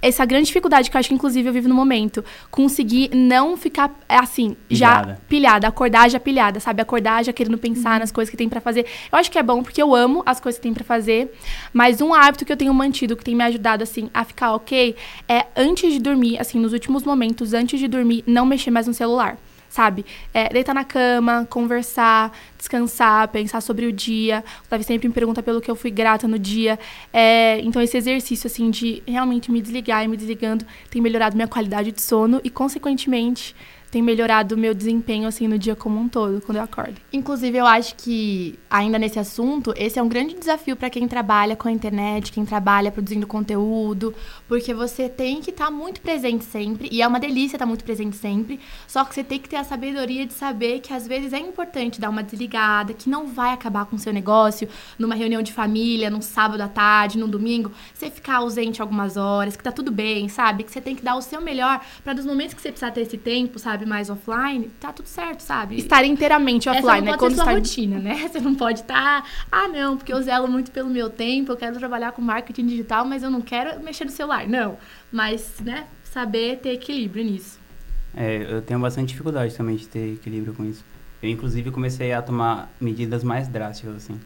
essa 0.00 0.24
grande 0.24 0.46
dificuldade 0.46 0.90
que 0.90 0.96
eu 0.96 0.98
acho 0.98 1.08
que 1.08 1.14
inclusive 1.14 1.48
eu 1.48 1.52
vivo 1.52 1.68
no 1.68 1.74
momento, 1.74 2.24
conseguir 2.50 3.10
não 3.14 3.56
ficar 3.56 3.94
assim, 4.08 4.56
pilhada. 4.68 5.12
já 5.12 5.18
pilhada, 5.28 5.68
acordar 5.68 6.08
já 6.10 6.20
pilhada, 6.20 6.60
sabe? 6.60 6.80
Acordar 6.82 7.24
já 7.24 7.32
querendo 7.32 7.58
pensar 7.58 7.94
uhum. 7.94 7.98
nas 8.00 8.12
coisas 8.12 8.30
que 8.30 8.36
tem 8.36 8.48
para 8.48 8.60
fazer. 8.60 8.86
Eu 9.10 9.18
acho 9.18 9.30
que 9.30 9.38
é 9.38 9.42
bom 9.42 9.62
porque 9.62 9.82
eu 9.82 9.94
amo 9.94 10.22
as 10.24 10.40
coisas 10.40 10.58
que 10.58 10.62
tem 10.62 10.74
para 10.74 10.84
fazer, 10.84 11.32
mas 11.72 12.00
um 12.00 12.14
hábito 12.14 12.44
que 12.44 12.52
eu 12.52 12.56
tenho 12.56 12.72
mantido 12.72 13.16
que 13.16 13.24
tem 13.24 13.34
me 13.34 13.44
ajudado 13.44 13.82
assim 13.82 14.08
a 14.14 14.24
ficar 14.24 14.54
OK 14.54 14.94
é 15.28 15.46
antes 15.56 15.92
de 15.92 15.98
dormir, 15.98 16.38
assim, 16.38 16.58
nos 16.58 16.72
últimos 16.72 17.02
momentos 17.04 17.52
antes 17.52 17.78
de 17.78 17.88
dormir, 17.88 18.22
não 18.26 18.46
mexer 18.46 18.70
mais 18.70 18.86
no 18.86 18.94
celular 18.94 19.38
sabe? 19.68 20.04
É, 20.32 20.48
deitar 20.48 20.74
na 20.74 20.84
cama, 20.84 21.46
conversar, 21.48 22.32
descansar, 22.56 23.28
pensar 23.28 23.60
sobre 23.60 23.86
o 23.86 23.92
dia. 23.92 24.44
O 24.66 24.70
Davi 24.70 24.84
sempre 24.84 25.08
me 25.08 25.14
pergunta 25.14 25.42
pelo 25.42 25.60
que 25.60 25.70
eu 25.70 25.76
fui 25.76 25.90
grata 25.90 26.26
no 26.26 26.38
dia. 26.38 26.78
É, 27.12 27.60
então, 27.60 27.80
esse 27.80 27.96
exercício, 27.96 28.46
assim, 28.46 28.70
de 28.70 29.02
realmente 29.06 29.50
me 29.50 29.60
desligar 29.60 30.04
e 30.04 30.08
me 30.08 30.16
desligando 30.16 30.64
tem 30.90 31.00
melhorado 31.00 31.36
minha 31.36 31.48
qualidade 31.48 31.92
de 31.92 32.00
sono 32.00 32.40
e, 32.42 32.50
consequentemente, 32.50 33.54
tem 33.90 34.02
melhorado 34.02 34.54
o 34.54 34.58
meu 34.58 34.74
desempenho, 34.74 35.26
assim, 35.26 35.48
no 35.48 35.58
dia 35.58 35.74
como 35.74 35.98
um 35.98 36.08
todo, 36.08 36.40
quando 36.42 36.58
eu 36.58 36.64
acordo. 36.64 36.94
Inclusive, 37.12 37.56
eu 37.56 37.66
acho 37.66 37.94
que, 37.96 38.58
ainda 38.68 38.98
nesse 38.98 39.18
assunto, 39.18 39.72
esse 39.76 39.98
é 39.98 40.02
um 40.02 40.08
grande 40.08 40.34
desafio 40.34 40.76
para 40.76 40.90
quem 40.90 41.08
trabalha 41.08 41.56
com 41.56 41.68
a 41.68 41.72
internet, 41.72 42.32
quem 42.32 42.44
trabalha 42.44 42.92
produzindo 42.92 43.26
conteúdo, 43.26 44.14
porque 44.46 44.74
você 44.74 45.08
tem 45.08 45.40
que 45.40 45.50
estar 45.50 45.66
tá 45.66 45.70
muito 45.70 46.00
presente 46.00 46.44
sempre, 46.44 46.88
e 46.92 47.00
é 47.00 47.06
uma 47.06 47.18
delícia 47.18 47.56
estar 47.56 47.64
tá 47.64 47.66
muito 47.66 47.84
presente 47.84 48.16
sempre, 48.16 48.60
só 48.86 49.04
que 49.04 49.14
você 49.14 49.24
tem 49.24 49.38
que 49.38 49.48
ter 49.48 49.56
a 49.56 49.64
sabedoria 49.64 50.26
de 50.26 50.34
saber 50.34 50.80
que, 50.80 50.92
às 50.92 51.06
vezes, 51.06 51.32
é 51.32 51.38
importante 51.38 52.00
dar 52.00 52.10
uma 52.10 52.22
desligada, 52.22 52.92
que 52.92 53.08
não 53.08 53.26
vai 53.26 53.52
acabar 53.52 53.86
com 53.86 53.96
o 53.96 53.98
seu 53.98 54.12
negócio, 54.12 54.68
numa 54.98 55.14
reunião 55.14 55.42
de 55.42 55.52
família, 55.52 56.10
num 56.10 56.20
sábado 56.20 56.60
à 56.60 56.68
tarde, 56.68 57.18
num 57.18 57.28
domingo, 57.28 57.72
você 57.94 58.10
ficar 58.10 58.36
ausente 58.36 58.82
algumas 58.82 59.16
horas, 59.16 59.56
que 59.56 59.62
tá 59.62 59.72
tudo 59.72 59.90
bem, 59.90 60.28
sabe? 60.28 60.64
Que 60.64 60.70
você 60.70 60.80
tem 60.80 60.94
que 60.94 61.02
dar 61.02 61.16
o 61.16 61.22
seu 61.22 61.40
melhor 61.40 61.80
para 62.04 62.12
dos 62.12 62.26
momentos 62.26 62.54
que 62.54 62.60
você 62.60 62.70
precisar 62.70 62.90
ter 62.90 63.02
esse 63.02 63.16
tempo, 63.16 63.58
sabe? 63.58 63.77
Sabe, 63.78 63.86
mais 63.86 64.10
offline, 64.10 64.68
tá 64.80 64.92
tudo 64.92 65.06
certo, 65.06 65.40
sabe? 65.40 65.76
Estar 65.76 66.04
inteiramente 66.04 66.68
offline, 66.68 66.88
Essa 66.88 67.00
não 67.00 67.12
né? 67.12 67.18
Quando 67.18 67.32
está... 67.32 67.52
rotina, 67.52 67.98
né? 67.98 68.28
Você 68.28 68.40
não 68.40 68.54
pode 68.54 68.80
estar, 68.80 69.22
tá, 69.22 69.28
ah, 69.50 69.68
não, 69.68 69.96
porque 69.96 70.12
eu 70.12 70.20
zelo 70.20 70.48
muito 70.48 70.70
pelo 70.70 70.88
meu 70.88 71.08
tempo, 71.08 71.52
eu 71.52 71.56
quero 71.56 71.78
trabalhar 71.78 72.12
com 72.12 72.20
marketing 72.20 72.66
digital, 72.66 73.04
mas 73.04 73.22
eu 73.22 73.30
não 73.30 73.40
quero 73.40 73.82
mexer 73.82 74.04
no 74.04 74.10
celular. 74.10 74.48
Não. 74.48 74.76
Mas, 75.12 75.60
né, 75.60 75.86
saber 76.04 76.58
ter 76.58 76.70
equilíbrio 76.70 77.24
nisso. 77.24 77.58
É, 78.16 78.46
eu 78.50 78.62
tenho 78.62 78.80
bastante 78.80 79.10
dificuldade 79.10 79.54
também 79.54 79.76
de 79.76 79.86
ter 79.86 80.14
equilíbrio 80.14 80.54
com 80.54 80.64
isso. 80.64 80.84
Eu, 81.22 81.28
inclusive, 81.28 81.70
comecei 81.70 82.12
a 82.12 82.20
tomar 82.20 82.72
medidas 82.80 83.22
mais 83.22 83.48
drásticas, 83.48 83.96
assim. 83.96 84.20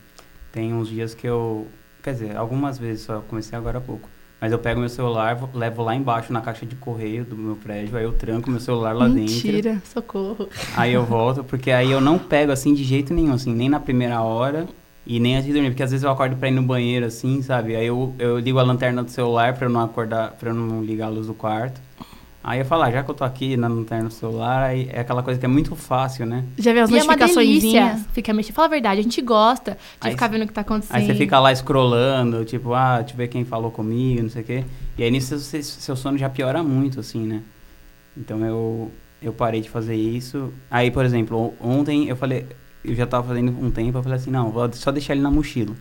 Tem 0.50 0.72
uns 0.72 0.88
dias 0.88 1.14
que 1.14 1.26
eu... 1.26 1.66
Quer 2.02 2.14
dizer, 2.14 2.36
algumas 2.36 2.78
vezes 2.78 3.04
só, 3.04 3.20
comecei 3.20 3.56
agora 3.56 3.78
há 3.78 3.80
pouco 3.80 4.08
mas 4.42 4.50
eu 4.50 4.58
pego 4.58 4.80
meu 4.80 4.88
celular, 4.88 5.38
levo 5.54 5.84
lá 5.84 5.94
embaixo 5.94 6.32
na 6.32 6.40
caixa 6.40 6.66
de 6.66 6.74
correio 6.74 7.24
do 7.24 7.36
meu 7.36 7.54
prédio, 7.54 7.96
aí 7.96 8.02
eu 8.02 8.10
tranco 8.10 8.50
meu 8.50 8.58
celular 8.58 8.92
lá 8.92 9.08
Mentira, 9.08 9.52
dentro. 9.52 9.70
Mentira, 9.70 9.82
socorro. 9.84 10.48
Aí 10.76 10.92
eu 10.92 11.04
volto, 11.04 11.44
porque 11.44 11.70
aí 11.70 11.92
eu 11.92 12.00
não 12.00 12.18
pego 12.18 12.50
assim 12.50 12.74
de 12.74 12.82
jeito 12.82 13.14
nenhum, 13.14 13.34
assim, 13.34 13.54
nem 13.54 13.68
na 13.68 13.78
primeira 13.78 14.20
hora 14.20 14.66
e 15.06 15.20
nem 15.20 15.36
antes 15.36 15.46
de 15.46 15.52
dormir, 15.52 15.70
porque 15.70 15.84
às 15.84 15.92
vezes 15.92 16.02
eu 16.02 16.10
acordo 16.10 16.34
pra 16.34 16.48
ir 16.48 16.50
no 16.50 16.62
banheiro, 16.62 17.06
assim, 17.06 17.40
sabe? 17.40 17.76
Aí 17.76 17.86
eu, 17.86 18.12
eu 18.18 18.40
ligo 18.40 18.58
a 18.58 18.64
lanterna 18.64 19.04
do 19.04 19.12
celular 19.12 19.54
pra 19.54 19.66
eu 19.66 19.70
não 19.70 19.80
acordar, 19.80 20.32
pra 20.32 20.50
eu 20.50 20.54
não 20.54 20.82
ligar 20.82 21.06
a 21.06 21.10
luz 21.10 21.28
do 21.28 21.34
quarto. 21.34 21.80
Aí 22.44 22.58
eu 22.58 22.64
falo, 22.64 22.82
ah, 22.82 22.90
já 22.90 23.04
que 23.04 23.10
eu 23.10 23.14
tô 23.14 23.22
aqui 23.22 23.56
na 23.56 23.68
lanterna 23.68 24.08
do 24.08 24.14
celular, 24.14 24.64
aí 24.64 24.88
é 24.92 25.00
aquela 25.00 25.22
coisa 25.22 25.38
que 25.38 25.46
é 25.46 25.48
muito 25.48 25.76
fácil, 25.76 26.26
né? 26.26 26.44
Já 26.58 26.72
vê 26.72 26.80
as 26.80 26.90
e 26.90 26.94
notificações. 26.94 27.64
É 27.64 27.96
fica 28.12 28.32
mexendo. 28.32 28.54
Fala 28.56 28.66
a 28.66 28.70
verdade, 28.70 28.98
a 28.98 29.02
gente 29.02 29.22
gosta 29.22 29.78
de 30.00 30.08
aí 30.08 30.10
ficar 30.10 30.26
vendo 30.26 30.42
o 30.42 30.46
que 30.48 30.52
tá 30.52 30.62
acontecendo. 30.62 30.96
Aí 30.96 31.06
você 31.06 31.14
fica 31.14 31.38
lá 31.38 31.54
scrollando, 31.54 32.44
tipo, 32.44 32.74
ah, 32.74 32.98
deixa 32.98 33.12
eu 33.12 33.16
ver 33.16 33.28
quem 33.28 33.44
falou 33.44 33.70
comigo, 33.70 34.22
não 34.22 34.30
sei 34.30 34.42
o 34.42 34.44
quê. 34.44 34.64
E 34.98 35.04
aí 35.04 35.10
nisso 35.10 35.38
você, 35.38 35.62
seu 35.62 35.94
sono 35.94 36.18
já 36.18 36.28
piora 36.28 36.64
muito, 36.64 36.98
assim, 36.98 37.24
né? 37.24 37.42
Então 38.16 38.44
eu, 38.44 38.90
eu 39.22 39.32
parei 39.32 39.60
de 39.60 39.70
fazer 39.70 39.94
isso. 39.94 40.52
Aí, 40.68 40.90
por 40.90 41.04
exemplo, 41.04 41.54
ontem 41.60 42.08
eu 42.08 42.16
falei, 42.16 42.46
eu 42.84 42.94
já 42.96 43.06
tava 43.06 43.28
fazendo 43.28 43.52
um 43.52 43.70
tempo, 43.70 43.98
eu 43.98 44.02
falei 44.02 44.18
assim, 44.18 44.32
não, 44.32 44.50
vou 44.50 44.68
só 44.72 44.90
deixar 44.90 45.12
ele 45.12 45.22
na 45.22 45.30
mochila. 45.30 45.76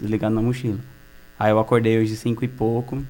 Desligado 0.00 0.36
na 0.36 0.40
mochila. 0.42 0.78
Aí 1.36 1.50
eu 1.50 1.58
acordei 1.58 1.98
hoje 1.98 2.16
cinco 2.16 2.44
e 2.44 2.48
pouco. 2.48 3.02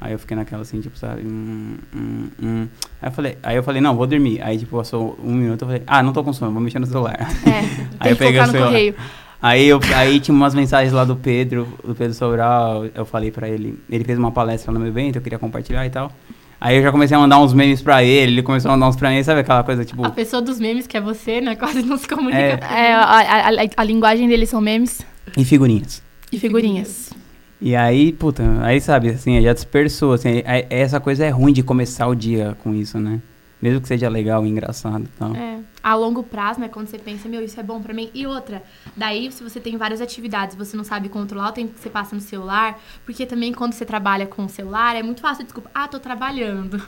Aí 0.00 0.12
eu 0.12 0.18
fiquei 0.18 0.36
naquela 0.36 0.62
assim, 0.62 0.80
tipo, 0.80 0.98
sabe? 0.98 1.22
Hum, 1.22 1.76
hum, 1.94 2.28
hum. 2.42 2.68
Aí 3.00 3.08
eu 3.08 3.12
falei, 3.12 3.38
aí 3.42 3.56
eu 3.56 3.62
falei, 3.62 3.80
não, 3.80 3.96
vou 3.96 4.06
dormir. 4.06 4.42
Aí, 4.42 4.58
tipo, 4.58 4.76
passou 4.76 5.18
um 5.22 5.32
minuto, 5.32 5.62
eu 5.62 5.66
falei, 5.66 5.82
ah, 5.86 6.02
não 6.02 6.12
tô 6.12 6.22
com 6.22 6.32
sono, 6.32 6.52
vou 6.52 6.60
mexer 6.60 6.78
no 6.78 6.86
celular. 6.86 7.16
É, 7.18 7.86
aí 7.98 8.10
eu 8.10 8.16
peguei 8.16 8.40
o 8.40 8.46
celular. 8.46 8.66
Correio. 8.68 8.94
Aí, 9.40 9.66
eu, 9.66 9.80
aí 9.94 10.18
tinha 10.20 10.34
umas 10.34 10.54
mensagens 10.54 10.92
lá 10.92 11.04
do 11.04 11.14
Pedro, 11.16 11.68
do 11.84 11.94
Pedro 11.94 12.14
Sobral, 12.14 12.86
eu 12.94 13.04
falei 13.04 13.30
pra 13.30 13.48
ele, 13.48 13.78
ele 13.88 14.02
fez 14.02 14.18
uma 14.18 14.32
palestra 14.32 14.72
no 14.72 14.78
meu 14.78 14.88
evento, 14.88 15.16
eu 15.16 15.22
queria 15.22 15.38
compartilhar 15.38 15.86
e 15.86 15.90
tal. 15.90 16.10
Aí 16.60 16.76
eu 16.76 16.82
já 16.82 16.90
comecei 16.90 17.14
a 17.16 17.20
mandar 17.20 17.38
uns 17.38 17.52
memes 17.52 17.82
pra 17.82 18.02
ele, 18.02 18.32
ele 18.32 18.42
começou 18.42 18.70
a 18.70 18.74
mandar 18.74 18.88
uns 18.88 18.96
pra 18.96 19.10
mim, 19.10 19.22
sabe 19.22 19.40
aquela 19.40 19.62
coisa, 19.62 19.84
tipo... 19.84 20.04
A 20.06 20.10
pessoa 20.10 20.40
dos 20.40 20.58
memes, 20.58 20.86
que 20.86 20.96
é 20.96 21.00
você, 21.00 21.40
né, 21.40 21.54
quase 21.56 21.82
não 21.82 21.98
se 21.98 22.08
comunica. 22.08 22.38
É, 22.38 22.58
é 22.88 22.94
a, 22.94 23.02
a, 23.02 23.48
a, 23.48 23.68
a 23.76 23.84
linguagem 23.84 24.26
deles 24.26 24.48
são 24.48 24.60
memes. 24.60 25.02
E 25.36 25.44
figurinhas. 25.44 26.02
E 26.32 26.38
figurinhas. 26.38 27.10
E 27.60 27.74
aí, 27.74 28.12
puta, 28.12 28.42
aí 28.62 28.80
sabe, 28.80 29.10
assim, 29.10 29.40
já 29.40 29.52
dispersou, 29.52 30.12
assim, 30.12 30.42
essa 30.68 31.00
coisa 31.00 31.24
é 31.24 31.30
ruim 31.30 31.52
de 31.52 31.62
começar 31.62 32.06
o 32.06 32.14
dia 32.14 32.56
com 32.62 32.74
isso, 32.74 32.98
né? 32.98 33.20
Mesmo 33.60 33.80
que 33.80 33.88
seja 33.88 34.08
legal 34.10 34.44
e 34.44 34.50
engraçado 34.50 35.04
e 35.04 35.18
tal. 35.18 35.34
É, 35.34 35.58
a 35.82 35.94
longo 35.94 36.22
prazo, 36.22 36.60
né, 36.60 36.68
quando 36.68 36.88
você 36.88 36.98
pensa, 36.98 37.26
meu, 37.26 37.42
isso 37.42 37.58
é 37.58 37.62
bom 37.62 37.80
para 37.80 37.94
mim. 37.94 38.10
E 38.12 38.26
outra, 38.26 38.62
daí 38.94 39.32
se 39.32 39.42
você 39.42 39.58
tem 39.58 39.78
várias 39.78 40.02
atividades, 40.02 40.54
você 40.54 40.76
não 40.76 40.84
sabe 40.84 41.08
controlar 41.08 41.48
o 41.48 41.52
tempo 41.52 41.72
que 41.72 41.80
você 41.80 41.88
passa 41.88 42.14
no 42.14 42.20
celular, 42.20 42.78
porque 43.06 43.24
também 43.24 43.54
quando 43.54 43.72
você 43.72 43.86
trabalha 43.86 44.26
com 44.26 44.44
o 44.44 44.48
celular, 44.48 44.94
é 44.94 45.02
muito 45.02 45.22
fácil, 45.22 45.44
desculpa, 45.44 45.70
ah, 45.74 45.88
tô 45.88 45.98
trabalhando. 45.98 46.82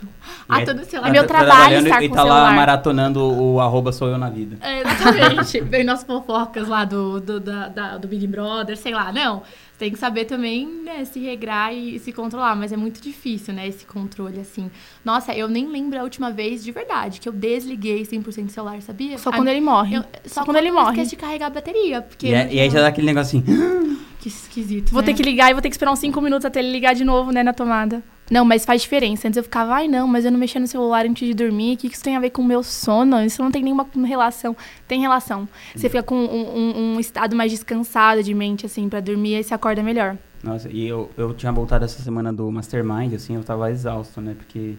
ah, 0.47 0.63
tô 0.63 0.73
no 0.75 0.85
celular. 0.85 1.09
É 1.09 1.11
meu 1.11 1.25
trabalho 1.25 1.77
estar 1.79 2.03
e 2.03 2.09
com 2.09 2.15
tá 2.15 2.21
o 2.21 2.25
celular. 2.25 2.43
lá 2.43 2.53
maratonando 2.53 3.19
o 3.19 3.59
arroba 3.59 3.91
sou 3.91 4.07
eu 4.07 4.19
na 4.19 4.29
vida. 4.29 4.57
É, 4.61 4.81
exatamente. 4.81 5.61
Vem 5.67 5.83
nas 5.83 6.03
fofocas 6.03 6.67
lá 6.67 6.85
do, 6.85 7.19
do, 7.19 7.39
da, 7.39 7.67
da, 7.67 7.97
do 7.97 8.07
Big 8.07 8.27
Brother, 8.27 8.77
sei 8.77 8.93
lá, 8.93 9.11
não 9.11 9.41
tem 9.79 9.91
que 9.91 9.97
saber 9.97 10.25
também 10.25 10.67
né, 10.67 11.05
se 11.05 11.19
regrar 11.19 11.73
e, 11.73 11.97
se 11.99 12.11
controlar, 12.11 12.53
mas 12.53 12.73
é 12.73 12.77
muito 12.77 13.01
difícil, 13.01 13.53
né, 13.53 13.65
esse 13.65 13.85
controle, 13.85 14.37
assim. 14.41 14.69
Nossa, 15.05 15.33
eu 15.33 15.47
nem 15.47 15.67
lembro 15.67 15.97
a 15.97 16.03
última 16.03 16.29
vez, 16.31 16.61
de 16.61 16.71
verdade, 16.73 17.21
que 17.21 17.29
eu 17.29 17.33
desliguei 17.33 18.03
100% 18.03 18.45
do 18.45 18.51
celular, 18.51 18.81
sabia? 18.81 19.17
Só 19.17 19.31
quando 19.31 19.47
a, 19.47 19.51
ele 19.51 19.61
morre. 19.61 19.95
Eu, 19.95 20.01
só, 20.25 20.41
só, 20.41 20.45
quando, 20.45 20.57
ele 20.57 20.69
morre. 20.69 20.91
esquece 20.91 21.11
de 21.11 21.15
carregar 21.15 21.47
a 21.47 21.49
bateria. 21.49 22.01
Porque 22.01 22.27
e, 22.27 22.33
é, 22.33 22.53
e 22.53 22.59
aí 22.59 22.69
já 22.69 22.81
dá 22.81 22.87
aquele 22.87 23.07
negocinho. 23.07 23.43
Que 24.19 24.27
esquisito. 24.27 24.91
Vou 24.91 25.01
né? 25.01 25.05
ter 25.05 25.13
que 25.13 25.23
ligar 25.23 25.49
e 25.49 25.53
vou 25.53 25.61
ter 25.61 25.69
que 25.69 25.75
esperar 25.75 25.93
uns 25.93 25.99
5 25.99 26.19
minutos 26.19 26.43
até 26.43 26.59
ele 26.59 26.73
ligar 26.73 26.93
de 26.93 27.05
novo, 27.05 27.31
né, 27.31 27.41
na 27.41 27.53
tomada. 27.53 28.03
Não, 28.29 28.45
mas 28.45 28.65
faz 28.65 28.81
diferença. 28.81 29.27
Antes 29.27 29.37
eu 29.37 29.43
ficava, 29.43 29.73
ai 29.73 29.87
não, 29.87 30.07
mas 30.07 30.23
eu 30.25 30.31
não 30.31 30.39
mexia 30.39 30.61
no 30.61 30.67
celular 30.67 31.05
antes 31.05 31.27
de 31.27 31.33
dormir. 31.33 31.73
O 31.73 31.77
que 31.77 31.87
isso 31.87 32.03
tem 32.03 32.15
a 32.15 32.19
ver 32.19 32.29
com 32.29 32.41
o 32.41 32.45
meu 32.45 32.61
sono? 32.63 33.21
Isso 33.23 33.41
não 33.41 33.51
tem 33.51 33.63
nenhuma 33.63 33.87
relação. 34.05 34.55
Tem 34.87 34.99
relação. 35.01 35.47
Você 35.75 35.89
fica 35.89 36.03
com 36.03 36.15
um, 36.15 36.57
um, 36.57 36.95
um 36.95 36.99
estado 36.99 37.35
mais 37.35 37.51
descansado 37.51 38.21
de 38.23 38.33
mente, 38.33 38.65
assim, 38.65 38.87
para 38.87 38.99
dormir 38.99 39.35
e 39.39 39.43
você 39.43 39.53
acorda 39.53 39.81
melhor. 39.81 40.17
Nossa, 40.43 40.69
e 40.71 40.87
eu, 40.87 41.11
eu 41.17 41.33
tinha 41.33 41.51
voltado 41.51 41.83
essa 41.85 42.01
semana 42.01 42.31
do 42.31 42.49
Mastermind, 42.51 43.13
assim, 43.13 43.35
eu 43.35 43.43
tava 43.43 43.69
exausto, 43.71 44.21
né? 44.21 44.35
Porque 44.37 44.77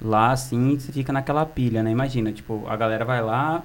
lá, 0.00 0.32
assim, 0.32 0.78
você 0.78 0.92
fica 0.92 1.12
naquela 1.12 1.44
pilha, 1.44 1.82
né? 1.82 1.90
Imagina, 1.90 2.32
tipo, 2.32 2.64
a 2.68 2.76
galera 2.76 3.04
vai 3.04 3.20
lá, 3.20 3.62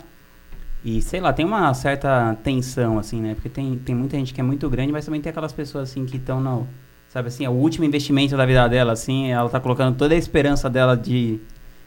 E 0.84 1.02
sei 1.02 1.22
lá, 1.22 1.32
tem 1.32 1.46
uma 1.46 1.74
certa 1.74 2.36
tensão, 2.44 3.00
assim, 3.00 3.22
né? 3.22 3.36
Porque 3.36 3.48
tem, 3.50 3.78
tem 3.80 3.96
muita 3.96 4.18
gente 4.18 4.34
que 4.34 4.42
é 4.42 4.44
muito 4.44 4.70
grande, 4.70 4.92
mas 4.92 5.06
também 5.06 5.22
tem 5.22 5.30
aquelas 5.30 5.54
pessoas, 5.54 5.90
assim, 5.90 6.06
que 6.06 6.18
estão 6.18 6.42
no. 6.42 6.68
Sabe 7.14 7.28
assim, 7.28 7.46
é 7.46 7.50
o 7.50 7.54
último 7.54 7.86
investimento 7.86 8.36
da 8.36 8.44
vida 8.44 8.68
dela, 8.68 8.94
assim, 8.94 9.30
ela 9.30 9.48
tá 9.48 9.60
colocando 9.60 9.96
toda 9.96 10.16
a 10.16 10.18
esperança 10.18 10.68
dela 10.68 10.98
de 10.98 11.40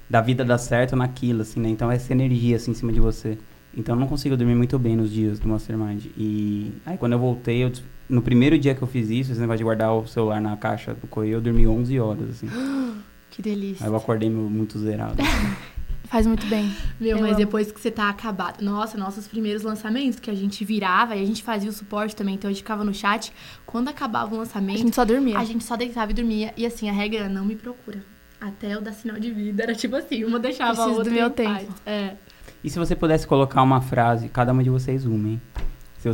da 0.08 0.20
vida 0.20 0.44
dar 0.44 0.56
certo 0.56 0.94
naquilo, 0.94 1.42
assim, 1.42 1.58
né? 1.58 1.68
Então 1.68 1.90
essa 1.90 2.12
energia, 2.12 2.54
assim, 2.54 2.70
em 2.70 2.74
cima 2.74 2.92
de 2.92 3.00
você. 3.00 3.36
Então 3.76 3.96
eu 3.96 3.98
não 3.98 4.06
consigo 4.06 4.36
dormir 4.36 4.54
muito 4.54 4.78
bem 4.78 4.94
nos 4.94 5.10
dias 5.10 5.40
do 5.40 5.48
Mastermind. 5.48 6.04
E 6.16 6.72
aí 6.86 6.96
quando 6.96 7.14
eu 7.14 7.18
voltei, 7.18 7.64
eu, 7.64 7.72
no 8.08 8.22
primeiro 8.22 8.56
dia 8.56 8.72
que 8.72 8.80
eu 8.80 8.86
fiz 8.86 9.10
isso, 9.10 9.32
esse 9.32 9.40
negócio 9.40 9.58
de 9.58 9.64
guardar 9.64 9.92
o 9.94 10.06
celular 10.06 10.40
na 10.40 10.56
caixa 10.56 10.94
do 10.94 11.08
correio, 11.08 11.38
eu 11.38 11.40
dormi 11.40 11.66
11 11.66 11.98
horas, 11.98 12.30
assim. 12.30 12.48
Que 13.28 13.42
delícia. 13.42 13.84
Aí 13.84 13.92
eu 13.92 13.96
acordei 13.96 14.30
muito 14.30 14.78
zerado. 14.78 15.20
assim. 15.20 15.56
Faz 16.09 16.27
muito 16.27 16.47
bem. 16.47 16.71
Meu, 17.01 17.16
Eu 17.16 17.21
mas 17.21 17.31
amo. 17.31 17.38
depois 17.38 17.71
que 17.73 17.81
você 17.81 17.90
tá 17.90 18.09
acabado. 18.09 18.62
Nossa, 18.62 18.97
nossos 18.97 19.27
primeiros 19.27 19.62
lançamentos, 19.62 20.21
que 20.21 20.31
a 20.31 20.35
gente 20.35 20.64
virava 20.64 21.16
e 21.16 21.23
a 21.23 21.27
gente 21.27 21.42
fazia 21.42 21.69
o 21.69 21.73
suporte 21.73 22.14
também, 22.14 22.35
então 22.37 22.49
a 22.49 22.53
gente 22.53 22.62
ficava 22.62 22.85
no 22.85 22.95
chat. 22.95 23.33
Quando 23.64 23.88
acabava 23.88 24.33
o 24.33 24.37
A 24.37 24.40
lançamento, 24.40 24.79
gente 24.79 24.95
só 24.95 25.05
dormia. 25.05 25.38
a 25.38 25.45
gente 25.45 25.64
só 25.64 25.77
deitava 25.77 26.11
e 26.11 26.14
dormia. 26.14 26.53
E 26.57 26.64
assim, 26.64 26.88
a 26.88 26.92
regra 26.92 27.21
era 27.21 27.29
não 27.29 27.45
me 27.45 27.57
procura. 27.57 28.05
Até 28.40 28.75
eu 28.75 28.81
dar 28.81 28.92
sinal 28.92 29.19
de 29.19 29.31
vida. 29.33 29.62
Era 29.62 29.75
tipo 29.75 29.97
assim, 29.97 30.23
uma 30.25 30.38
deixava 30.38 30.73
Preciso 30.75 30.90
a 30.90 30.92
do 30.92 30.99
outra 30.99 31.12
meu 31.12 31.27
em 31.27 31.31
paz. 31.31 31.59
tempo. 31.66 31.75
É. 31.87 32.14
E 32.62 32.71
se 32.71 32.79
você 32.79 32.95
pudesse 32.95 33.27
colocar 33.27 33.62
uma 33.62 33.81
frase, 33.81 34.29
cada 34.29 34.53
uma 34.53 34.62
de 34.62 34.71
vocês 34.71 35.05
uma, 35.07 35.29
hein? 35.29 35.42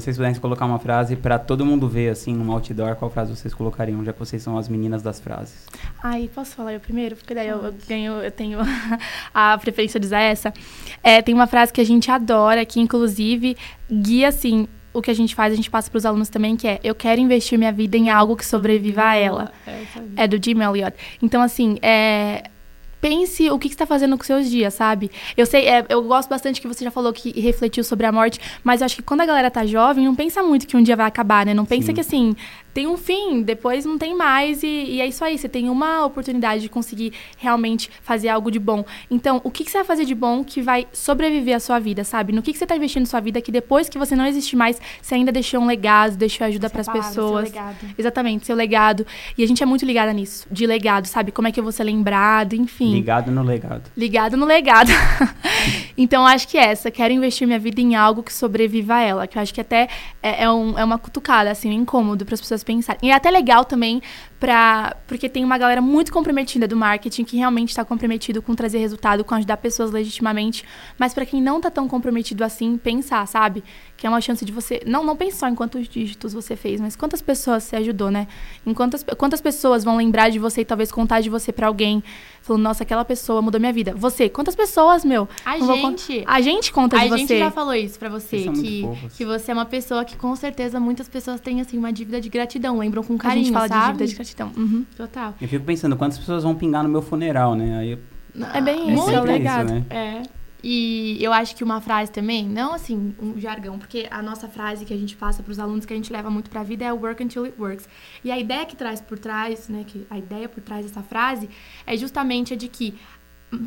Se 0.01 0.07
vocês 0.07 0.17
pudessem 0.17 0.41
colocar 0.41 0.65
uma 0.65 0.79
frase 0.79 1.17
pra 1.17 1.39
todo 1.39 1.67
mundo 1.67 1.89
ver, 1.89 2.11
assim, 2.11 2.35
num 2.35 2.51
outdoor, 2.53 2.97
qual 2.97 3.11
frase 3.11 3.35
vocês 3.35 3.53
colocariam, 3.53 4.05
já 4.05 4.13
que 4.13 4.19
vocês 4.19 4.43
são 4.43 4.57
as 4.57 4.69
meninas 4.69 5.03
das 5.03 5.21
frases? 5.21 5.67
Ai, 6.03 6.31
posso 6.35 6.55
falar 6.57 6.73
eu 6.73 6.81
primeiro? 6.81 7.17
Porque 7.17 7.35
daí 7.35 7.49
eu, 7.49 7.59
eu 7.59 7.75
ganho, 7.89 8.13
eu 8.15 8.31
tenho 8.31 8.59
a 9.35 9.59
preferência 9.59 10.01
de 10.01 10.07
usar 10.07 10.21
essa. 10.21 10.53
É, 11.03 11.21
tem 11.21 11.35
uma 11.35 11.47
frase 11.47 11.73
que 11.73 11.81
a 11.81 11.85
gente 11.85 12.11
adora, 12.11 12.65
que 12.65 12.81
inclusive 12.81 13.57
guia, 13.91 14.29
assim, 14.29 14.67
o 14.93 15.01
que 15.01 15.11
a 15.11 15.15
gente 15.15 15.35
faz, 15.35 15.53
a 15.53 15.57
gente 15.57 15.71
passa 15.71 15.91
para 15.91 15.99
os 15.99 16.07
alunos 16.07 16.29
também, 16.29 16.57
que 16.57 16.67
é 16.67 16.81
eu 16.85 16.95
quero 16.95 17.21
investir 17.21 17.59
minha 17.59 17.73
vida 17.73 17.97
em 17.97 18.11
algo 18.11 18.37
que 18.37 18.45
sobreviva 18.45 19.05
a 19.05 19.15
ela. 19.15 19.53
É? 19.67 20.25
É 20.25 20.29
do 20.29 20.43
Jim 20.43 20.61
Elliot. 20.63 20.97
Então, 21.21 21.43
assim, 21.43 21.79
é, 21.83 22.45
pense 23.03 23.51
o 23.51 23.59
que, 23.59 23.69
que 23.69 23.75
você 23.75 23.83
está 23.83 23.85
fazendo 23.85 24.17
com 24.17 24.23
seus 24.23 24.49
dias, 24.49 24.73
sabe? 24.75 25.11
Eu 25.37 25.45
sei, 25.45 25.67
é, 25.67 25.85
eu 25.89 26.01
gosto 26.05 26.29
bastante 26.29 26.61
que 26.61 26.69
você 26.69 26.85
já 26.85 26.91
falou 26.91 27.13
que 27.13 27.39
refletiu 27.39 27.83
sobre 27.83 28.07
a 28.07 28.13
morte, 28.13 28.39
mas 28.63 28.81
eu 28.81 28.85
acho 28.85 28.95
que 28.95 29.03
quando 29.03 29.23
a 29.23 29.27
galera 29.27 29.51
tá 29.51 29.67
jovem, 29.67 30.05
não 30.05 30.15
pensa 30.15 30.41
muito 30.41 30.69
que 30.69 30.77
um 30.77 30.83
dia 30.83 30.95
vai 30.95 31.07
acabar, 31.07 31.45
né? 31.45 31.53
Não 31.53 31.65
pensa 31.65 31.89
Sim. 31.89 31.95
que, 31.95 32.01
assim, 32.01 32.37
tem 32.75 32.87
um 32.87 32.97
fim, 32.97 33.43
depois 33.43 33.85
não 33.85 33.99
tem 33.99 34.15
mais, 34.17 34.63
e, 34.63 34.67
e 34.67 35.01
é 35.01 35.07
isso 35.07 35.25
aí. 35.25 35.37
Você 35.37 35.49
tem 35.49 35.69
uma 35.69 36.05
oportunidade 36.05 36.63
de 36.63 36.69
conseguir 36.69 37.13
realmente 37.37 37.91
fazer 38.03 38.29
algo 38.29 38.51
de 38.51 38.59
bom. 38.59 38.85
Então, 39.11 39.41
o 39.45 39.51
que, 39.51 39.65
que 39.65 39.71
você 39.71 39.79
vai 39.79 39.87
fazer 39.87 40.05
de 40.05 40.15
bom 40.15 40.43
que 40.43 40.63
vai 40.63 40.87
sobreviver 40.93 41.57
à 41.57 41.61
sua 41.61 41.79
vida, 41.79 42.03
sabe? 42.05 42.33
No 42.33 42.43
que, 42.43 42.53
que 42.53 42.59
você 42.59 42.67
tá 42.67 42.77
investindo 42.77 43.07
sua 43.07 43.21
vida 43.21 43.41
que 43.41 43.53
depois 43.53 43.89
que 43.89 43.99
você 43.99 44.17
não 44.17 44.27
existir 44.27 44.57
mais, 44.57 44.81
você 45.01 45.15
ainda 45.15 45.31
deixou 45.33 45.61
um 45.61 45.67
legado, 45.67 46.17
deixou 46.17 46.47
ajuda 46.47 46.71
para 46.71 46.81
as 46.81 46.87
palavra, 46.87 47.11
seu 47.13 47.23
pessoas. 47.25 47.45
legado. 47.45 47.77
Exatamente, 47.99 48.47
seu 48.47 48.57
legado. 48.57 49.07
E 49.37 49.43
a 49.45 49.47
gente 49.47 49.63
é 49.63 49.67
muito 49.67 49.85
ligada 49.85 50.13
nisso, 50.13 50.47
de 50.51 50.67
legado, 50.67 51.07
sabe? 51.07 51.31
Como 51.33 51.49
é 51.49 51.53
que 51.53 51.61
eu 51.61 51.65
vou 51.65 51.73
ser 51.73 51.85
lembrado, 51.85 52.55
enfim. 52.55 52.93
Ligado 52.95 53.31
no 53.31 53.43
legado. 53.43 53.91
Ligado 53.97 54.37
no 54.37 54.47
legado. 54.47 54.91
então, 55.97 56.27
acho 56.27 56.49
que 56.49 56.57
essa. 56.59 56.91
Quero 56.91 57.13
investir 57.13 57.47
minha 57.47 57.59
vida 57.59 57.81
em 57.81 57.95
algo 57.95 58.23
que 58.23 58.33
sobreviva 58.33 58.95
a 58.95 59.01
ela. 59.01 59.27
Que 59.27 59.39
eu 59.39 59.43
acho 59.43 59.53
que 59.55 59.61
até 59.61 59.89
é, 60.23 60.45
é 60.45 60.51
um- 60.51 60.79
é 60.79 60.85
uma 60.85 60.99
cutucada, 60.99 61.51
assim, 61.51 61.69
um 61.71 61.73
incômodo 61.73 62.25
para 62.25 62.35
as 62.35 62.41
pessoas 62.41 62.62
pensarem. 62.63 63.01
E 63.03 63.11
é 63.11 63.15
até 63.15 63.31
legal 63.31 63.65
também, 63.65 64.03
pra, 64.39 64.97
porque 65.07 65.29
tem 65.29 65.45
uma 65.45 65.57
galera 65.57 65.81
muito 65.81 66.13
comprometida 66.13 66.67
do 66.67 66.77
marketing 66.77 67.25
que 67.25 67.37
realmente 67.37 67.71
está 67.71 67.85
comprometido 67.85 68.43
com 68.43 68.55
trazer 68.55 68.79
resultado, 68.79 69.25
com 69.25 69.35
ajudar 69.35 69.57
pessoas 69.57 69.91
legitimamente. 69.91 70.65
Mas 70.99 71.15
para 71.15 71.25
quem 71.25 71.41
não 71.41 71.61
tá 71.61 71.71
tão 71.71 71.89
comprometido 71.89 72.45
assim, 72.45 72.77
pensar, 72.77 73.27
sabe? 73.27 73.63
Que 73.97 74.07
é 74.07 74.11
uma 74.11 74.21
chance 74.21 74.45
de 74.45 74.53
você. 74.53 74.83
Não, 74.87 75.05
não 75.05 75.17
pensar 75.17 75.51
em 75.51 75.55
quantos 75.55 75.89
dígitos 75.89 76.33
você 76.33 76.57
fez, 76.57 76.81
mas 76.81 76.97
quantas 76.97 77.23
pessoas 77.23 77.65
você 77.65 77.77
ajudou, 77.77 78.11
né? 78.11 78.27
Em 78.67 78.75
quantas, 78.75 79.05
quantas 79.17 79.41
pessoas 79.41 79.85
vão 79.85 79.97
lembrar 79.97 80.31
de 80.31 80.39
você 80.39 80.63
e 80.63 80.65
talvez 80.65 80.91
contar 80.91 81.21
de 81.21 81.31
você 81.31 81.53
para 81.53 81.67
alguém. 81.67 82.03
Falando, 82.43 82.63
nossa, 82.63 82.83
aquela 82.83 83.05
pessoa 83.05 83.41
mudou 83.41 83.61
minha 83.61 83.73
vida. 83.73 83.95
Você, 83.97 84.29
quantas 84.29 84.55
pessoas, 84.57 85.05
meu? 85.05 85.29
A 85.45 85.57
não 85.59 85.67
vou 85.67 85.81
con- 85.81 85.91
gente. 85.91 86.25
A 86.27 86.41
gente 86.41 86.73
conta 86.73 86.99
de 86.99 87.05
A 87.05 87.17
gente 87.17 87.29
você. 87.29 87.39
já 87.39 87.51
falou 87.53 87.75
isso 87.75 87.99
pra 87.99 88.09
você, 88.09 88.49
que, 88.53 88.85
que 89.17 89.25
você 89.25 89.53
é 89.53 89.55
uma 89.55 89.65
pessoa 89.65 90.05
que 90.05 90.17
com 90.17 90.35
certeza 90.35 90.81
muitas 90.81 91.09
pessoas 91.09 91.41
têm 91.41 91.61
assim 91.61 91.79
uma 91.79 91.93
dívida 91.93 92.21
de 92.21 92.29
gratidão, 92.29 92.79
lembram 92.79 93.03
com 93.05 93.15
a 93.15 93.19
carinho, 93.19 93.45
gente 93.47 93.55
fala 93.55 93.69
de 93.69 93.75
sabe? 93.75 93.87
dívida 93.93 94.07
de 94.09 94.15
gratidão. 94.17 94.51
Uhum. 94.57 94.85
Total. 94.97 95.35
Eu 95.41 95.49
fico 95.49 95.65
pensando, 95.65 95.97
quantas 95.97 96.19
pessoas 96.19 96.43
vão 96.43 96.55
pingar 96.55 96.83
no 96.83 96.89
meu 96.89 97.01
funeral, 97.01 97.55
né? 97.55 97.79
Aí 97.79 97.91
eu- 97.93 97.99
É 98.53 98.61
bem 98.61 98.91
É 98.91 98.95
isso, 98.95 99.11
é 99.11 99.21
legado. 99.21 99.71
né? 99.73 99.85
É. 99.91 100.23
E 100.63 101.19
eu 101.21 101.33
acho 101.33 101.57
que 101.57 101.65
uma 101.65 101.81
frase 101.81 102.13
também, 102.13 102.49
não 102.49 102.73
assim, 102.73 103.15
um 103.21 103.39
jargão, 103.39 103.79
porque 103.79 104.07
a 104.11 104.23
nossa 104.23 104.47
frase 104.49 104.85
que 104.85 104.95
a 104.95 104.97
gente 104.97 105.17
passa 105.17 105.43
para 105.43 105.51
os 105.51 105.59
alunos, 105.59 105.85
que 105.85 105.93
a 105.93 105.97
gente 105.97 106.13
leva 106.13 106.31
muito 106.31 106.49
pra 106.49 106.63
vida, 106.63 106.85
é 106.85 106.93
work 106.93 107.23
until 107.23 107.45
it 107.45 107.61
works. 107.61 107.89
E 108.23 108.31
a 108.31 108.39
ideia 108.39 108.65
que 108.65 108.77
traz 108.77 109.01
por 109.01 109.19
trás, 109.19 109.69
né, 109.69 109.85
que 109.87 110.07
a 110.09 110.19
ideia 110.19 110.49
por 110.49 110.63
trás 110.63 110.87
dessa 110.87 111.03
frase 111.03 111.51
é 111.85 111.97
justamente 111.97 112.55
a 112.55 112.57
de 112.57 112.69
que 112.69 112.95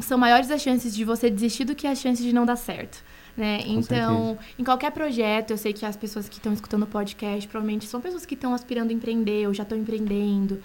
são 0.02 0.18
maiores 0.18 0.50
as 0.50 0.62
chances 0.62 0.96
de 0.96 1.04
você 1.04 1.30
desistir 1.30 1.66
do 1.66 1.76
que 1.76 1.86
as 1.86 2.00
chances 2.00 2.24
de 2.24 2.34
não 2.34 2.46
dar 2.46 2.56
certo. 2.56 3.04
Né? 3.36 3.60
Então, 3.66 4.38
em 4.58 4.64
qualquer 4.64 4.92
projeto, 4.92 5.52
eu 5.52 5.58
sei 5.58 5.74
que 5.74 5.86
as 5.86 5.98
pessoas 5.98 6.30
que 6.30 6.38
estão 6.38 6.54
escutando 6.54 6.84
o 6.84 6.88
podcast 6.88 7.46
provavelmente 7.50 7.86
são 7.86 8.00
pessoas 8.00 8.26
que 8.26 8.34
estão 8.34 8.54
aspirando 8.54 8.92
a 8.92 8.94
empreender 8.94 9.46
ou 9.48 9.54
já 9.54 9.64
estão 9.64 9.78
empreendendo. 9.78 10.62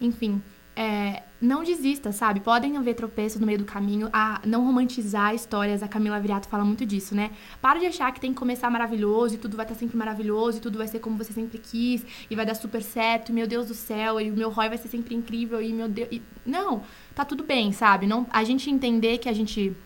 Enfim, 0.00 0.42
é, 0.80 1.24
não 1.40 1.64
desista, 1.64 2.12
sabe? 2.12 2.38
Podem 2.38 2.76
haver 2.76 2.94
tropeços 2.94 3.40
no 3.40 3.46
meio 3.46 3.58
do 3.58 3.64
caminho. 3.64 4.08
A 4.12 4.40
não 4.46 4.64
romantizar 4.64 5.34
histórias. 5.34 5.82
A 5.82 5.88
Camila 5.88 6.20
Viriato 6.20 6.48
fala 6.48 6.64
muito 6.64 6.86
disso, 6.86 7.16
né? 7.16 7.32
Para 7.60 7.80
de 7.80 7.86
achar 7.86 8.12
que 8.12 8.20
tem 8.20 8.32
que 8.32 8.38
começar 8.38 8.70
maravilhoso 8.70 9.34
e 9.34 9.38
tudo 9.38 9.56
vai 9.56 9.66
estar 9.66 9.74
sempre 9.74 9.96
maravilhoso 9.96 10.58
e 10.58 10.60
tudo 10.60 10.78
vai 10.78 10.86
ser 10.86 11.00
como 11.00 11.18
você 11.18 11.32
sempre 11.32 11.58
quis 11.58 12.06
e 12.30 12.36
vai 12.36 12.46
dar 12.46 12.54
super 12.54 12.80
certo. 12.80 13.30
E 13.30 13.32
meu 13.32 13.48
Deus 13.48 13.66
do 13.66 13.74
céu, 13.74 14.20
e 14.20 14.30
o 14.30 14.36
meu 14.36 14.50
ROI 14.50 14.68
vai 14.68 14.78
ser 14.78 14.86
sempre 14.86 15.16
incrível 15.16 15.60
e 15.60 15.72
meu 15.72 15.88
Deus. 15.88 16.08
e- 16.12 16.22
Não, 16.46 16.82
tá 17.12 17.24
tudo 17.24 17.42
bem, 17.42 17.72
sabe? 17.72 18.06
Não, 18.06 18.24
a 18.30 18.44
gente 18.44 18.70
entender 18.70 19.18
que 19.18 19.28
a 19.28 19.32
gente 19.32 19.76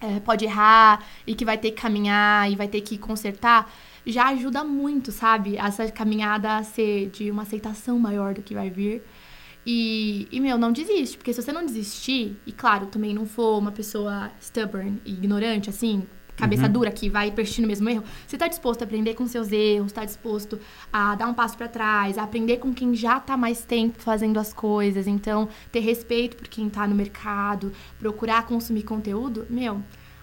é, 0.00 0.20
pode 0.20 0.44
errar 0.44 1.02
e 1.26 1.34
que 1.34 1.44
vai 1.46 1.56
ter 1.56 1.70
que 1.70 1.80
caminhar 1.80 2.50
e 2.52 2.54
vai 2.54 2.68
ter 2.68 2.82
que 2.82 2.98
consertar, 2.98 3.72
já 4.06 4.26
ajuda 4.28 4.62
muito, 4.62 5.10
sabe? 5.10 5.56
Essa 5.56 5.90
caminhada 5.90 6.56
a 6.58 6.62
ser 6.62 7.08
de 7.08 7.30
uma 7.30 7.42
aceitação 7.42 7.98
maior 7.98 8.34
do 8.34 8.42
que 8.42 8.52
vai 8.52 8.68
vir. 8.68 9.02
E, 9.66 10.28
e, 10.30 10.40
meu, 10.40 10.58
não 10.58 10.72
desiste, 10.72 11.16
porque 11.16 11.32
se 11.32 11.42
você 11.42 11.52
não 11.52 11.64
desistir, 11.64 12.36
e 12.46 12.52
claro, 12.52 12.86
também 12.86 13.14
não 13.14 13.24
for 13.26 13.58
uma 13.58 13.72
pessoa 13.72 14.30
stubborn 14.40 15.00
e 15.04 15.12
ignorante, 15.12 15.70
assim, 15.70 16.06
cabeça 16.36 16.66
Uhum. 16.66 16.72
dura, 16.72 16.90
que 16.90 17.08
vai 17.08 17.30
persistir 17.30 17.62
no 17.62 17.68
mesmo 17.68 17.88
erro, 17.88 18.02
você 18.26 18.36
tá 18.36 18.48
disposto 18.48 18.82
a 18.82 18.84
aprender 18.84 19.14
com 19.14 19.26
seus 19.26 19.52
erros, 19.52 19.92
tá 19.92 20.04
disposto 20.04 20.58
a 20.92 21.14
dar 21.14 21.28
um 21.28 21.34
passo 21.34 21.56
pra 21.56 21.68
trás, 21.68 22.18
a 22.18 22.24
aprender 22.24 22.58
com 22.58 22.74
quem 22.74 22.94
já 22.94 23.20
tá 23.20 23.36
mais 23.36 23.64
tempo 23.64 24.02
fazendo 24.02 24.38
as 24.38 24.52
coisas, 24.52 25.06
então 25.06 25.48
ter 25.72 25.80
respeito 25.80 26.36
por 26.36 26.48
quem 26.48 26.68
tá 26.68 26.86
no 26.86 26.94
mercado, 26.94 27.72
procurar 27.98 28.46
consumir 28.46 28.82
conteúdo, 28.82 29.46
meu, 29.48 29.80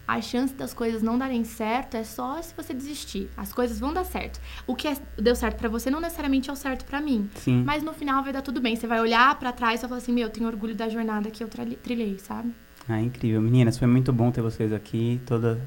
a 0.07 0.19
chance 0.21 0.53
das 0.53 0.73
coisas 0.73 1.01
não 1.01 1.17
darem 1.17 1.43
certo 1.43 1.95
é 1.95 2.03
só 2.03 2.41
se 2.41 2.53
você 2.55 2.73
desistir. 2.73 3.29
As 3.37 3.53
coisas 3.53 3.79
vão 3.79 3.93
dar 3.93 4.03
certo. 4.03 4.39
O 4.67 4.75
que 4.75 4.87
é- 4.87 4.97
deu 5.17 5.35
certo 5.35 5.57
pra 5.57 5.69
você 5.69 5.89
não 5.89 5.99
necessariamente 6.01 6.49
é 6.49 6.53
o 6.53 6.55
certo 6.55 6.83
pra 6.85 6.99
mim. 6.99 7.29
Sim. 7.35 7.63
Mas 7.65 7.81
no 7.83 7.93
final 7.93 8.23
vai 8.23 8.33
dar 8.33 8.41
tudo 8.41 8.59
bem. 8.59 8.75
Você 8.75 8.87
vai 8.87 8.99
olhar 8.99 9.37
pra 9.39 9.51
trás 9.51 9.79
e 9.79 9.81
vai 9.83 9.89
falar 9.89 10.01
assim: 10.01 10.11
Meu, 10.13 10.23
eu 10.23 10.29
tenho 10.29 10.47
orgulho 10.47 10.75
da 10.75 10.89
jornada 10.89 11.29
que 11.31 11.43
eu 11.43 11.47
trilhei, 11.47 12.17
sabe? 12.19 12.53
Ah, 12.89 12.99
incrível. 12.99 13.41
Meninas, 13.41 13.77
foi 13.77 13.87
muito 13.87 14.11
bom 14.11 14.31
ter 14.31 14.41
vocês 14.41 14.73
aqui. 14.73 15.21
Toda... 15.25 15.61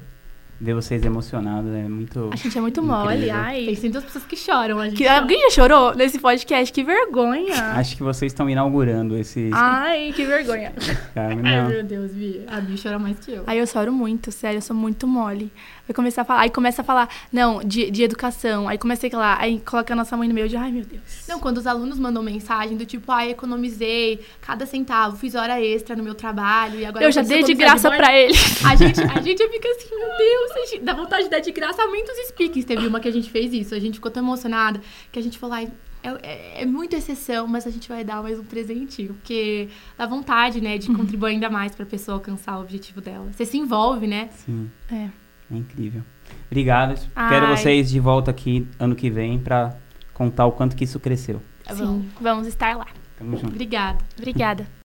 Ver 0.59 0.73
vocês 0.73 1.03
emocionadas. 1.03 1.73
É 1.75 1.83
muito. 1.87 2.29
A 2.31 2.35
gente 2.37 2.57
é 2.57 2.61
muito 2.61 2.79
Incrível. 2.79 3.03
mole, 3.05 3.21
Tem 3.21 3.31
ai. 3.31 3.65
sempre 3.75 3.89
duas 3.89 4.03
pessoas 4.05 4.23
que 4.25 4.37
choram. 4.37 4.79
A 4.79 4.85
gente 4.87 4.97
Que, 4.97 5.03
chora. 5.03 5.19
alguém 5.19 5.41
já 5.41 5.49
chorou 5.49 5.93
nesse 5.95 6.17
podcast? 6.17 6.71
Que 6.73 6.83
vergonha. 6.83 7.71
Acho 7.73 7.97
que 7.97 8.01
vocês 8.03 8.31
estão 8.31 8.49
inaugurando 8.49 9.17
esse. 9.17 9.49
Ai, 9.53 10.13
que 10.15 10.23
vergonha. 10.25 10.71
Ai, 11.15 11.35
meu 11.35 11.83
Deus, 11.83 12.13
Vi. 12.13 12.43
A 12.47 12.61
Bi 12.61 12.75
chora 12.81 12.97
mais 12.97 13.19
que 13.19 13.31
eu. 13.33 13.43
Aí 13.45 13.57
eu 13.59 13.67
choro 13.67 13.91
muito, 13.91 14.31
sério, 14.31 14.57
eu 14.57 14.61
sou 14.61 14.75
muito 14.75 15.05
mole. 15.05 15.51
Vai 15.87 15.93
começar 15.93 16.23
a 16.23 16.25
falar, 16.25 16.41
aí 16.41 16.49
começa 16.49 16.81
a 16.81 16.85
falar, 16.85 17.09
não, 17.31 17.59
de, 17.63 17.91
de 17.91 18.01
educação. 18.01 18.67
Aí 18.67 18.75
comecei 18.77 19.11
a 19.13 19.17
lá, 19.17 19.37
aí 19.39 19.59
coloca 19.59 19.93
a 19.93 19.95
nossa 19.95 20.17
mãe 20.17 20.27
no 20.27 20.33
meio 20.33 20.49
de, 20.49 20.55
ai 20.57 20.71
meu 20.71 20.83
Deus. 20.83 21.01
Não, 21.27 21.39
quando 21.39 21.57
os 21.59 21.67
alunos 21.67 21.99
mandam 21.99 22.23
mensagem 22.23 22.75
do 22.75 22.85
tipo, 22.87 23.11
ai, 23.11 23.29
economizei 23.31 24.19
cada 24.41 24.65
centavo, 24.65 25.15
fiz 25.17 25.35
hora 25.35 25.61
extra 25.61 25.95
no 25.95 26.01
meu 26.03 26.15
trabalho 26.15 26.79
e 26.79 26.85
agora 26.85 27.05
eu 27.05 27.11
já 27.11 27.21
dei 27.21 27.43
de 27.43 27.53
graça 27.53 27.91
publicidade 27.91 27.97
pra 27.97 28.17
ele. 28.19 28.33
A 28.65 28.75
gente, 28.75 29.01
a 29.01 29.21
gente 29.21 29.47
fica 29.47 29.67
assim, 29.69 29.95
meu 29.95 30.07
Deus, 30.17 30.44
a 30.51 30.65
gente 30.65 30.79
dá 30.79 30.93
vontade 30.93 31.25
de 31.25 31.29
dar 31.29 31.39
de 31.39 31.51
graça, 31.51 31.81
aumenta 31.81 32.11
os 32.11 32.27
speakings. 32.27 32.65
Teve 32.65 32.87
uma 32.87 32.99
que 32.99 33.07
a 33.07 33.11
gente 33.11 33.29
fez 33.29 33.53
isso, 33.53 33.73
a 33.73 33.79
gente 33.79 33.95
ficou 33.95 34.11
tão 34.11 34.23
emocionada 34.23 34.81
que 35.11 35.19
a 35.19 35.21
gente 35.21 35.37
falou, 35.37 35.55
ai, 35.55 35.71
é, 36.03 36.09
é, 36.21 36.61
é 36.61 36.65
muita 36.65 36.95
exceção, 36.95 37.47
mas 37.47 37.65
a 37.65 37.71
gente 37.71 37.89
vai 37.89 38.03
dar 38.03 38.21
mais 38.21 38.39
um 38.39 38.43
presentinho, 38.43 39.15
porque 39.15 39.69
dá 39.97 40.05
vontade, 40.05 40.61
né, 40.61 40.77
de 40.77 40.93
contribuir 40.93 41.31
ainda 41.31 41.49
mais 41.49 41.73
pra 41.73 41.85
pessoa 41.85 42.17
alcançar 42.17 42.57
o 42.57 42.61
objetivo 42.61 43.01
dela. 43.01 43.31
Você 43.31 43.45
se 43.45 43.57
envolve, 43.57 44.05
né? 44.07 44.29
Sim. 44.31 44.69
É. 44.91 45.09
É 45.51 45.55
incrível. 45.55 46.03
Obrigado. 46.47 46.99
Ai. 47.15 47.29
Quero 47.29 47.47
vocês 47.55 47.89
de 47.89 47.99
volta 47.99 48.31
aqui 48.31 48.67
ano 48.79 48.95
que 48.95 49.09
vem 49.09 49.39
pra 49.39 49.77
contar 50.13 50.45
o 50.45 50.51
quanto 50.51 50.75
que 50.75 50.83
isso 50.83 50.99
cresceu. 50.99 51.41
Tá. 51.63 51.75
Sim, 51.75 52.09
vamos 52.19 52.47
estar 52.47 52.75
lá. 52.75 52.87
Tamo 53.17 53.37
junto. 53.37 53.49
Obrigada. 53.49 54.03
Obrigada. 54.17 54.84